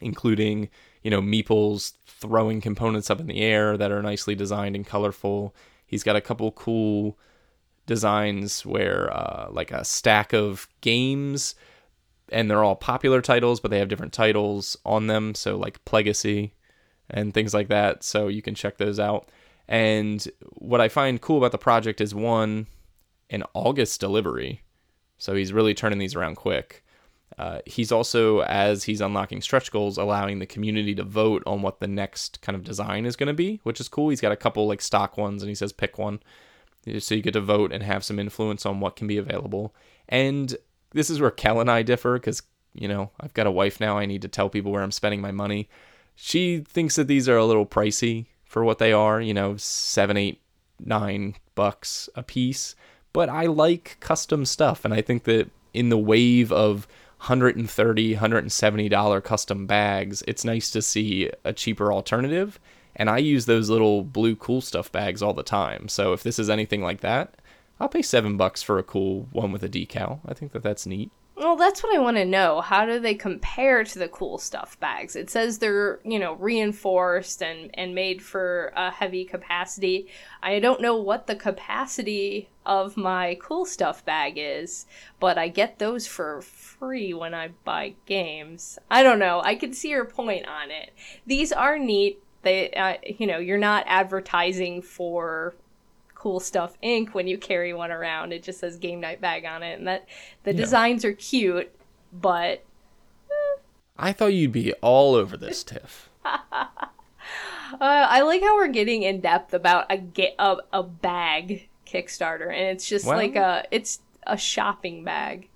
including 0.00 0.68
you 1.02 1.10
know 1.10 1.20
meeples 1.20 1.92
throwing 2.06 2.60
components 2.60 3.10
up 3.10 3.20
in 3.20 3.26
the 3.26 3.40
air 3.40 3.76
that 3.76 3.92
are 3.92 4.02
nicely 4.02 4.34
designed 4.34 4.74
and 4.74 4.86
colorful. 4.86 5.54
He's 5.86 6.02
got 6.02 6.16
a 6.16 6.20
couple 6.20 6.50
cool 6.52 7.16
designs 7.86 8.66
where 8.66 9.10
uh, 9.12 9.48
like 9.50 9.72
a 9.72 9.84
stack 9.84 10.32
of 10.32 10.68
games 10.82 11.54
and 12.30 12.50
they're 12.50 12.62
all 12.62 12.76
popular 12.76 13.22
titles 13.22 13.58
but 13.58 13.70
they 13.70 13.78
have 13.78 13.88
different 13.88 14.12
titles 14.12 14.76
on 14.84 15.06
them 15.06 15.34
so 15.34 15.56
like 15.56 15.82
plegacy 15.86 16.50
and 17.08 17.32
things 17.32 17.54
like 17.54 17.68
that 17.68 18.04
so 18.04 18.28
you 18.28 18.42
can 18.42 18.54
check 18.54 18.76
those 18.76 19.00
out. 19.00 19.28
And 19.66 20.26
what 20.40 20.80
i 20.80 20.88
find 20.88 21.20
cool 21.20 21.38
about 21.38 21.52
the 21.52 21.58
project 21.58 22.00
is 22.00 22.14
one 22.14 22.66
an 23.30 23.42
august 23.54 24.00
delivery 24.00 24.62
so 25.18 25.34
he's 25.34 25.52
really 25.52 25.74
turning 25.74 25.98
these 25.98 26.14
around 26.14 26.36
quick 26.36 26.84
uh, 27.36 27.60
he's 27.66 27.92
also, 27.92 28.40
as 28.42 28.84
he's 28.84 29.00
unlocking 29.00 29.42
stretch 29.42 29.70
goals, 29.70 29.98
allowing 29.98 30.38
the 30.38 30.46
community 30.46 30.94
to 30.94 31.04
vote 31.04 31.42
on 31.46 31.62
what 31.62 31.80
the 31.80 31.86
next 31.86 32.40
kind 32.40 32.56
of 32.56 32.64
design 32.64 33.04
is 33.04 33.16
going 33.16 33.28
to 33.28 33.34
be, 33.34 33.60
which 33.62 33.80
is 33.80 33.88
cool. 33.88 34.08
He's 34.08 34.20
got 34.20 34.32
a 34.32 34.36
couple 34.36 34.66
like 34.66 34.80
stock 34.80 35.16
ones, 35.16 35.42
and 35.42 35.48
he 35.48 35.54
says 35.54 35.72
pick 35.72 35.98
one, 35.98 36.20
so 36.98 37.14
you 37.14 37.22
get 37.22 37.34
to 37.34 37.40
vote 37.40 37.72
and 37.72 37.82
have 37.82 38.04
some 38.04 38.18
influence 38.18 38.64
on 38.64 38.80
what 38.80 38.96
can 38.96 39.06
be 39.06 39.18
available. 39.18 39.74
And 40.08 40.56
this 40.92 41.10
is 41.10 41.20
where 41.20 41.30
Kel 41.30 41.60
and 41.60 41.70
I 41.70 41.82
differ 41.82 42.14
because 42.14 42.42
you 42.74 42.88
know 42.88 43.10
I've 43.20 43.34
got 43.34 43.46
a 43.46 43.52
wife 43.52 43.78
now. 43.78 43.98
I 43.98 44.06
need 44.06 44.22
to 44.22 44.28
tell 44.28 44.48
people 44.48 44.72
where 44.72 44.82
I'm 44.82 44.92
spending 44.92 45.20
my 45.20 45.32
money. 45.32 45.68
She 46.14 46.60
thinks 46.60 46.96
that 46.96 47.06
these 47.06 47.28
are 47.28 47.36
a 47.36 47.44
little 47.44 47.66
pricey 47.66 48.26
for 48.44 48.64
what 48.64 48.78
they 48.78 48.92
are. 48.92 49.20
You 49.20 49.34
know, 49.34 49.56
seven, 49.58 50.16
eight, 50.16 50.40
nine 50.80 51.36
bucks 51.54 52.08
a 52.14 52.22
piece. 52.22 52.74
But 53.12 53.28
I 53.28 53.46
like 53.46 53.96
custom 54.00 54.44
stuff, 54.44 54.84
and 54.84 54.92
I 54.92 55.02
think 55.02 55.24
that 55.24 55.50
in 55.72 55.88
the 55.88 55.98
wave 55.98 56.50
of 56.50 56.88
130 57.18 58.12
170 58.14 58.88
dollar 58.88 59.20
custom 59.20 59.66
bags 59.66 60.22
it's 60.28 60.44
nice 60.44 60.70
to 60.70 60.80
see 60.80 61.30
a 61.44 61.52
cheaper 61.52 61.92
alternative. 61.92 62.58
And 62.96 63.08
i 63.10 63.18
use 63.18 63.46
those 63.46 63.70
little 63.70 64.02
blue 64.02 64.36
cool 64.36 64.60
stuff 64.60 64.90
bags 64.90 65.22
all 65.22 65.34
the 65.34 65.42
time. 65.42 65.88
So 65.88 66.12
if 66.12 66.22
this 66.22 66.38
is 66.38 66.50
anything 66.50 66.82
like 66.82 67.00
that 67.00 67.34
i'll 67.80 67.88
pay 67.88 68.02
seven 68.02 68.36
bucks 68.36 68.62
for 68.62 68.78
a 68.78 68.82
cool 68.82 69.28
one 69.32 69.52
with 69.52 69.62
a 69.62 69.68
decal. 69.68 70.20
I 70.26 70.34
think 70.34 70.52
that 70.52 70.62
that's 70.62 70.86
neat 70.86 71.10
Well, 71.38 71.54
that's 71.54 71.84
what 71.84 71.94
I 71.94 72.00
want 72.00 72.16
to 72.16 72.24
know. 72.24 72.60
How 72.60 72.84
do 72.84 72.98
they 72.98 73.14
compare 73.14 73.84
to 73.84 73.98
the 73.98 74.08
cool 74.08 74.38
stuff 74.38 74.78
bags? 74.80 75.14
It 75.14 75.30
says 75.30 75.58
they're, 75.58 76.00
you 76.04 76.18
know, 76.18 76.32
reinforced 76.32 77.44
and, 77.44 77.70
and 77.74 77.94
made 77.94 78.20
for 78.20 78.72
a 78.74 78.90
heavy 78.90 79.24
capacity. 79.24 80.08
I 80.42 80.58
don't 80.58 80.80
know 80.80 80.96
what 80.96 81.28
the 81.28 81.36
capacity 81.36 82.48
of 82.66 82.96
my 82.96 83.38
cool 83.40 83.66
stuff 83.66 84.04
bag 84.04 84.34
is, 84.36 84.86
but 85.20 85.38
I 85.38 85.46
get 85.46 85.78
those 85.78 86.08
for 86.08 86.42
free 86.42 87.14
when 87.14 87.34
I 87.34 87.50
buy 87.62 87.94
games. 88.04 88.76
I 88.90 89.04
don't 89.04 89.20
know. 89.20 89.40
I 89.44 89.54
can 89.54 89.72
see 89.72 89.90
your 89.90 90.06
point 90.06 90.48
on 90.48 90.72
it. 90.72 90.92
These 91.24 91.52
are 91.52 91.78
neat. 91.78 92.20
They, 92.42 92.72
uh, 92.72 92.94
you 93.06 93.28
know, 93.28 93.38
you're 93.38 93.58
not 93.58 93.84
advertising 93.86 94.82
for 94.82 95.54
Cool 96.18 96.40
Stuff 96.40 96.76
Inc 96.82 97.14
when 97.14 97.28
you 97.28 97.38
carry 97.38 97.72
one 97.72 97.92
around. 97.92 98.32
It 98.32 98.42
just 98.42 98.58
says 98.58 98.76
game 98.76 98.98
night 99.00 99.20
bag 99.20 99.44
on 99.44 99.62
it, 99.62 99.78
and 99.78 99.86
that 99.86 100.06
the 100.42 100.52
Yeah. 100.52 100.60
designs 100.60 101.04
are 101.04 101.12
cute, 101.12 101.72
but 102.12 102.64
I 103.96 104.12
thought 104.12 104.32
you'd 104.34 104.50
be 104.52 104.72
all 104.74 105.14
over 105.14 105.36
this, 105.36 105.62
Tiff. 105.70 106.10
uh, 106.24 106.36
I 107.80 108.22
like 108.22 108.42
how 108.42 108.56
we're 108.56 108.68
getting 108.68 109.02
in 109.02 109.20
depth 109.20 109.54
about 109.54 109.86
a 109.90 109.98
ga- 109.98 110.34
a, 110.38 110.56
a 110.72 110.82
bag 110.82 111.68
Kickstarter, 111.86 112.48
and 112.52 112.66
it's 112.68 112.86
just 112.88 113.06
like 113.06 113.36
a 113.36 113.64
it's 113.70 114.00
a 114.26 114.36
shopping 114.36 115.04
bag. 115.04 115.48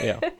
Yeah. 0.00 0.20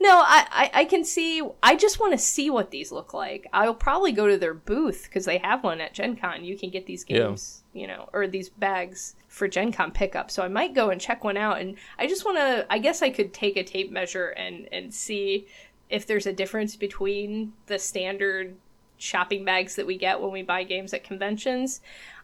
No, 0.00 0.18
I, 0.18 0.46
I, 0.50 0.70
I 0.80 0.84
can 0.84 1.04
see. 1.04 1.42
I 1.62 1.76
just 1.76 2.00
want 2.00 2.12
to 2.12 2.18
see 2.18 2.50
what 2.50 2.70
these 2.70 2.90
look 2.92 3.14
like. 3.14 3.46
I'll 3.52 3.74
probably 3.74 4.12
go 4.12 4.26
to 4.26 4.36
their 4.36 4.54
booth 4.54 5.04
because 5.04 5.24
they 5.24 5.38
have 5.38 5.62
one 5.64 5.80
at 5.80 5.94
Gen 5.94 6.16
Con. 6.16 6.44
You 6.44 6.58
can 6.58 6.70
get 6.70 6.86
these 6.86 7.04
Yeah. 7.08 7.28
games, 7.28 7.62
you 7.72 7.86
know, 7.86 8.08
or 8.12 8.26
these 8.26 8.48
bags 8.48 9.14
for 9.28 9.48
Gen 9.48 9.72
Con 9.72 9.92
pickup. 9.92 10.30
So 10.30 10.42
I 10.42 10.48
might 10.48 10.74
go 10.74 10.90
and 10.90 11.00
check 11.00 11.24
one 11.24 11.36
out. 11.36 11.60
And 11.60 11.76
I 11.98 12.06
just 12.06 12.24
want 12.24 12.38
to. 12.38 12.66
I 12.70 12.78
guess 12.78 13.00
I 13.02 13.10
could 13.10 13.32
take 13.32 13.56
a 13.56 13.62
tape 13.64 13.90
measure 13.92 14.28
and 14.30 14.68
and 14.72 14.92
see 14.92 15.46
if 15.88 16.06
there's 16.06 16.26
a 16.26 16.32
difference 16.32 16.74
between 16.76 17.52
the 17.66 17.78
standard 17.78 18.56
shopping 18.98 19.44
bags 19.44 19.76
that 19.76 19.86
we 19.86 19.96
get 19.96 20.20
when 20.20 20.32
we 20.32 20.42
buy 20.42 20.64
games 20.64 20.92
at 20.92 21.04
conventions. 21.04 21.80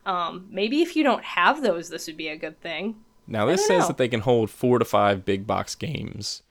Um, 0.06 0.46
maybe 0.50 0.82
if 0.82 0.96
you 0.96 1.04
don't 1.04 1.24
have 1.24 1.62
those, 1.62 1.88
this 1.88 2.06
would 2.06 2.16
be 2.16 2.28
a 2.28 2.36
good 2.36 2.61
thing. 2.61 2.96
Now 3.26 3.46
this 3.46 3.66
says 3.66 3.82
know. 3.82 3.88
that 3.88 3.96
they 3.98 4.09
can 4.09 4.20
hold 4.20 4.50
four 4.50 4.78
to 4.78 4.84
five 4.84 5.24
big 5.24 5.46
box 5.46 5.74
games. 5.74 6.42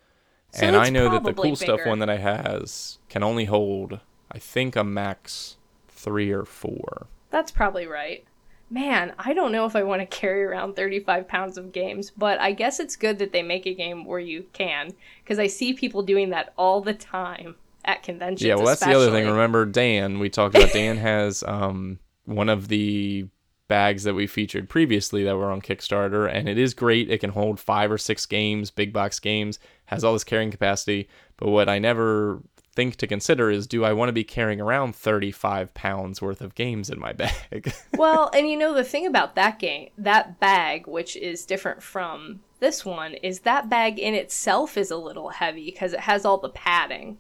So 0.52 0.66
and 0.66 0.76
I 0.76 0.90
know 0.90 1.10
that 1.12 1.24
the 1.24 1.34
cool 1.34 1.56
stuff 1.56 1.86
one 1.86 2.00
that 2.00 2.10
I 2.10 2.18
has 2.18 3.00
can 3.10 3.24
only 3.24 3.46
hold 3.46 4.00
I 4.32 4.40
think 4.40 4.76
a 4.76 4.84
max 4.84 5.58
three 5.88 6.32
or 6.32 6.46
four. 6.46 7.08
That's 7.30 7.52
probably 7.52 7.88
right. 7.88 8.26
Man, 8.70 9.14
I 9.18 9.34
don't 9.34 9.54
know 9.54 9.66
if 9.66 9.76
I 9.76 9.84
want 9.84 10.02
to 10.02 10.06
carry 10.06 10.44
around 10.44 10.76
35 10.76 11.28
pounds 11.28 11.58
of 11.58 11.72
games, 11.72 12.12
but 12.12 12.40
I 12.40 12.52
guess 12.52 12.82
it's 12.82 12.98
good 12.98 13.18
that 13.20 13.32
they 13.32 13.42
make 13.42 13.66
a 13.66 13.74
game 13.74 14.04
where 14.04 14.20
you 14.20 14.46
can, 14.52 14.94
because 15.24 15.40
I 15.40 15.48
see 15.48 15.72
people 15.74 16.04
doing 16.04 16.32
that 16.32 16.54
all 16.58 16.82
the 16.82 16.94
time 16.94 17.56
at 17.86 18.04
conventions. 18.04 18.46
Yeah, 18.46 18.56
well 18.56 18.66
that's 18.66 18.84
the 18.84 18.94
other 18.94 19.12
thing. 19.12 19.26
Remember 19.26 19.66
Dan, 19.66 20.20
we 20.20 20.30
talked 20.30 20.56
about 20.56 20.74
Dan 20.74 20.98
has 20.98 21.44
um 21.44 22.00
one 22.26 22.50
of 22.50 22.68
the 22.68 23.28
bags 23.70 24.04
that 24.04 24.14
we 24.14 24.28
featured 24.28 24.70
previously 24.70 25.24
that 25.24 25.36
were 25.36 25.52
on 25.52 25.62
Kickstarter 25.62 26.30
and 26.32 26.48
it 26.48 26.58
is 26.58 26.74
great. 26.74 27.10
It 27.10 27.20
can 27.20 27.32
hold 27.32 27.60
5 27.60 27.92
or 27.92 27.98
6 27.98 28.26
games, 28.28 28.72
big 28.72 28.94
box 28.94 29.20
games, 29.20 29.60
has 29.88 30.04
all 30.04 30.14
this 30.14 30.24
carrying 30.24 30.52
capacity, 30.52 31.10
but 31.38 31.50
what 31.50 31.68
I 31.68 31.80
never 31.80 32.42
think 32.76 32.96
to 32.98 33.08
consider 33.08 33.50
is 33.50 33.66
do 33.66 33.84
I 33.84 33.92
want 33.94 34.10
to 34.10 34.14
be 34.14 34.24
carrying 34.24 34.62
around 34.62 34.96
35 34.96 35.74
pounds 35.74 36.22
worth 36.22 36.42
of 36.42 36.54
games 36.56 36.90
in 36.92 37.00
my 37.00 37.12
bag? 37.52 37.74
well, 37.98 38.30
and 38.34 38.48
you 38.48 38.56
know 38.56 38.74
the 38.74 38.84
thing 38.84 39.06
about 39.08 39.36
that 39.36 39.58
game, 39.60 39.90
that 39.98 40.40
bag, 40.40 40.86
which 40.88 41.16
is 41.18 41.44
different 41.46 41.82
from 41.82 42.42
this 42.60 42.86
one, 42.86 43.16
is 43.16 43.40
that 43.42 43.68
bag 43.70 43.98
in 44.00 44.14
itself 44.14 44.78
is 44.78 44.92
a 44.92 44.98
little 44.98 45.30
heavy 45.30 45.66
because 45.66 45.94
it 45.94 46.02
has 46.02 46.24
all 46.24 46.38
the 46.38 46.50
padding. 46.50 47.18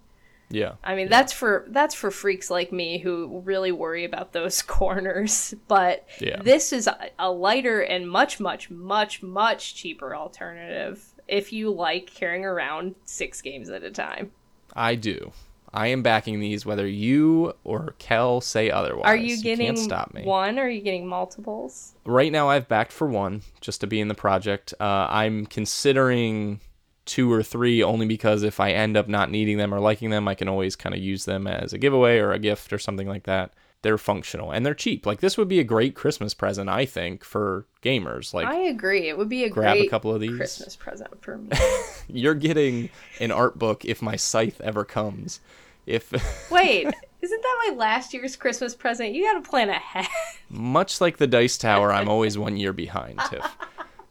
yeah. 0.49 0.73
I 0.83 0.93
mean, 0.95 1.09
that's 1.09 1.33
for 1.33 1.65
that's 1.69 1.95
for 1.95 2.11
freaks 2.11 2.49
like 2.51 2.71
me 2.71 2.99
who 2.99 3.41
really 3.43 3.71
worry 3.71 4.05
about 4.05 4.33
those 4.33 4.61
corners. 4.79 5.53
But 5.67 6.05
Yeah. 6.19 6.41
this 6.43 6.71
is 6.71 6.87
a 7.17 7.31
lighter 7.31 7.81
and 7.81 8.07
much, 8.09 8.39
much, 8.39 8.69
much, 8.69 9.23
much 9.23 9.73
cheaper 9.75 10.15
alternative 10.15 11.03
if 11.27 11.51
you 11.51 11.71
like 11.71 12.07
carrying 12.07 12.45
around 12.45 12.95
six 13.05 13.41
games 13.41 13.69
at 13.69 13.83
a 13.83 13.91
time. 13.91 14.31
I 14.73 14.95
do. 14.95 15.31
I 15.73 15.87
am 15.87 16.01
backing 16.01 16.39
these 16.39 16.65
whether 16.65 16.87
you 16.87 17.53
or 17.63 17.93
Kel 17.99 18.41
say 18.41 18.71
otherwise. 18.71 19.05
Are 19.05 19.15
you 19.15 19.41
getting 19.41 19.67
can't 19.67 19.77
stop 19.77 20.13
me. 20.13 20.23
one? 20.23 20.57
Or 20.57 20.63
are 20.63 20.69
you 20.69 20.81
getting 20.81 21.07
multiples? 21.07 21.93
Right 22.05 22.31
now 22.31 22.49
I've 22.49 22.67
backed 22.67 22.91
for 22.91 23.07
one 23.07 23.41
just 23.61 23.81
to 23.81 23.87
be 23.87 23.99
in 23.99 24.07
the 24.07 24.15
project. 24.15 24.73
Uh, 24.79 25.07
I'm 25.09 25.45
considering 25.45 26.61
two 27.05 27.31
or 27.31 27.43
three 27.43 27.83
only 27.83 28.05
because 28.05 28.43
if 28.43 28.59
I 28.59 28.71
end 28.71 28.97
up 28.97 29.07
not 29.07 29.31
needing 29.31 29.57
them 29.57 29.73
or 29.73 29.79
liking 29.79 30.09
them, 30.09 30.27
I 30.27 30.35
can 30.35 30.47
always 30.47 30.75
kind 30.75 30.93
of 30.95 31.01
use 31.01 31.25
them 31.25 31.47
as 31.47 31.73
a 31.73 31.77
giveaway 31.77 32.17
or 32.19 32.31
a 32.31 32.39
gift 32.39 32.71
or 32.73 32.79
something 32.79 33.07
like 33.07 33.23
that. 33.23 33.53
They're 33.83 33.97
functional 33.97 34.51
and 34.51 34.65
they're 34.65 34.73
cheap. 34.73 35.05
Like 35.05 35.19
this 35.19 35.37
would 35.37 35.47
be 35.47 35.59
a 35.59 35.63
great 35.63 35.95
Christmas 35.95 36.33
present, 36.33 36.69
I 36.69 36.85
think, 36.85 37.23
for 37.23 37.65
gamers. 37.83 38.33
Like 38.33 38.47
I 38.47 38.59
agree. 38.61 39.07
It 39.07 39.17
would 39.17 39.29
be 39.29 39.43
a 39.43 39.49
grab 39.49 39.75
a 39.75 39.79
great 39.81 39.89
couple 39.89 40.13
of 40.13 40.19
these. 40.19 40.35
Christmas 40.35 40.75
present 40.75 41.21
for 41.21 41.37
me. 41.37 41.49
you're 42.07 42.33
getting 42.35 42.89
an 43.19 43.31
art 43.31 43.57
book 43.59 43.85
if 43.85 44.01
my 44.01 44.15
scythe 44.15 44.59
ever 44.61 44.83
comes. 44.83 45.39
If 45.85 46.11
Wait, 46.51 46.85
isn't 47.21 47.41
that 47.41 47.65
my 47.69 47.75
last 47.75 48.13
year's 48.13 48.35
Christmas 48.35 48.75
present? 48.75 49.13
You 49.13 49.23
got 49.23 49.41
to 49.41 49.49
plan 49.49 49.69
ahead. 49.69 50.07
much 50.49 50.99
like 50.99 51.17
the 51.17 51.27
dice 51.27 51.57
tower, 51.57 51.93
I'm 51.93 52.09
always 52.09 52.37
one 52.37 52.57
year 52.57 52.73
behind, 52.73 53.19
Tiff. 53.29 53.45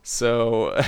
So, 0.08 0.80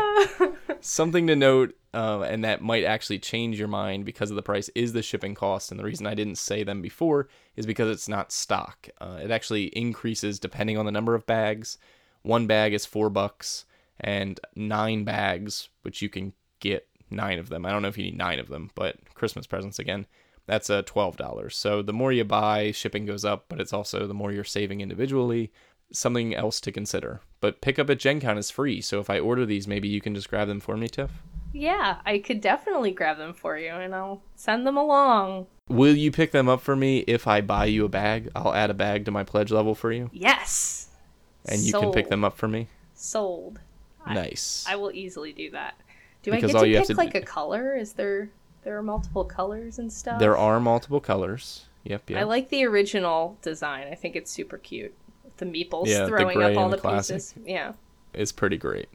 something 0.80 1.26
to 1.26 1.36
note, 1.36 1.76
uh, 1.92 2.22
and 2.22 2.42
that 2.44 2.62
might 2.62 2.82
actually 2.82 3.18
change 3.18 3.58
your 3.58 3.68
mind 3.68 4.06
because 4.06 4.30
of 4.30 4.36
the 4.36 4.42
price, 4.42 4.70
is 4.74 4.94
the 4.94 5.02
shipping 5.02 5.34
cost. 5.34 5.70
And 5.70 5.78
the 5.78 5.84
reason 5.84 6.06
I 6.06 6.14
didn't 6.14 6.38
say 6.38 6.64
them 6.64 6.80
before 6.80 7.28
is 7.56 7.66
because 7.66 7.90
it's 7.90 8.08
not 8.08 8.32
stock. 8.32 8.88
Uh, 8.98 9.20
it 9.22 9.30
actually 9.30 9.64
increases 9.64 10.38
depending 10.38 10.78
on 10.78 10.86
the 10.86 10.90
number 10.90 11.14
of 11.14 11.26
bags. 11.26 11.76
One 12.22 12.46
bag 12.46 12.72
is 12.72 12.86
four 12.86 13.10
bucks, 13.10 13.66
and 14.00 14.40
nine 14.56 15.04
bags, 15.04 15.68
which 15.82 16.00
you 16.00 16.08
can 16.08 16.32
get 16.58 16.88
nine 17.10 17.38
of 17.38 17.50
them. 17.50 17.66
I 17.66 17.70
don't 17.70 17.82
know 17.82 17.88
if 17.88 17.98
you 17.98 18.04
need 18.04 18.16
nine 18.16 18.38
of 18.38 18.48
them, 18.48 18.70
but 18.74 18.96
Christmas 19.12 19.46
presents 19.46 19.78
again. 19.78 20.06
That's 20.46 20.70
uh, 20.70 20.80
twelve 20.86 21.18
dollars. 21.18 21.54
So 21.54 21.82
the 21.82 21.92
more 21.92 22.12
you 22.12 22.24
buy, 22.24 22.72
shipping 22.72 23.04
goes 23.04 23.26
up, 23.26 23.44
but 23.50 23.60
it's 23.60 23.74
also 23.74 24.06
the 24.06 24.14
more 24.14 24.32
you're 24.32 24.42
saving 24.42 24.80
individually 24.80 25.52
something 25.92 26.34
else 26.34 26.60
to 26.60 26.72
consider. 26.72 27.20
But 27.40 27.60
pickup 27.60 27.90
at 27.90 27.98
Gen 27.98 28.20
Con 28.20 28.38
is 28.38 28.50
free, 28.50 28.80
so 28.80 29.00
if 29.00 29.10
I 29.10 29.18
order 29.18 29.44
these, 29.46 29.66
maybe 29.68 29.88
you 29.88 30.00
can 30.00 30.14
just 30.14 30.28
grab 30.30 30.48
them 30.48 30.60
for 30.60 30.76
me, 30.76 30.88
Tiff. 30.88 31.10
yeah, 31.52 31.98
I 32.06 32.18
could 32.18 32.40
definitely 32.40 32.92
grab 32.92 33.18
them 33.18 33.34
for 33.34 33.58
you 33.58 33.70
and 33.70 33.94
I'll 33.94 34.22
send 34.36 34.66
them 34.66 34.76
along. 34.76 35.46
Will 35.68 35.94
you 35.96 36.10
pick 36.10 36.32
them 36.32 36.48
up 36.48 36.60
for 36.60 36.74
me 36.76 36.98
if 37.06 37.26
I 37.26 37.40
buy 37.40 37.66
you 37.66 37.84
a 37.84 37.88
bag? 37.88 38.30
I'll 38.34 38.54
add 38.54 38.70
a 38.70 38.74
bag 38.74 39.04
to 39.06 39.10
my 39.10 39.22
pledge 39.24 39.50
level 39.50 39.74
for 39.74 39.92
you, 39.92 40.08
Yes. 40.12 40.88
and 41.46 41.60
you 41.60 41.72
can 41.72 41.92
pick 41.92 42.08
them 42.08 42.24
up 42.24 42.36
for 42.36 42.48
me. 42.48 42.68
Sold. 42.94 43.60
Nice. 44.06 44.64
I 44.68 44.76
will 44.76 44.90
easily 44.92 45.32
do 45.32 45.50
that. 45.52 45.74
Do 46.22 46.30
Because 46.30 46.54
I 46.54 46.68
get 46.68 46.82
to 46.86 46.88
pick 46.88 46.88
to 46.88 46.94
like 46.96 47.12
do- 47.12 47.18
a 47.18 47.22
color? 47.22 47.76
Is 47.76 47.92
there 47.94 48.30
there 48.64 48.76
are 48.78 48.82
multiple 48.82 49.24
colors 49.24 49.78
and 49.78 49.92
stuff? 49.92 50.18
There 50.20 50.36
are 50.36 50.60
multiple 50.60 51.00
colors. 51.00 51.66
Yep, 51.84 52.10
yep. 52.10 52.20
I 52.20 52.22
like 52.22 52.48
the 52.48 52.64
original 52.64 53.36
design. 53.42 53.88
I 53.90 53.94
think 53.96 54.14
it's 54.14 54.30
super 54.30 54.56
cute. 54.58 54.94
The 55.42 55.50
meeples 55.50 55.88
Yeah, 55.88 56.02
the 56.02 56.08
throwing 56.08 56.36
gray 56.36 56.54
up 56.54 56.58
all 56.58 56.68
the, 56.68 56.76
the 56.76 56.82
classic. 56.82 57.16
pieces. 57.16 57.34
Yeah. 57.44 57.72
It's 58.14 58.30
pretty 58.30 58.56
great. 58.56 58.88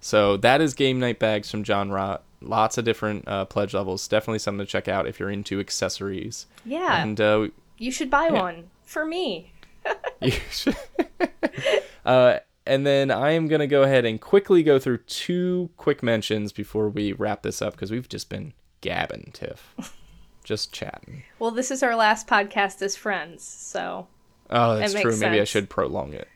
So 0.00 0.38
that 0.38 0.62
is 0.62 0.72
game 0.72 0.98
night 0.98 1.18
bags 1.18 1.50
from 1.50 1.62
John 1.62 1.90
Rott. 1.90 2.20
Lots 2.40 2.78
of 2.78 2.86
different 2.86 3.28
uh, 3.28 3.44
pledge 3.44 3.74
levels. 3.74 4.08
Definitely 4.08 4.38
something 4.38 4.64
to 4.64 4.70
check 4.70 4.88
out 4.88 5.06
if 5.06 5.20
you're 5.20 5.30
into 5.30 5.60
accessories. 5.60 6.46
Yeah. 6.64 7.02
And 7.02 7.20
uh, 7.20 7.48
you 7.76 7.92
should 7.92 8.08
buy 8.08 8.28
yeah. 8.28 8.40
one 8.40 8.70
for 8.84 9.04
me. 9.04 9.52
You 10.22 10.32
should- 10.50 10.76
uh, 12.04 12.38
and 12.66 12.86
then 12.86 13.10
I 13.10 13.32
am 13.32 13.48
going 13.48 13.60
to 13.60 13.66
go 13.66 13.82
ahead 13.82 14.04
and 14.04 14.20
quickly 14.20 14.62
go 14.62 14.78
through 14.78 14.98
two 14.98 15.70
quick 15.76 16.02
mentions 16.02 16.52
before 16.52 16.88
we 16.88 17.12
wrap 17.12 17.42
this 17.42 17.60
up 17.62 17.72
because 17.72 17.90
we've 17.90 18.08
just 18.08 18.28
been 18.28 18.52
gabbing, 18.82 19.32
Tiff. 19.32 19.74
just 20.44 20.72
chatting. 20.72 21.24
Well, 21.38 21.50
this 21.50 21.70
is 21.70 21.82
our 21.82 21.96
last 21.96 22.26
podcast 22.26 22.82
as 22.82 22.96
friends, 22.96 23.42
so 23.44 24.06
Oh, 24.50 24.76
that's 24.76 24.92
true. 25.00 25.16
Maybe 25.16 25.40
I 25.40 25.44
should 25.44 25.70
prolong 25.70 26.12
it. 26.12 26.28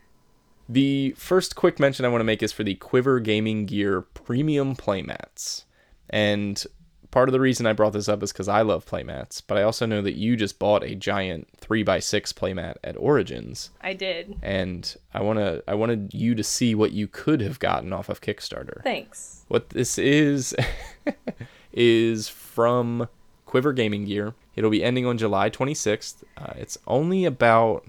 The 0.69 1.15
first 1.19 1.57
quick 1.57 1.79
mention 1.79 2.05
I 2.05 2.09
want 2.09 2.21
to 2.21 2.25
make 2.25 2.43
is 2.43 2.53
for 2.53 2.65
the 2.65 2.75
Quiver 2.77 3.21
Gaming 3.21 3.67
Gear 3.67 4.01
premium 4.03 4.75
playmats. 4.77 5.65
And 6.09 6.65
part 7.11 7.29
of 7.29 7.33
the 7.35 7.41
reason 7.41 7.67
I 7.67 7.73
brought 7.75 7.93
this 7.93 8.09
up 8.09 8.23
is 8.23 8.33
because 8.33 8.49
I 8.49 8.63
love 8.63 8.87
playmats, 8.87 9.43
but 9.47 9.59
I 9.59 9.63
also 9.63 9.85
know 9.85 10.01
that 10.01 10.15
you 10.17 10.37
just 10.37 10.59
bought 10.59 10.83
a 10.83 10.95
giant 10.95 11.49
3x6 11.61 12.33
playmat 12.33 12.77
at 12.83 12.97
Origins. 12.99 13.71
I 13.83 13.93
did. 13.93 14.37
and 14.43 14.97
I 15.13 15.21
want 15.23 15.39
to 15.39 15.63
I 15.69 15.75
wanted 15.75 16.15
you 16.15 16.35
to 16.35 16.43
see 16.43 16.75
what 16.75 16.93
you 16.93 17.09
could 17.09 17.41
have 17.43 17.59
gotten 17.59 17.93
off 17.93 18.09
of 18.09 18.21
Kickstarter. 18.21 18.83
Thanks. 18.83 19.45
What 19.49 19.71
this 19.71 19.99
is 19.99 20.55
is 21.73 22.29
from 22.29 23.09
Quiver 23.47 23.73
Gaming 23.73 24.05
Gear. 24.07 24.35
It'll 24.57 24.71
be 24.71 24.85
ending 24.85 25.05
on 25.07 25.19
July 25.19 25.51
26th. 25.51 26.23
Uh, 26.39 26.53
it's 26.57 26.79
only 26.87 27.25
about 27.25 27.85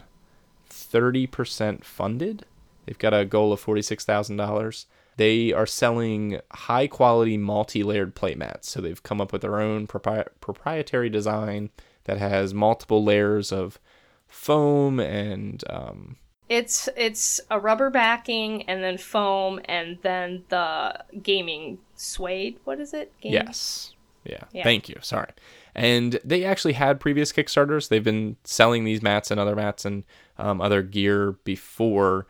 30% 0.76 1.84
funded. 1.84 2.46
They've 2.86 2.98
got 3.00 3.14
a 3.14 3.26
goal 3.26 3.52
of 3.54 3.64
$46,000. 3.64 4.86
They 5.18 5.54
are 5.54 5.66
selling 5.66 6.42
high 6.52 6.88
quality 6.88 7.38
multi 7.38 7.84
layered 7.84 8.16
playmats. 8.16 8.66
So 8.66 8.82
they've 8.82 9.02
come 9.02 9.22
up 9.22 9.32
with 9.32 9.42
their 9.42 9.60
own 9.62 9.88
propri- 9.88 10.28
proprietary 10.42 11.10
design 11.10 11.70
that 12.04 12.18
has 12.18 12.54
multiple 12.54 13.04
layers 13.04 13.52
of 13.52 13.80
foam 14.28 15.00
and 15.00 15.64
um, 15.70 16.18
It's 16.50 16.90
it's 16.98 17.40
a 17.50 17.60
rubber 17.60 17.90
backing 17.90 18.64
and 18.64 18.84
then 18.84 18.98
foam 18.98 19.62
and 19.66 19.98
then 20.02 20.44
the 20.50 21.04
gaming 21.24 21.80
suede. 21.96 22.60
What 22.66 22.80
is 22.80 22.94
it? 22.94 23.14
Game? 23.22 23.34
Yes. 23.34 23.94
Yeah. 24.26 24.44
Yeah. 24.52 24.64
Thank 24.64 24.90
you. 24.90 24.98
Sorry. 25.02 25.30
And 25.76 26.20
they 26.24 26.46
actually 26.46 26.74
had 26.74 27.02
previous 27.02 27.34
Kickstarters. 27.34 27.90
They've 27.90 28.04
been 28.04 28.38
selling 28.46 28.86
these 28.86 29.02
mats 29.02 29.30
and 29.30 29.40
other 29.40 29.56
mats 29.56 29.84
and 29.84 30.06
um, 30.38 30.62
other 30.62 30.82
gear 30.82 31.34
before. 31.44 32.28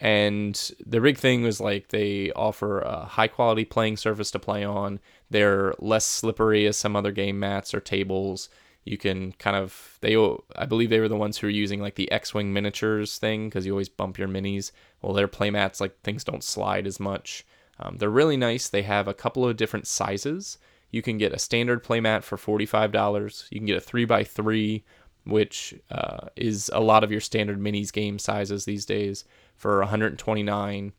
And 0.00 0.54
the 0.84 1.00
big 1.00 1.16
thing 1.16 1.42
was 1.42 1.60
like 1.60 1.88
they 1.88 2.30
offer 2.32 2.80
a 2.80 3.06
high 3.06 3.28
quality 3.28 3.64
playing 3.64 3.96
surface 3.96 4.30
to 4.32 4.38
play 4.38 4.62
on. 4.64 5.00
They're 5.30 5.74
less 5.78 6.04
slippery 6.04 6.66
as 6.66 6.76
some 6.76 6.94
other 6.94 7.10
game 7.10 7.38
mats 7.38 7.72
or 7.72 7.80
tables. 7.80 8.50
You 8.84 8.98
can 8.98 9.32
kind 9.32 9.56
of 9.56 9.96
they 10.02 10.14
I 10.56 10.66
believe 10.66 10.90
they 10.90 11.00
were 11.00 11.08
the 11.08 11.16
ones 11.16 11.38
who 11.38 11.46
were 11.46 11.52
using 11.52 11.80
like 11.80 11.94
the 11.94 12.12
X-wing 12.12 12.52
miniatures 12.52 13.16
thing 13.16 13.48
because 13.48 13.64
you 13.64 13.72
always 13.72 13.88
bump 13.88 14.18
your 14.18 14.28
minis. 14.28 14.72
Well, 15.00 15.14
their 15.14 15.28
play 15.28 15.50
mats 15.50 15.80
like 15.80 15.98
things 16.02 16.22
don't 16.22 16.44
slide 16.44 16.86
as 16.86 17.00
much. 17.00 17.46
Um, 17.80 17.96
they're 17.96 18.10
really 18.10 18.36
nice. 18.36 18.68
They 18.68 18.82
have 18.82 19.08
a 19.08 19.14
couple 19.14 19.48
of 19.48 19.56
different 19.56 19.86
sizes. 19.86 20.58
You 20.94 21.02
can 21.02 21.18
get 21.18 21.32
a 21.32 21.40
standard 21.40 21.82
playmat 21.82 22.22
for 22.22 22.38
$45. 22.38 23.46
You 23.50 23.58
can 23.58 23.66
get 23.66 23.82
a 23.82 23.84
3x3, 23.84 24.84
which 25.24 25.74
uh, 25.90 26.28
is 26.36 26.70
a 26.72 26.78
lot 26.78 27.02
of 27.02 27.10
your 27.10 27.20
standard 27.20 27.58
minis 27.58 27.92
game 27.92 28.16
sizes 28.16 28.64
these 28.64 28.86
days, 28.86 29.24
for 29.56 29.80
129 29.80 30.92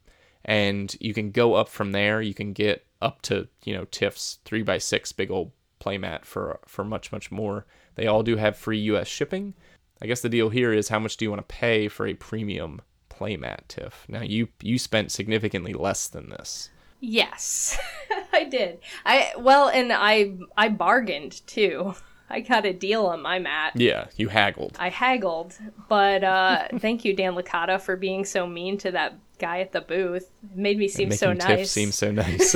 And 0.44 0.98
you 1.00 1.14
can 1.14 1.32
go 1.32 1.54
up 1.54 1.70
from 1.70 1.94
there. 1.94 2.22
You 2.22 2.34
can 2.34 2.52
get 2.52 2.86
up 3.02 3.22
to, 3.22 3.48
you 3.64 3.74
know, 3.74 3.86
Tiff's 3.86 4.40
3x6 4.44 5.16
big 5.16 5.32
old 5.32 5.54
playmat 5.80 6.26
for, 6.26 6.60
for 6.68 6.84
much, 6.84 7.14
much 7.14 7.32
more. 7.32 7.66
They 7.96 8.06
all 8.06 8.22
do 8.22 8.36
have 8.36 8.58
free 8.58 8.80
US 8.80 9.08
shipping. 9.08 9.54
I 10.02 10.08
guess 10.08 10.20
the 10.20 10.28
deal 10.28 10.50
here 10.50 10.74
is 10.74 10.90
how 10.90 11.00
much 11.00 11.16
do 11.16 11.24
you 11.24 11.32
want 11.32 11.48
to 11.48 11.56
pay 11.56 11.88
for 11.88 12.06
a 12.06 12.16
premium 12.16 12.82
playmat, 13.10 13.70
Tiff? 13.70 14.06
Now, 14.10 14.24
you, 14.24 14.50
you 14.62 14.78
spent 14.78 15.14
significantly 15.14 15.72
less 15.72 16.10
than 16.10 16.32
this. 16.32 16.70
Yes, 17.00 17.78
I 18.42 18.44
did. 18.44 18.80
I 19.06 19.32
well, 19.38 19.70
and 19.70 19.92
I 19.94 20.34
I 20.58 20.70
bargained 20.70 21.46
too. 21.48 21.96
I 22.30 22.42
got 22.42 22.66
a 22.66 22.74
deal 22.74 23.06
on 23.06 23.22
my 23.22 23.38
mat. 23.40 23.74
Yeah, 23.76 24.08
you 24.16 24.30
haggled. 24.30 24.76
I 24.80 24.90
haggled, 24.90 25.58
but 25.88 26.24
uh, 26.24 26.68
thank 26.80 27.06
you, 27.06 27.16
Dan 27.16 27.36
Licata, 27.36 27.80
for 27.80 27.96
being 27.96 28.26
so 28.26 28.48
mean 28.48 28.78
to 28.80 28.92
that 28.92 29.16
guy 29.38 29.60
at 29.60 29.72
the 29.72 29.82
booth. 29.82 30.32
It 30.44 30.58
made 30.58 30.78
me 30.78 30.88
seem 30.88 31.12
so 31.12 31.34
Tiff 31.34 31.48
nice. 31.48 31.72
seem 31.72 31.92
so 31.92 32.12
nice. 32.12 32.56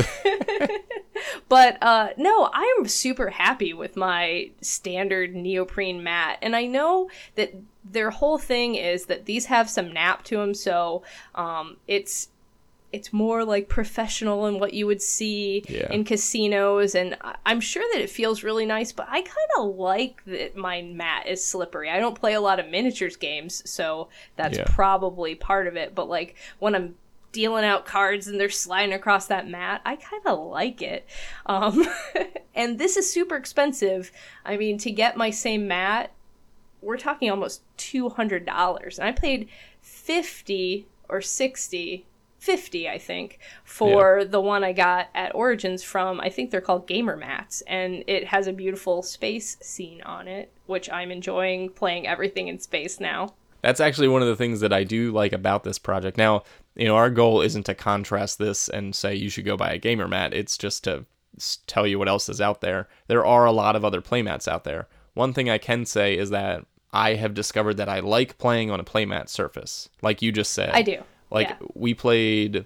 But 1.47 1.81
uh, 1.81 2.09
no, 2.17 2.49
I 2.53 2.75
am 2.77 2.87
super 2.87 3.29
happy 3.29 3.73
with 3.73 3.95
my 3.95 4.51
standard 4.61 5.35
neoprene 5.35 6.03
mat, 6.03 6.37
and 6.41 6.55
I 6.55 6.65
know 6.65 7.09
that 7.35 7.53
their 7.83 8.11
whole 8.11 8.37
thing 8.37 8.75
is 8.75 9.05
that 9.07 9.25
these 9.25 9.47
have 9.47 9.69
some 9.69 9.91
nap 9.91 10.23
to 10.25 10.37
them, 10.37 10.53
so 10.53 11.03
um, 11.35 11.77
it's 11.87 12.29
it's 12.91 13.13
more 13.13 13.45
like 13.45 13.69
professional 13.69 14.45
and 14.45 14.59
what 14.59 14.73
you 14.73 14.87
would 14.87 15.01
see 15.01 15.63
Yeah. 15.67 15.91
in 15.91 16.03
casinos, 16.03 16.95
and 16.95 17.15
I'm 17.45 17.61
sure 17.61 17.83
that 17.93 18.01
it 18.01 18.09
feels 18.09 18.43
really 18.43 18.65
nice. 18.65 18.91
But 18.91 19.07
I 19.09 19.21
kind 19.21 19.49
of 19.59 19.75
like 19.75 20.23
that 20.25 20.55
my 20.55 20.81
mat 20.81 21.27
is 21.27 21.43
slippery. 21.43 21.89
I 21.89 21.99
don't 21.99 22.19
play 22.19 22.33
a 22.33 22.41
lot 22.41 22.59
of 22.59 22.67
miniatures 22.67 23.15
games, 23.15 23.61
so 23.69 24.09
that's 24.35 24.57
Yeah. 24.57 24.65
probably 24.67 25.35
part 25.35 25.67
of 25.67 25.75
it. 25.75 25.93
But 25.93 26.09
like 26.09 26.35
when 26.59 26.73
I'm 26.75 26.95
dealing 27.31 27.63
out 27.63 27.85
cards 27.85 28.27
and 28.27 28.39
they're 28.39 28.49
sliding 28.49 28.91
across 28.91 29.27
that 29.27 29.47
mat. 29.47 29.81
I 29.85 29.97
kind 29.97 30.23
of 30.25 30.39
like 30.47 30.81
it. 30.81 31.05
Um, 31.45 31.85
and 32.55 32.79
this 32.79 32.97
is 32.97 33.07
super 33.13 33.35
expensive. 33.35 34.11
I 34.43 34.57
mean, 34.57 34.79
to 34.79 34.89
get 34.91 35.15
my 35.15 35.29
same 35.29 35.67
mat, 35.67 36.11
we're 36.81 36.97
talking 36.97 37.29
almost 37.29 37.61
$200. 37.77 38.97
And 38.97 39.07
I 39.07 39.11
paid 39.11 39.47
50 39.83 40.87
or 41.07 41.21
60 41.21 42.05
50 42.49 42.89
i 42.89 42.97
think 42.97 43.37
for 43.63 44.25
the 44.25 44.41
one 44.41 44.63
i 44.63 44.73
got 44.73 45.09
at 45.13 45.35
origins 45.35 45.83
from 45.83 46.19
i 46.19 46.29
think 46.29 46.49
they're 46.49 46.59
called 46.61 46.87
gamer 46.87 47.15
mats 47.15 47.61
and 47.67 48.03
it 48.07 48.25
has 48.25 48.47
a 48.47 48.51
beautiful 48.53 49.03
space 49.03 49.55
scene 49.61 50.01
on 50.01 50.27
it 50.27 50.51
which 50.65 50.89
i'm 50.91 51.11
enjoying 51.11 51.69
playing 51.69 52.07
everything 52.07 52.47
in 52.47 52.57
space 52.57 52.99
now 52.99 53.33
That's 53.61 53.79
actually 53.79 54.07
one 54.07 54.21
of 54.21 54.27
the 54.29 54.37
things 54.37 54.61
that 54.61 54.71
I 54.71 54.85
do 54.85 55.11
like 55.11 55.33
about 55.33 55.65
this 55.65 55.77
project. 55.77 56.17
Now, 56.17 56.43
you 56.75 56.85
know, 56.87 56.95
our 56.95 57.09
goal 57.09 57.41
isn't 57.41 57.65
to 57.65 57.75
contrast 57.75 58.39
this 58.39 58.69
and 58.69 58.95
say 58.95 59.13
you 59.13 59.29
should 59.29 59.43
go 59.43 59.57
buy 59.57 59.71
a 59.73 59.77
gamer 59.77 60.07
mat. 60.07 60.33
It's 60.33 60.57
just 60.57 60.85
to 60.85 61.05
tell 61.67 61.85
you 61.85 61.99
what 61.99 62.07
else 62.07 62.29
is 62.29 62.39
out 62.39 62.61
there. 62.61 62.87
There 63.07 63.25
are 63.25 63.45
a 63.45 63.51
lot 63.51 63.75
of 63.75 63.83
other 63.83 64.01
playmats 64.01 64.47
out 64.47 64.63
there. 64.63 64.87
One 65.13 65.33
thing 65.33 65.49
I 65.49 65.57
can 65.57 65.85
say 65.85 66.17
is 66.17 66.29
that 66.29 66.65
I 66.93 67.15
have 67.15 67.33
discovered 67.33 67.75
that 67.75 67.89
I 67.89 67.99
like 67.99 68.37
playing 68.37 68.71
on 68.71 68.79
a 68.79 68.85
playmat 68.85 69.27
surface, 69.27 69.89
like 70.01 70.21
you 70.21 70.31
just 70.31 70.51
said. 70.53 70.69
i 70.69 70.81
do 70.81 71.03
Like 71.29 71.49
yeah. 71.49 71.57
we 71.73 71.93
played. 71.93 72.65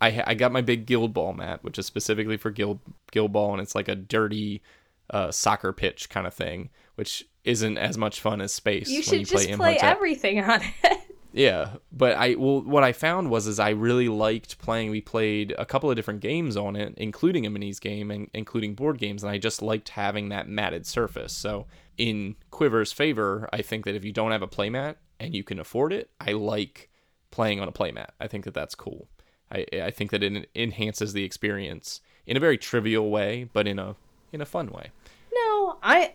I 0.00 0.22
I 0.26 0.34
got 0.34 0.52
my 0.52 0.60
big 0.60 0.86
guild 0.86 1.14
ball 1.14 1.32
mat, 1.32 1.62
which 1.62 1.78
is 1.78 1.86
specifically 1.86 2.36
for 2.36 2.50
guild 2.50 2.80
guild 3.10 3.32
ball, 3.32 3.52
and 3.52 3.62
it's 3.62 3.74
like 3.74 3.88
a 3.88 3.94
dirty 3.94 4.62
uh, 5.10 5.30
soccer 5.30 5.72
pitch 5.72 6.08
kind 6.08 6.26
of 6.26 6.34
thing, 6.34 6.70
which 6.96 7.26
isn't 7.44 7.78
as 7.78 7.98
much 7.98 8.20
fun 8.20 8.40
as 8.40 8.52
space. 8.54 8.88
you 8.88 8.96
when 8.96 9.02
should 9.02 9.18
you 9.20 9.26
just 9.26 9.46
play, 9.46 9.56
play 9.56 9.78
everything 9.78 10.40
on 10.40 10.60
it 10.62 10.98
Yeah, 11.34 11.70
but 11.90 12.16
I 12.16 12.36
well, 12.36 12.62
what 12.62 12.84
I 12.84 12.92
found 12.92 13.28
was 13.28 13.48
is 13.48 13.58
I 13.58 13.70
really 13.70 14.08
liked 14.08 14.58
playing. 14.58 14.92
We 14.92 15.00
played 15.00 15.52
a 15.58 15.66
couple 15.66 15.90
of 15.90 15.96
different 15.96 16.20
games 16.20 16.56
on 16.56 16.76
it, 16.76 16.94
including 16.96 17.44
a 17.44 17.50
minis 17.50 17.80
game 17.80 18.12
and 18.12 18.30
including 18.32 18.76
board 18.76 18.98
games, 18.98 19.24
and 19.24 19.32
I 19.32 19.38
just 19.38 19.60
liked 19.60 19.88
having 19.88 20.28
that 20.28 20.48
matted 20.48 20.86
surface. 20.86 21.32
So 21.32 21.66
in 21.98 22.36
Quiver's 22.52 22.92
favor, 22.92 23.48
I 23.52 23.62
think 23.62 23.84
that 23.84 23.96
if 23.96 24.04
you 24.04 24.12
don't 24.12 24.30
have 24.30 24.42
a 24.42 24.46
playmat 24.46 24.94
and 25.18 25.34
you 25.34 25.42
can 25.42 25.58
afford 25.58 25.92
it, 25.92 26.08
I 26.20 26.32
like 26.32 26.88
playing 27.34 27.58
on 27.60 27.66
a 27.66 27.72
playmat. 27.72 28.10
I 28.20 28.28
think 28.28 28.44
that 28.44 28.54
that's 28.54 28.76
cool. 28.76 29.08
I 29.50 29.66
I 29.72 29.90
think 29.90 30.12
that 30.12 30.22
it 30.22 30.48
enhances 30.54 31.12
the 31.12 31.24
experience 31.24 32.00
in 32.26 32.36
a 32.36 32.40
very 32.40 32.56
trivial 32.56 33.10
way, 33.10 33.48
but 33.52 33.66
in 33.66 33.78
a 33.78 33.96
in 34.32 34.40
a 34.40 34.46
fun 34.46 34.70
way. 34.70 34.90
No, 35.34 35.76
I 35.82 36.12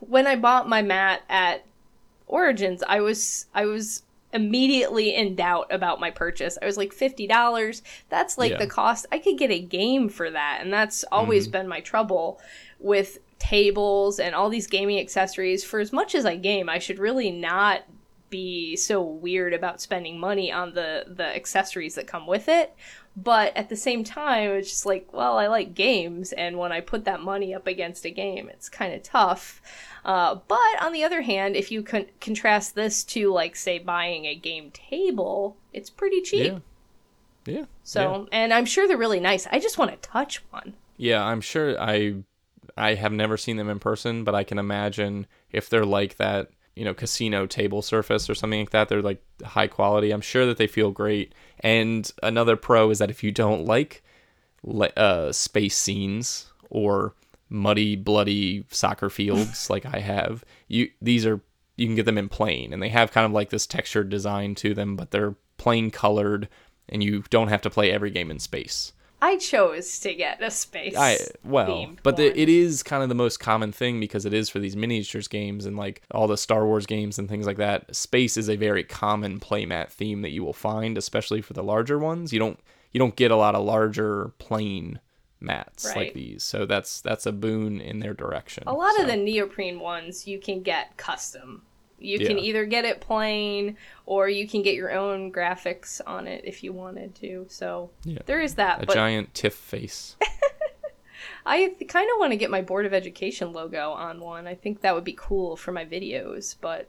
when 0.00 0.26
I 0.26 0.36
bought 0.36 0.68
my 0.68 0.80
mat 0.80 1.22
at 1.28 1.64
Origins, 2.26 2.82
I 2.88 3.00
was 3.00 3.46
I 3.54 3.66
was 3.66 4.02
immediately 4.32 5.14
in 5.14 5.36
doubt 5.36 5.66
about 5.70 6.00
my 6.00 6.10
purchase. 6.10 6.56
I 6.62 6.64
was 6.64 6.78
like 6.78 6.94
$50. 6.94 7.82
That's 8.08 8.38
like 8.38 8.52
Yeah. 8.52 8.58
the 8.58 8.66
cost. 8.66 9.04
I 9.12 9.18
could 9.18 9.36
get 9.36 9.50
a 9.50 9.60
game 9.60 10.08
for 10.08 10.30
that, 10.30 10.60
and 10.62 10.72
that's 10.72 11.04
always 11.12 11.44
mm-hmm. 11.44 11.52
been 11.52 11.68
my 11.68 11.80
trouble 11.80 12.40
with 12.80 13.18
tables 13.38 14.18
and 14.18 14.34
all 14.34 14.48
these 14.48 14.66
gaming 14.66 14.98
accessories. 14.98 15.62
For 15.62 15.80
as 15.80 15.92
much 15.92 16.14
as 16.14 16.24
I 16.24 16.36
game, 16.36 16.70
I 16.70 16.78
should 16.78 16.98
really 16.98 17.30
not 17.30 17.82
be 18.32 18.74
so 18.74 19.02
weird 19.02 19.52
about 19.52 19.80
spending 19.80 20.18
money 20.18 20.50
on 20.50 20.72
the 20.72 21.04
the 21.06 21.36
accessories 21.36 21.94
that 21.94 22.06
come 22.06 22.26
with 22.26 22.48
it. 22.48 22.74
But 23.14 23.54
at 23.54 23.68
the 23.68 23.76
same 23.76 24.02
time 24.02 24.50
it's 24.52 24.70
just 24.70 24.86
like 24.86 25.12
well 25.12 25.38
i 25.38 25.46
like 25.46 25.74
games 25.74 26.32
and 26.32 26.58
when 26.58 26.72
i 26.72 26.80
put 26.80 27.04
that 27.04 27.20
money 27.20 27.54
up 27.54 27.66
against 27.66 28.06
a 28.06 28.10
game 28.10 28.48
it's 28.48 28.68
kind 28.70 28.94
of 28.94 29.02
tough. 29.02 29.60
Uh, 30.04 30.36
but 30.48 30.82
on 30.82 30.92
the 30.92 31.04
other 31.04 31.20
hand 31.20 31.54
if 31.54 31.70
you 31.70 31.82
con- 31.82 32.06
contrast 32.20 32.74
this 32.74 33.04
to 33.04 33.30
like 33.30 33.54
say 33.54 33.78
buying 33.78 34.24
a 34.24 34.34
game 34.34 34.70
table 34.72 35.56
it's 35.72 35.90
pretty 35.90 36.22
cheap. 36.22 36.52
Yeah. 36.52 36.58
Yeah. 37.44 37.64
so 37.82 38.28
and 38.32 38.54
i'm 38.54 38.64
sure 38.64 38.88
they're 38.88 38.96
really 38.96 39.20
nice. 39.20 39.46
I 39.52 39.58
just 39.58 39.76
want 39.76 39.90
to 39.90 39.96
touch 39.98 40.42
one. 40.50 40.74
Yeah, 40.96 41.22
I'm 41.22 41.40
sure 41.42 41.78
I 41.78 42.22
I 42.76 42.94
have 42.94 43.12
never 43.12 43.36
seen 43.36 43.56
them 43.56 43.68
in 43.68 43.78
person, 43.78 44.24
but 44.24 44.34
I 44.34 44.44
can 44.44 44.58
imagine 44.58 45.26
if 45.50 45.68
they're 45.68 45.84
like 45.84 46.16
that, 46.16 46.48
you 46.74 46.84
know, 46.84 46.94
casino 46.94 47.46
table 47.46 47.82
surface 47.82 48.30
or 48.30 48.34
something 48.34 48.60
like 48.60 48.70
that, 48.70 48.88
they're 48.88 49.02
like 49.02 49.22
high 49.44 49.66
quality. 49.66 50.10
I'm 50.10 50.20
sure 50.20 50.46
that 50.46 50.56
they 50.56 50.66
feel 50.66 50.90
great. 50.90 51.34
And 51.60 52.10
another 52.22 52.56
pro 52.56 52.90
is 52.90 52.98
that 52.98 53.10
if 53.10 53.22
you 53.22 53.30
don't 53.30 53.64
like 53.64 54.02
uh, 54.96 55.32
space 55.32 55.76
scenes 55.76 56.52
or 56.70 57.14
muddy, 57.48 57.96
bloody 57.96 58.64
soccer 58.70 59.10
fields 59.10 59.68
like 59.70 59.86
I 59.86 60.00
have, 60.00 60.44
you 60.68 60.90
these 61.00 61.26
are 61.26 61.40
you 61.76 61.86
can 61.86 61.96
get 61.96 62.04
them 62.06 62.18
in 62.18 62.28
plain, 62.28 62.72
and 62.72 62.82
they 62.82 62.90
have 62.90 63.12
kind 63.12 63.24
of 63.24 63.32
like 63.32 63.50
this 63.50 63.66
textured 63.66 64.08
design 64.10 64.54
to 64.56 64.74
them, 64.74 64.94
but 64.94 65.10
they're 65.10 65.34
plain 65.56 65.90
colored, 65.90 66.48
and 66.88 67.02
you 67.02 67.24
don't 67.30 67.48
have 67.48 67.62
to 67.62 67.70
play 67.70 67.90
every 67.90 68.10
game 68.10 68.30
in 68.30 68.38
space. 68.38 68.92
I 69.22 69.36
chose 69.38 69.98
to 70.00 70.14
get 70.14 70.42
a 70.42 70.50
space 70.50 70.94
I 70.96 71.16
well, 71.44 71.90
but 72.02 72.16
the, 72.16 72.38
it 72.38 72.48
is 72.48 72.82
kind 72.82 73.02
of 73.02 73.08
the 73.08 73.14
most 73.14 73.38
common 73.38 73.72
thing 73.72 74.00
because 74.00 74.26
it 74.26 74.34
is 74.34 74.48
for 74.48 74.58
these 74.58 74.76
miniatures 74.76 75.28
games 75.28 75.64
and 75.66 75.76
like 75.76 76.02
all 76.10 76.26
the 76.26 76.36
Star 76.36 76.66
Wars 76.66 76.86
games 76.86 77.18
and 77.18 77.28
things 77.28 77.46
like 77.46 77.56
that. 77.56 77.94
Space 77.94 78.36
is 78.36 78.48
a 78.48 78.56
very 78.56 78.84
common 78.84 79.40
playmat 79.40 79.88
theme 79.90 80.22
that 80.22 80.30
you 80.30 80.44
will 80.44 80.52
find, 80.52 80.98
especially 80.98 81.40
for 81.40 81.52
the 81.52 81.62
larger 81.62 81.98
ones. 81.98 82.32
You 82.32 82.38
don't 82.38 82.58
you 82.92 82.98
don't 82.98 83.16
get 83.16 83.30
a 83.30 83.36
lot 83.36 83.54
of 83.54 83.64
larger 83.64 84.32
plain 84.38 85.00
mats 85.40 85.96
like 85.96 86.14
these, 86.14 86.42
so 86.42 86.66
that's 86.66 87.00
that's 87.00 87.26
a 87.26 87.32
boon 87.32 87.80
in 87.80 88.00
their 88.00 88.14
direction. 88.14 88.64
a 88.66 88.72
lot 88.72 88.98
of 89.00 89.06
the 89.06 89.16
neoprene 89.16 89.80
ones 89.80 90.26
you 90.26 90.38
can 90.38 90.62
get 90.62 90.96
custom 90.96 91.62
You 92.04 92.18
can 92.18 92.38
either 92.38 92.64
get 92.64 92.84
it 92.84 93.00
plain 93.00 93.76
or 94.06 94.28
you 94.28 94.46
can 94.48 94.62
get 94.62 94.74
your 94.74 94.92
own 94.92 95.32
graphics 95.32 96.00
on 96.06 96.26
it 96.26 96.44
if 96.44 96.62
you 96.62 96.72
wanted 96.72 97.14
to. 97.16 97.46
So 97.48 97.90
Yeah. 98.04 98.18
there 98.26 98.40
is 98.40 98.54
that. 98.56 98.82
A 98.82 98.86
but 98.86 98.94
giant 98.94 99.34
TIFF 99.34 99.54
face. 99.54 100.16
I 101.46 101.74
kind 101.88 102.08
of 102.12 102.18
want 102.18 102.32
to 102.32 102.36
get 102.36 102.50
my 102.50 102.62
Board 102.62 102.86
of 102.86 102.94
Education 102.94 103.52
logo 103.52 103.90
on 103.90 104.20
one. 104.20 104.46
I 104.46 104.54
think 104.54 104.80
that 104.82 104.94
would 104.94 105.04
be 105.04 105.16
cool 105.18 105.56
for 105.56 105.72
my 105.72 105.84
videos, 105.84 106.56
but 106.60 106.88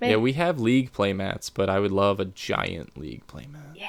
man, 0.00 0.10
yeah, 0.10 0.16
we 0.16 0.32
have 0.34 0.58
league 0.60 0.92
playmats, 0.92 1.50
but 1.52 1.70
I 1.70 1.78
would 1.78 1.92
love 1.92 2.18
a 2.18 2.24
giant 2.24 2.98
league 2.98 3.26
playmat. 3.26 3.74
Yeah. 3.76 3.86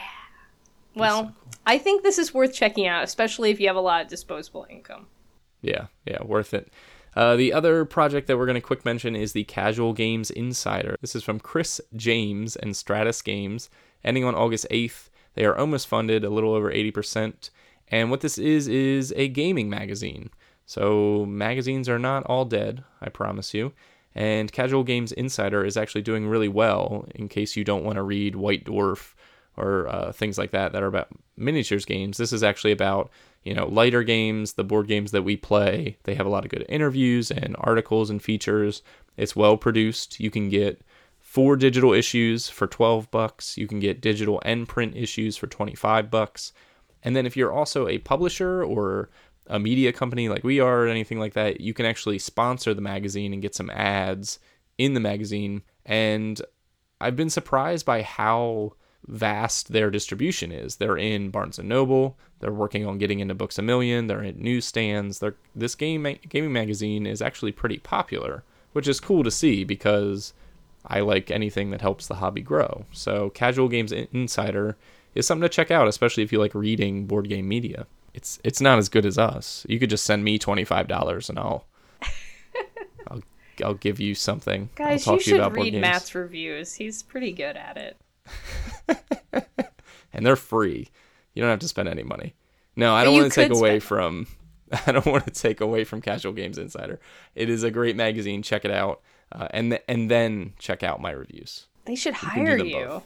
well, 0.95 1.17
so 1.17 1.23
cool. 1.25 1.35
I 1.65 1.77
think 1.77 2.03
this 2.03 2.17
is 2.19 2.33
worth 2.33 2.53
checking 2.53 2.85
out, 2.87 3.03
especially 3.03 3.49
if 3.49 3.59
you 3.59 3.67
have 3.67 3.75
a 3.75 3.81
lot 3.81 4.03
of 4.03 4.07
disposable 4.09 4.67
income. 4.69 5.07
Yeah, 5.61 5.87
yeah, 6.05 6.21
worth 6.23 6.53
it. 6.53 6.71
Uh, 7.15 7.35
the 7.35 7.53
other 7.53 7.85
project 7.85 8.27
that 8.27 8.37
we're 8.37 8.45
going 8.45 8.55
to 8.55 8.61
quick 8.61 8.85
mention 8.85 9.15
is 9.15 9.33
the 9.33 9.43
Casual 9.43 9.93
Games 9.93 10.31
Insider. 10.31 10.97
This 11.01 11.15
is 11.15 11.23
from 11.23 11.39
Chris 11.39 11.79
James 11.95 12.55
and 12.55 12.75
Stratus 12.75 13.21
Games, 13.21 13.69
ending 14.03 14.23
on 14.23 14.35
August 14.35 14.65
8th. 14.71 15.09
They 15.35 15.45
are 15.45 15.55
almost 15.55 15.87
funded, 15.87 16.23
a 16.23 16.29
little 16.29 16.53
over 16.53 16.71
80%. 16.71 17.49
And 17.89 18.09
what 18.09 18.21
this 18.21 18.37
is, 18.37 18.67
is 18.67 19.13
a 19.15 19.27
gaming 19.27 19.69
magazine. 19.69 20.29
So, 20.65 21.25
magazines 21.25 21.89
are 21.89 21.99
not 21.99 22.25
all 22.25 22.45
dead, 22.45 22.83
I 23.01 23.09
promise 23.09 23.53
you. 23.53 23.73
And 24.15 24.51
Casual 24.51 24.83
Games 24.83 25.11
Insider 25.11 25.65
is 25.65 25.75
actually 25.75 26.03
doing 26.03 26.27
really 26.27 26.47
well 26.47 27.05
in 27.13 27.27
case 27.27 27.55
you 27.55 27.63
don't 27.63 27.83
want 27.83 27.97
to 27.97 28.03
read 28.03 28.35
White 28.35 28.63
Dwarf 28.63 29.12
or 29.57 29.87
uh, 29.87 30.11
things 30.11 30.37
like 30.37 30.51
that 30.51 30.71
that 30.71 30.83
are 30.83 30.87
about 30.87 31.09
miniatures 31.37 31.85
games. 31.85 32.17
This 32.17 32.33
is 32.33 32.43
actually 32.43 32.71
about 32.71 33.09
you 33.43 33.53
know 33.53 33.67
lighter 33.67 34.03
games, 34.03 34.53
the 34.53 34.63
board 34.63 34.87
games 34.87 35.11
that 35.11 35.23
we 35.23 35.35
play. 35.35 35.97
They 36.03 36.15
have 36.15 36.25
a 36.25 36.29
lot 36.29 36.45
of 36.45 36.51
good 36.51 36.65
interviews 36.69 37.31
and 37.31 37.55
articles 37.59 38.09
and 38.09 38.21
features. 38.21 38.81
It's 39.17 39.35
well 39.35 39.57
produced. 39.57 40.19
You 40.19 40.31
can 40.31 40.49
get 40.49 40.81
four 41.19 41.55
digital 41.55 41.93
issues 41.93 42.47
for 42.49 42.67
12 42.67 43.09
bucks. 43.09 43.57
You 43.57 43.67
can 43.67 43.79
get 43.79 44.01
digital 44.01 44.41
and 44.45 44.67
print 44.67 44.95
issues 44.95 45.35
for 45.35 45.47
25 45.47 46.11
bucks. 46.11 46.53
And 47.01 47.15
then 47.15 47.25
if 47.25 47.35
you're 47.35 47.51
also 47.51 47.87
a 47.87 47.97
publisher 47.97 48.63
or 48.63 49.09
a 49.47 49.59
media 49.59 49.91
company 49.91 50.29
like 50.29 50.43
we 50.43 50.59
are 50.59 50.85
or 50.85 50.87
anything 50.87 51.19
like 51.19 51.33
that, 51.33 51.59
you 51.59 51.73
can 51.73 51.85
actually 51.85 52.19
sponsor 52.19 52.73
the 52.73 52.81
magazine 52.81 53.33
and 53.33 53.41
get 53.41 53.55
some 53.55 53.69
ads 53.71 54.39
in 54.77 54.93
the 54.93 54.99
magazine. 54.99 55.63
And 55.85 56.41
I've 57.01 57.15
been 57.15 57.29
surprised 57.29 57.85
by 57.85 58.03
how 58.03 58.73
vast 59.07 59.71
their 59.71 59.89
distribution 59.89 60.51
is. 60.51 60.77
They're 60.77 60.97
in 60.97 61.29
Barnes 61.29 61.59
and 61.59 61.69
Noble. 61.69 62.17
They're 62.39 62.51
working 62.51 62.85
on 62.85 62.97
getting 62.97 63.19
into 63.19 63.33
Books 63.33 63.57
a 63.57 63.61
Million. 63.61 64.07
They're 64.07 64.23
in 64.23 64.41
newsstands. 64.41 65.19
They're, 65.19 65.35
this 65.55 65.75
game 65.75 66.03
gaming 66.29 66.53
magazine 66.53 67.05
is 67.05 67.21
actually 67.21 67.51
pretty 67.51 67.79
popular, 67.79 68.43
which 68.73 68.87
is 68.87 68.99
cool 68.99 69.23
to 69.23 69.31
see 69.31 69.63
because 69.63 70.33
I 70.85 70.99
like 71.01 71.31
anything 71.31 71.71
that 71.71 71.81
helps 71.81 72.07
the 72.07 72.15
hobby 72.15 72.41
grow. 72.41 72.85
So 72.91 73.29
Casual 73.31 73.67
Games 73.67 73.91
Insider 73.91 74.77
is 75.15 75.27
something 75.27 75.43
to 75.43 75.49
check 75.49 75.71
out, 75.71 75.87
especially 75.87 76.23
if 76.23 76.31
you 76.31 76.39
like 76.39 76.55
reading 76.55 77.05
board 77.05 77.29
game 77.29 77.47
media. 77.47 77.87
It's 78.13 78.39
it's 78.43 78.61
not 78.61 78.77
as 78.77 78.89
good 78.89 79.05
as 79.05 79.17
us. 79.17 79.65
You 79.67 79.79
could 79.79 79.89
just 79.89 80.05
send 80.05 80.23
me 80.23 80.37
twenty 80.37 80.63
five 80.63 80.87
dollars 80.87 81.29
and 81.29 81.39
I'll 81.39 81.65
I'll 83.07 83.21
I'll 83.63 83.73
give 83.73 83.99
you 83.99 84.15
something. 84.15 84.69
I'll 84.79 84.85
Guys, 84.87 85.05
talk 85.05 85.13
you 85.25 85.37
to 85.37 85.43
should 85.43 85.55
read. 85.55 85.73
Matt's 85.75 86.13
reviews. 86.13 86.73
He's 86.73 87.01
pretty 87.01 87.31
good 87.31 87.57
at 87.57 87.77
it. 87.77 87.97
and 90.13 90.25
they're 90.25 90.35
free. 90.35 90.89
You 91.33 91.41
don't 91.41 91.49
have 91.49 91.59
to 91.59 91.67
spend 91.67 91.89
any 91.89 92.03
money. 92.03 92.35
No, 92.75 92.93
I 92.93 93.03
don't 93.03 93.13
want 93.13 93.31
to 93.31 93.35
take 93.35 93.51
away 93.51 93.79
spend 93.79 93.83
from 93.83 94.27
I 94.87 94.91
don't 94.91 95.05
want 95.05 95.25
to 95.25 95.31
take 95.31 95.61
away 95.61 95.83
from 95.83 96.01
Casual 96.01 96.33
Games 96.33 96.57
Insider. 96.57 96.99
It 97.35 97.49
is 97.49 97.63
a 97.63 97.71
great 97.71 97.95
magazine. 97.95 98.41
Check 98.41 98.65
it 98.65 98.71
out, 98.71 99.01
uh, 99.31 99.47
and 99.51 99.71
th- 99.71 99.83
and 99.87 100.09
then 100.09 100.53
check 100.57 100.83
out 100.83 101.01
my 101.01 101.11
reviews. 101.11 101.67
They 101.85 101.95
should 101.95 102.13
hire 102.13 102.57
you. 102.57 102.85
both. 102.85 103.03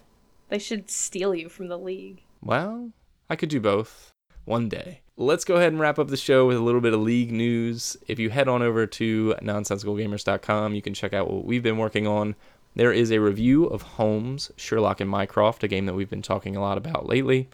They 0.49 0.59
should 0.59 0.89
steal 0.89 1.35
you 1.35 1.49
from 1.49 1.67
the 1.67 1.77
league. 1.77 2.21
Well, 2.41 2.91
I 3.29 3.35
could 3.35 3.49
do 3.49 3.59
both 3.59 4.13
one 4.45 4.69
day. 4.69 5.01
Let's 5.17 5.43
go 5.43 5.55
ahead 5.55 5.73
and 5.73 5.81
wrap 5.81 5.99
up 5.99 6.09
the 6.09 6.15
show 6.15 6.45
with 6.45 6.57
a 6.57 6.61
little 6.61 6.79
bit 6.79 6.93
of 6.93 7.01
league 7.01 7.31
news. 7.31 7.97
If 8.07 8.19
you 8.19 8.29
head 8.29 8.47
on 8.47 8.61
over 8.61 8.85
to 8.85 9.35
nonsensicalgamers.com, 9.41 10.75
you 10.75 10.81
can 10.81 10.93
check 10.93 11.13
out 11.13 11.29
what 11.29 11.43
we've 11.43 11.63
been 11.63 11.77
working 11.77 12.07
on. 12.07 12.35
There 12.77 12.93
is 12.93 13.11
a 13.11 13.19
review 13.19 13.65
of 13.65 13.81
Holmes, 13.81 14.51
Sherlock, 14.55 15.01
and 15.01 15.09
Mycroft, 15.09 15.63
a 15.63 15.67
game 15.67 15.87
that 15.87 15.95
we've 15.95 16.11
been 16.11 16.21
talking 16.21 16.55
a 16.55 16.61
lot 16.61 16.77
about 16.77 17.07
lately. 17.07 17.49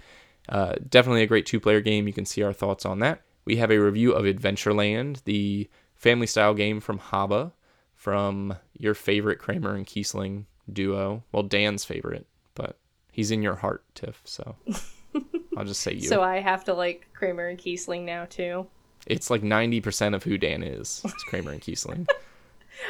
Uh, 0.49 0.73
definitely 0.89 1.23
a 1.23 1.27
great 1.27 1.45
two 1.45 1.61
player 1.61 1.79
game. 1.79 2.07
You 2.07 2.13
can 2.13 2.25
see 2.25 2.43
our 2.43 2.51
thoughts 2.51 2.85
on 2.85 2.99
that. 2.99 3.21
We 3.45 3.55
have 3.55 3.71
a 3.71 3.77
review 3.77 4.11
of 4.11 4.25
Adventureland, 4.25 5.23
the 5.23 5.69
family 5.95 6.27
style 6.27 6.53
game 6.53 6.81
from 6.81 6.99
Haba, 6.99 7.53
from 7.95 8.57
your 8.77 8.93
favorite 8.93 9.39
Kramer 9.39 9.75
and 9.75 9.87
Kiesling 9.87 10.43
duo. 10.71 11.23
Well, 11.31 11.43
Dan's 11.43 11.85
favorite, 11.85 12.27
but 12.53 12.77
he's 13.13 13.31
in 13.31 13.41
your 13.41 13.55
heart, 13.55 13.85
Tiff, 13.95 14.21
so 14.25 14.57
I'll 15.57 15.63
just 15.63 15.79
say 15.79 15.93
you. 15.93 16.01
So 16.09 16.21
I 16.21 16.41
have 16.41 16.65
to 16.65 16.73
like 16.73 17.07
Kramer 17.13 17.47
and 17.47 17.57
Kiesling 17.57 18.03
now 18.03 18.25
too. 18.25 18.67
it's 19.07 19.29
like 19.29 19.41
90% 19.41 20.15
of 20.15 20.23
who 20.23 20.37
Dan 20.37 20.63
is. 20.63 21.01
It's 21.05 21.23
Kramer 21.23 21.51
and 21.51 21.61
Kiesling. 21.61 22.09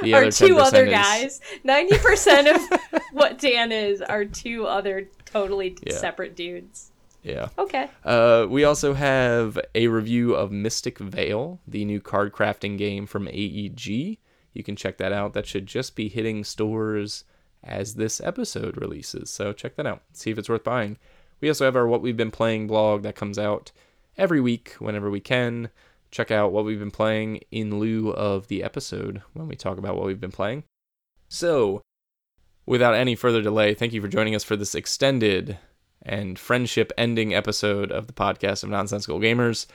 The 0.01 0.13
Are 0.13 0.31
two 0.31 0.55
10% 0.55 0.59
other 0.59 0.85
is- 0.85 0.91
guys. 0.91 1.41
Ninety 1.63 1.97
percent 1.97 2.47
of 2.47 3.01
what 3.11 3.37
Dan 3.39 3.71
is 3.71 4.01
are 4.01 4.25
two 4.25 4.65
other 4.65 5.09
totally 5.25 5.77
Yeah. 5.85 5.93
separate 5.97 6.35
dudes. 6.35 6.91
Yeah. 7.23 7.49
Okay. 7.57 7.89
Uh, 8.03 8.47
we 8.49 8.63
also 8.65 8.93
have 8.93 9.57
a 9.75 9.87
review 9.87 10.33
of 10.35 10.51
Mystic 10.51 10.99
Vale, 10.99 11.59
the 11.67 11.85
new 11.85 12.01
card 12.01 12.33
crafting 12.33 12.77
game 12.77 13.05
from 13.05 13.27
AEG. 13.29 14.17
You 14.53 14.63
can 14.63 14.75
check 14.75 14.97
that 14.97 15.13
out. 15.13 15.33
That 15.33 15.45
should 15.47 15.65
just 15.65 15.95
be 15.95 16.09
hitting 16.09 16.43
stores 16.43 17.23
as 17.63 17.95
this 17.95 18.19
episode 18.19 18.75
releases. 18.77 19.29
So 19.29 19.53
check 19.53 19.75
that 19.77 19.87
out. 19.87 20.01
See 20.11 20.31
if 20.31 20.37
it's 20.37 20.49
worth 20.49 20.65
buying. 20.65 20.97
We 21.39 21.47
also 21.47 21.63
have 21.65 21.75
our 21.77 21.87
What 21.87 22.01
We've 22.01 22.17
Been 22.17 22.29
Playing 22.31 22.67
blog 22.67 23.03
that 23.03 23.15
comes 23.15 23.39
out 23.39 23.71
every 24.17 24.41
week 24.41 24.75
whenever 24.79 25.09
we 25.09 25.19
can. 25.21 25.69
Check 26.13 26.29
out 26.29 26.51
what 26.51 26.63
we've 26.63 26.77
been 26.77 26.91
playing 26.91 27.39
in 27.49 27.79
lieu 27.79 28.11
of 28.11 28.47
the 28.47 28.61
episode 28.63 29.23
when 29.33 29.47
we 29.47 29.55
talk 29.55 29.79
about 29.79 29.95
what 29.95 30.05
we've 30.05 30.19
been 30.19 30.31
playing. 30.31 30.63
So, 31.27 31.81
without 32.67 32.93
any 32.93 33.15
further 33.15 33.41
delay, 33.41 33.73
thank 33.73 33.93
you 33.93 34.01
for 34.01 34.07
joining 34.07 34.35
us 34.35 34.43
for 34.43 34.55
this 34.55 34.75
extended 34.75 35.57
and 36.03 36.37
friendship 36.37 36.93
ending 36.99 37.33
episode 37.33 37.91
of 37.91 38.05
the 38.05 38.13
podcast 38.13 38.63
of 38.63 38.69
Nonsensical 38.69 39.19
Gamers. 39.19 39.65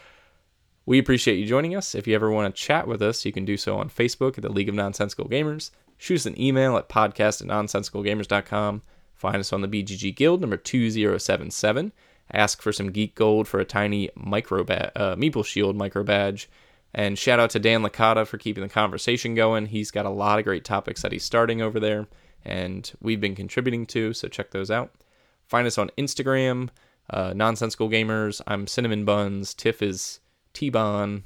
We 0.87 1.01
appreciate 1.01 1.41
you 1.41 1.45
joining 1.45 1.75
us. 1.75 1.97
If 1.97 2.07
you 2.07 2.15
ever 2.15 2.31
want 2.31 2.55
to 2.55 2.63
chat 2.63 2.87
with 2.87 3.03
us, 3.03 3.25
you 3.25 3.33
can 3.33 3.45
do 3.45 3.57
so 3.57 3.77
on 3.77 3.91
Facebook 3.91 4.39
at 4.39 4.43
the 4.43 4.53
League 4.53 4.69
of 4.69 4.77
Nonsensical 4.77 5.29
Gamers. 5.29 5.73
Shoot 5.97 6.21
us 6.21 6.27
an 6.27 6.41
email 6.41 6.77
at 6.77 6.89
podcast 6.89 7.43
at 7.43 7.49
nonsensicalgamers.com. 7.49 8.83
Find 9.13 9.37
us 9.39 9.53
on 9.53 9.63
the 9.63 9.67
BGG 9.67 10.15
Guild 10.15 10.41
number 10.41 10.57
2077. 10.57 11.93
Ask 12.33 12.61
for 12.61 12.73
some 12.73 12.91
geek 12.91 13.15
gold 13.15 13.49
for 13.49 13.61
a 13.61 13.65
tiny 13.65 14.11
micro 14.15 14.65
ba- 14.65 14.93
uh, 14.95 15.17
Meeple 15.17 15.45
Shield 15.45 15.77
micro 15.77 16.03
badge. 16.03 16.49
And 16.95 17.19
shout 17.19 17.39
out 17.39 17.51
to 17.51 17.59
Dan 17.59 17.83
Licata 17.83 18.27
for 18.27 18.39
keeping 18.39 18.63
the 18.63 18.69
conversation 18.69 19.35
going. 19.35 19.67
He's 19.67 19.91
got 19.91 20.07
a 20.07 20.11
lot 20.11 20.39
of 20.39 20.45
great 20.45 20.65
topics 20.65 21.03
that 21.03 21.13
he's 21.13 21.25
starting 21.25 21.61
over 21.61 21.79
there, 21.79 22.07
and 22.45 22.91
we've 23.01 23.21
been 23.21 23.35
contributing 23.35 23.87
to, 23.87 24.15
so 24.15 24.29
check 24.29 24.51
those 24.51 24.71
out. 24.71 24.93
Find 25.47 25.67
us 25.67 25.79
on 25.79 25.91
Instagram, 25.99 26.71
uh, 27.11 27.33
Nonsensical 27.35 27.89
Gamers. 27.89 28.41
I'm 28.47 28.67
Cinnamon 28.67 29.05
Buns. 29.05 29.55
Tiff 29.55 29.83
is 29.83 30.21
T 30.55 30.71
Bon, 30.71 31.25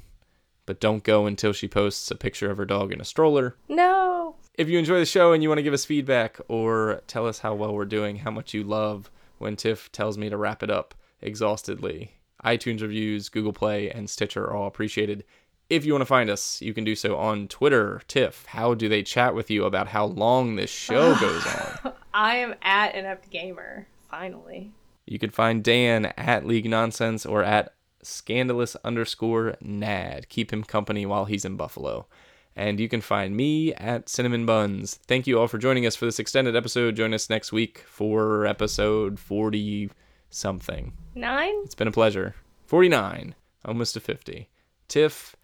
but 0.65 0.79
don't 0.79 1.03
go 1.03 1.25
until 1.25 1.53
she 1.53 1.67
posts 1.67 2.11
a 2.11 2.15
picture 2.15 2.51
of 2.51 2.57
her 2.57 2.65
dog 2.65 2.91
in 2.91 3.01
a 3.01 3.05
stroller. 3.05 3.55
No. 3.67 4.35
If 4.55 4.69
you 4.69 4.77
enjoy 4.77 4.99
the 4.99 5.05
show 5.05 5.33
and 5.33 5.41
you 5.41 5.49
want 5.49 5.59
to 5.59 5.63
give 5.63 5.73
us 5.73 5.85
feedback 5.85 6.39
or 6.47 7.01
tell 7.07 7.25
us 7.25 7.39
how 7.39 7.55
well 7.55 7.73
we're 7.73 7.85
doing, 7.85 8.17
how 8.17 8.31
much 8.31 8.53
you 8.53 8.63
love 8.63 9.09
when 9.43 9.55
Tiff 9.57 9.91
tells 9.91 10.17
me 10.17 10.29
to 10.29 10.37
wrap 10.37 10.63
it 10.63 10.71
up 10.71 10.95
exhaustedly, 11.21 12.13
iTunes 12.43 12.81
reviews, 12.81 13.29
Google 13.29 13.53
Play, 13.53 13.89
and 13.89 14.09
Stitcher 14.09 14.45
are 14.45 14.55
all 14.55 14.67
appreciated. 14.67 15.23
If 15.69 15.85
you 15.85 15.93
want 15.93 16.01
to 16.01 16.07
find 16.07 16.29
us, 16.29 16.61
you 16.61 16.73
can 16.73 16.83
do 16.83 16.95
so 16.95 17.17
on 17.17 17.47
Twitter. 17.47 18.01
Tiff, 18.07 18.45
how 18.47 18.73
do 18.73 18.87
they 18.87 19.03
chat 19.03 19.35
with 19.35 19.51
you 19.51 19.65
about 19.65 19.89
how 19.89 20.05
long 20.05 20.55
this 20.55 20.69
show 20.69 21.15
goes 21.19 21.45
on? 21.45 21.93
I 22.13 22.37
am 22.37 22.55
at 22.61 22.95
Inept 22.95 23.29
Gamer. 23.29 23.87
Finally. 24.09 24.71
You 25.05 25.19
can 25.19 25.29
find 25.29 25.63
Dan 25.63 26.07
at 26.17 26.45
League 26.45 26.69
Nonsense 26.69 27.25
or 27.25 27.43
at 27.43 27.73
scandalous 28.01 28.75
underscore 28.83 29.55
nad. 29.59 30.29
Keep 30.29 30.53
him 30.53 30.63
company 30.63 31.05
while 31.05 31.25
he's 31.25 31.45
in 31.45 31.57
Buffalo. 31.57 32.07
And 32.55 32.79
you 32.79 32.87
can 32.87 33.01
find 33.01 33.35
me 33.35 33.73
at 33.73 34.09
Cinnamon 34.09 34.45
Buns. 34.45 34.99
Thank 35.07 35.25
you 35.25 35.39
all 35.39 35.47
for 35.47 35.57
joining 35.57 35.85
us 35.85 35.95
for 35.95 36.05
this 36.05 36.19
extended 36.19 36.55
episode. 36.55 36.95
Join 36.95 37.13
us 37.13 37.29
next 37.29 37.51
week 37.51 37.79
for 37.87 38.45
episode 38.45 39.19
40 39.19 39.89
something. 40.29 40.93
Nine? 41.15 41.53
It's 41.63 41.73
been 41.75 41.87
a 41.87 41.91
pleasure. 41.91 42.35
49, 42.65 43.33
almost 43.65 43.95
to 43.95 43.99
50. 43.99 44.49
Tiff, 44.87 45.35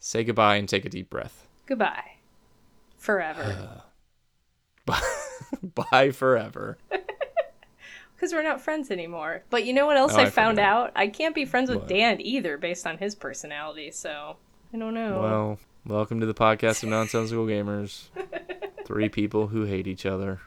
say 0.00 0.24
goodbye 0.24 0.56
and 0.56 0.68
take 0.68 0.84
a 0.84 0.88
deep 0.88 1.10
breath. 1.10 1.46
Goodbye. 1.66 2.12
Forever. 2.98 3.82
Bye 5.90 6.10
forever. 6.10 6.78
Because 8.14 8.34
we're 8.34 8.44
not 8.44 8.60
friends 8.60 8.92
anymore. 8.92 9.42
But 9.50 9.64
you 9.64 9.72
know 9.72 9.84
what 9.84 9.96
else 9.96 10.14
Oh, 10.14 10.18
I, 10.20 10.26
I 10.26 10.30
found 10.30 10.58
forgot. 10.58 10.68
out? 10.84 10.92
I 10.94 11.08
can't 11.08 11.34
be 11.34 11.44
friends 11.44 11.68
with 11.68 11.80
What? 11.80 11.88
Dan 11.88 12.20
either 12.20 12.56
based 12.56 12.86
on 12.86 12.98
his 12.98 13.16
personality, 13.16 13.90
so 13.90 14.36
I 14.72 14.76
don't 14.78 14.94
know. 14.94 15.20
Well, 15.20 15.58
Welcome 15.84 16.20
to 16.20 16.26
the 16.26 16.34
podcast 16.34 16.84
of 16.84 16.90
nonsensical 16.90 17.44
gamers. 17.46 18.04
Three 18.84 19.08
people 19.08 19.48
who 19.48 19.64
hate 19.64 19.88
each 19.88 20.06
other. 20.06 20.40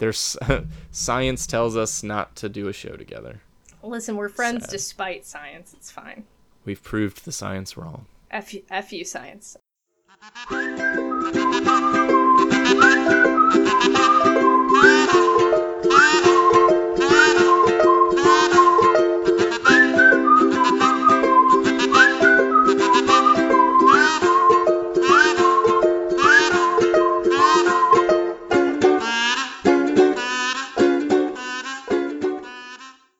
There's 0.00 0.36
science 0.90 1.46
tells 1.46 1.78
us 1.78 2.02
not 2.02 2.36
to 2.36 2.50
do 2.50 2.68
a 2.68 2.74
show 2.74 2.96
together. 2.96 3.40
Listen, 3.82 4.16
we're 4.16 4.28
friends 4.28 4.64
Sad. 4.64 4.70
despite 4.70 5.24
science. 5.24 5.72
It's 5.72 5.90
fine. 5.90 6.24
We've 6.66 6.82
proved 6.82 7.24
the 7.24 7.32
science 7.32 7.76
wrong. 7.78 8.04
F, 8.30 8.52
you, 8.92 9.04
science. 9.06 9.56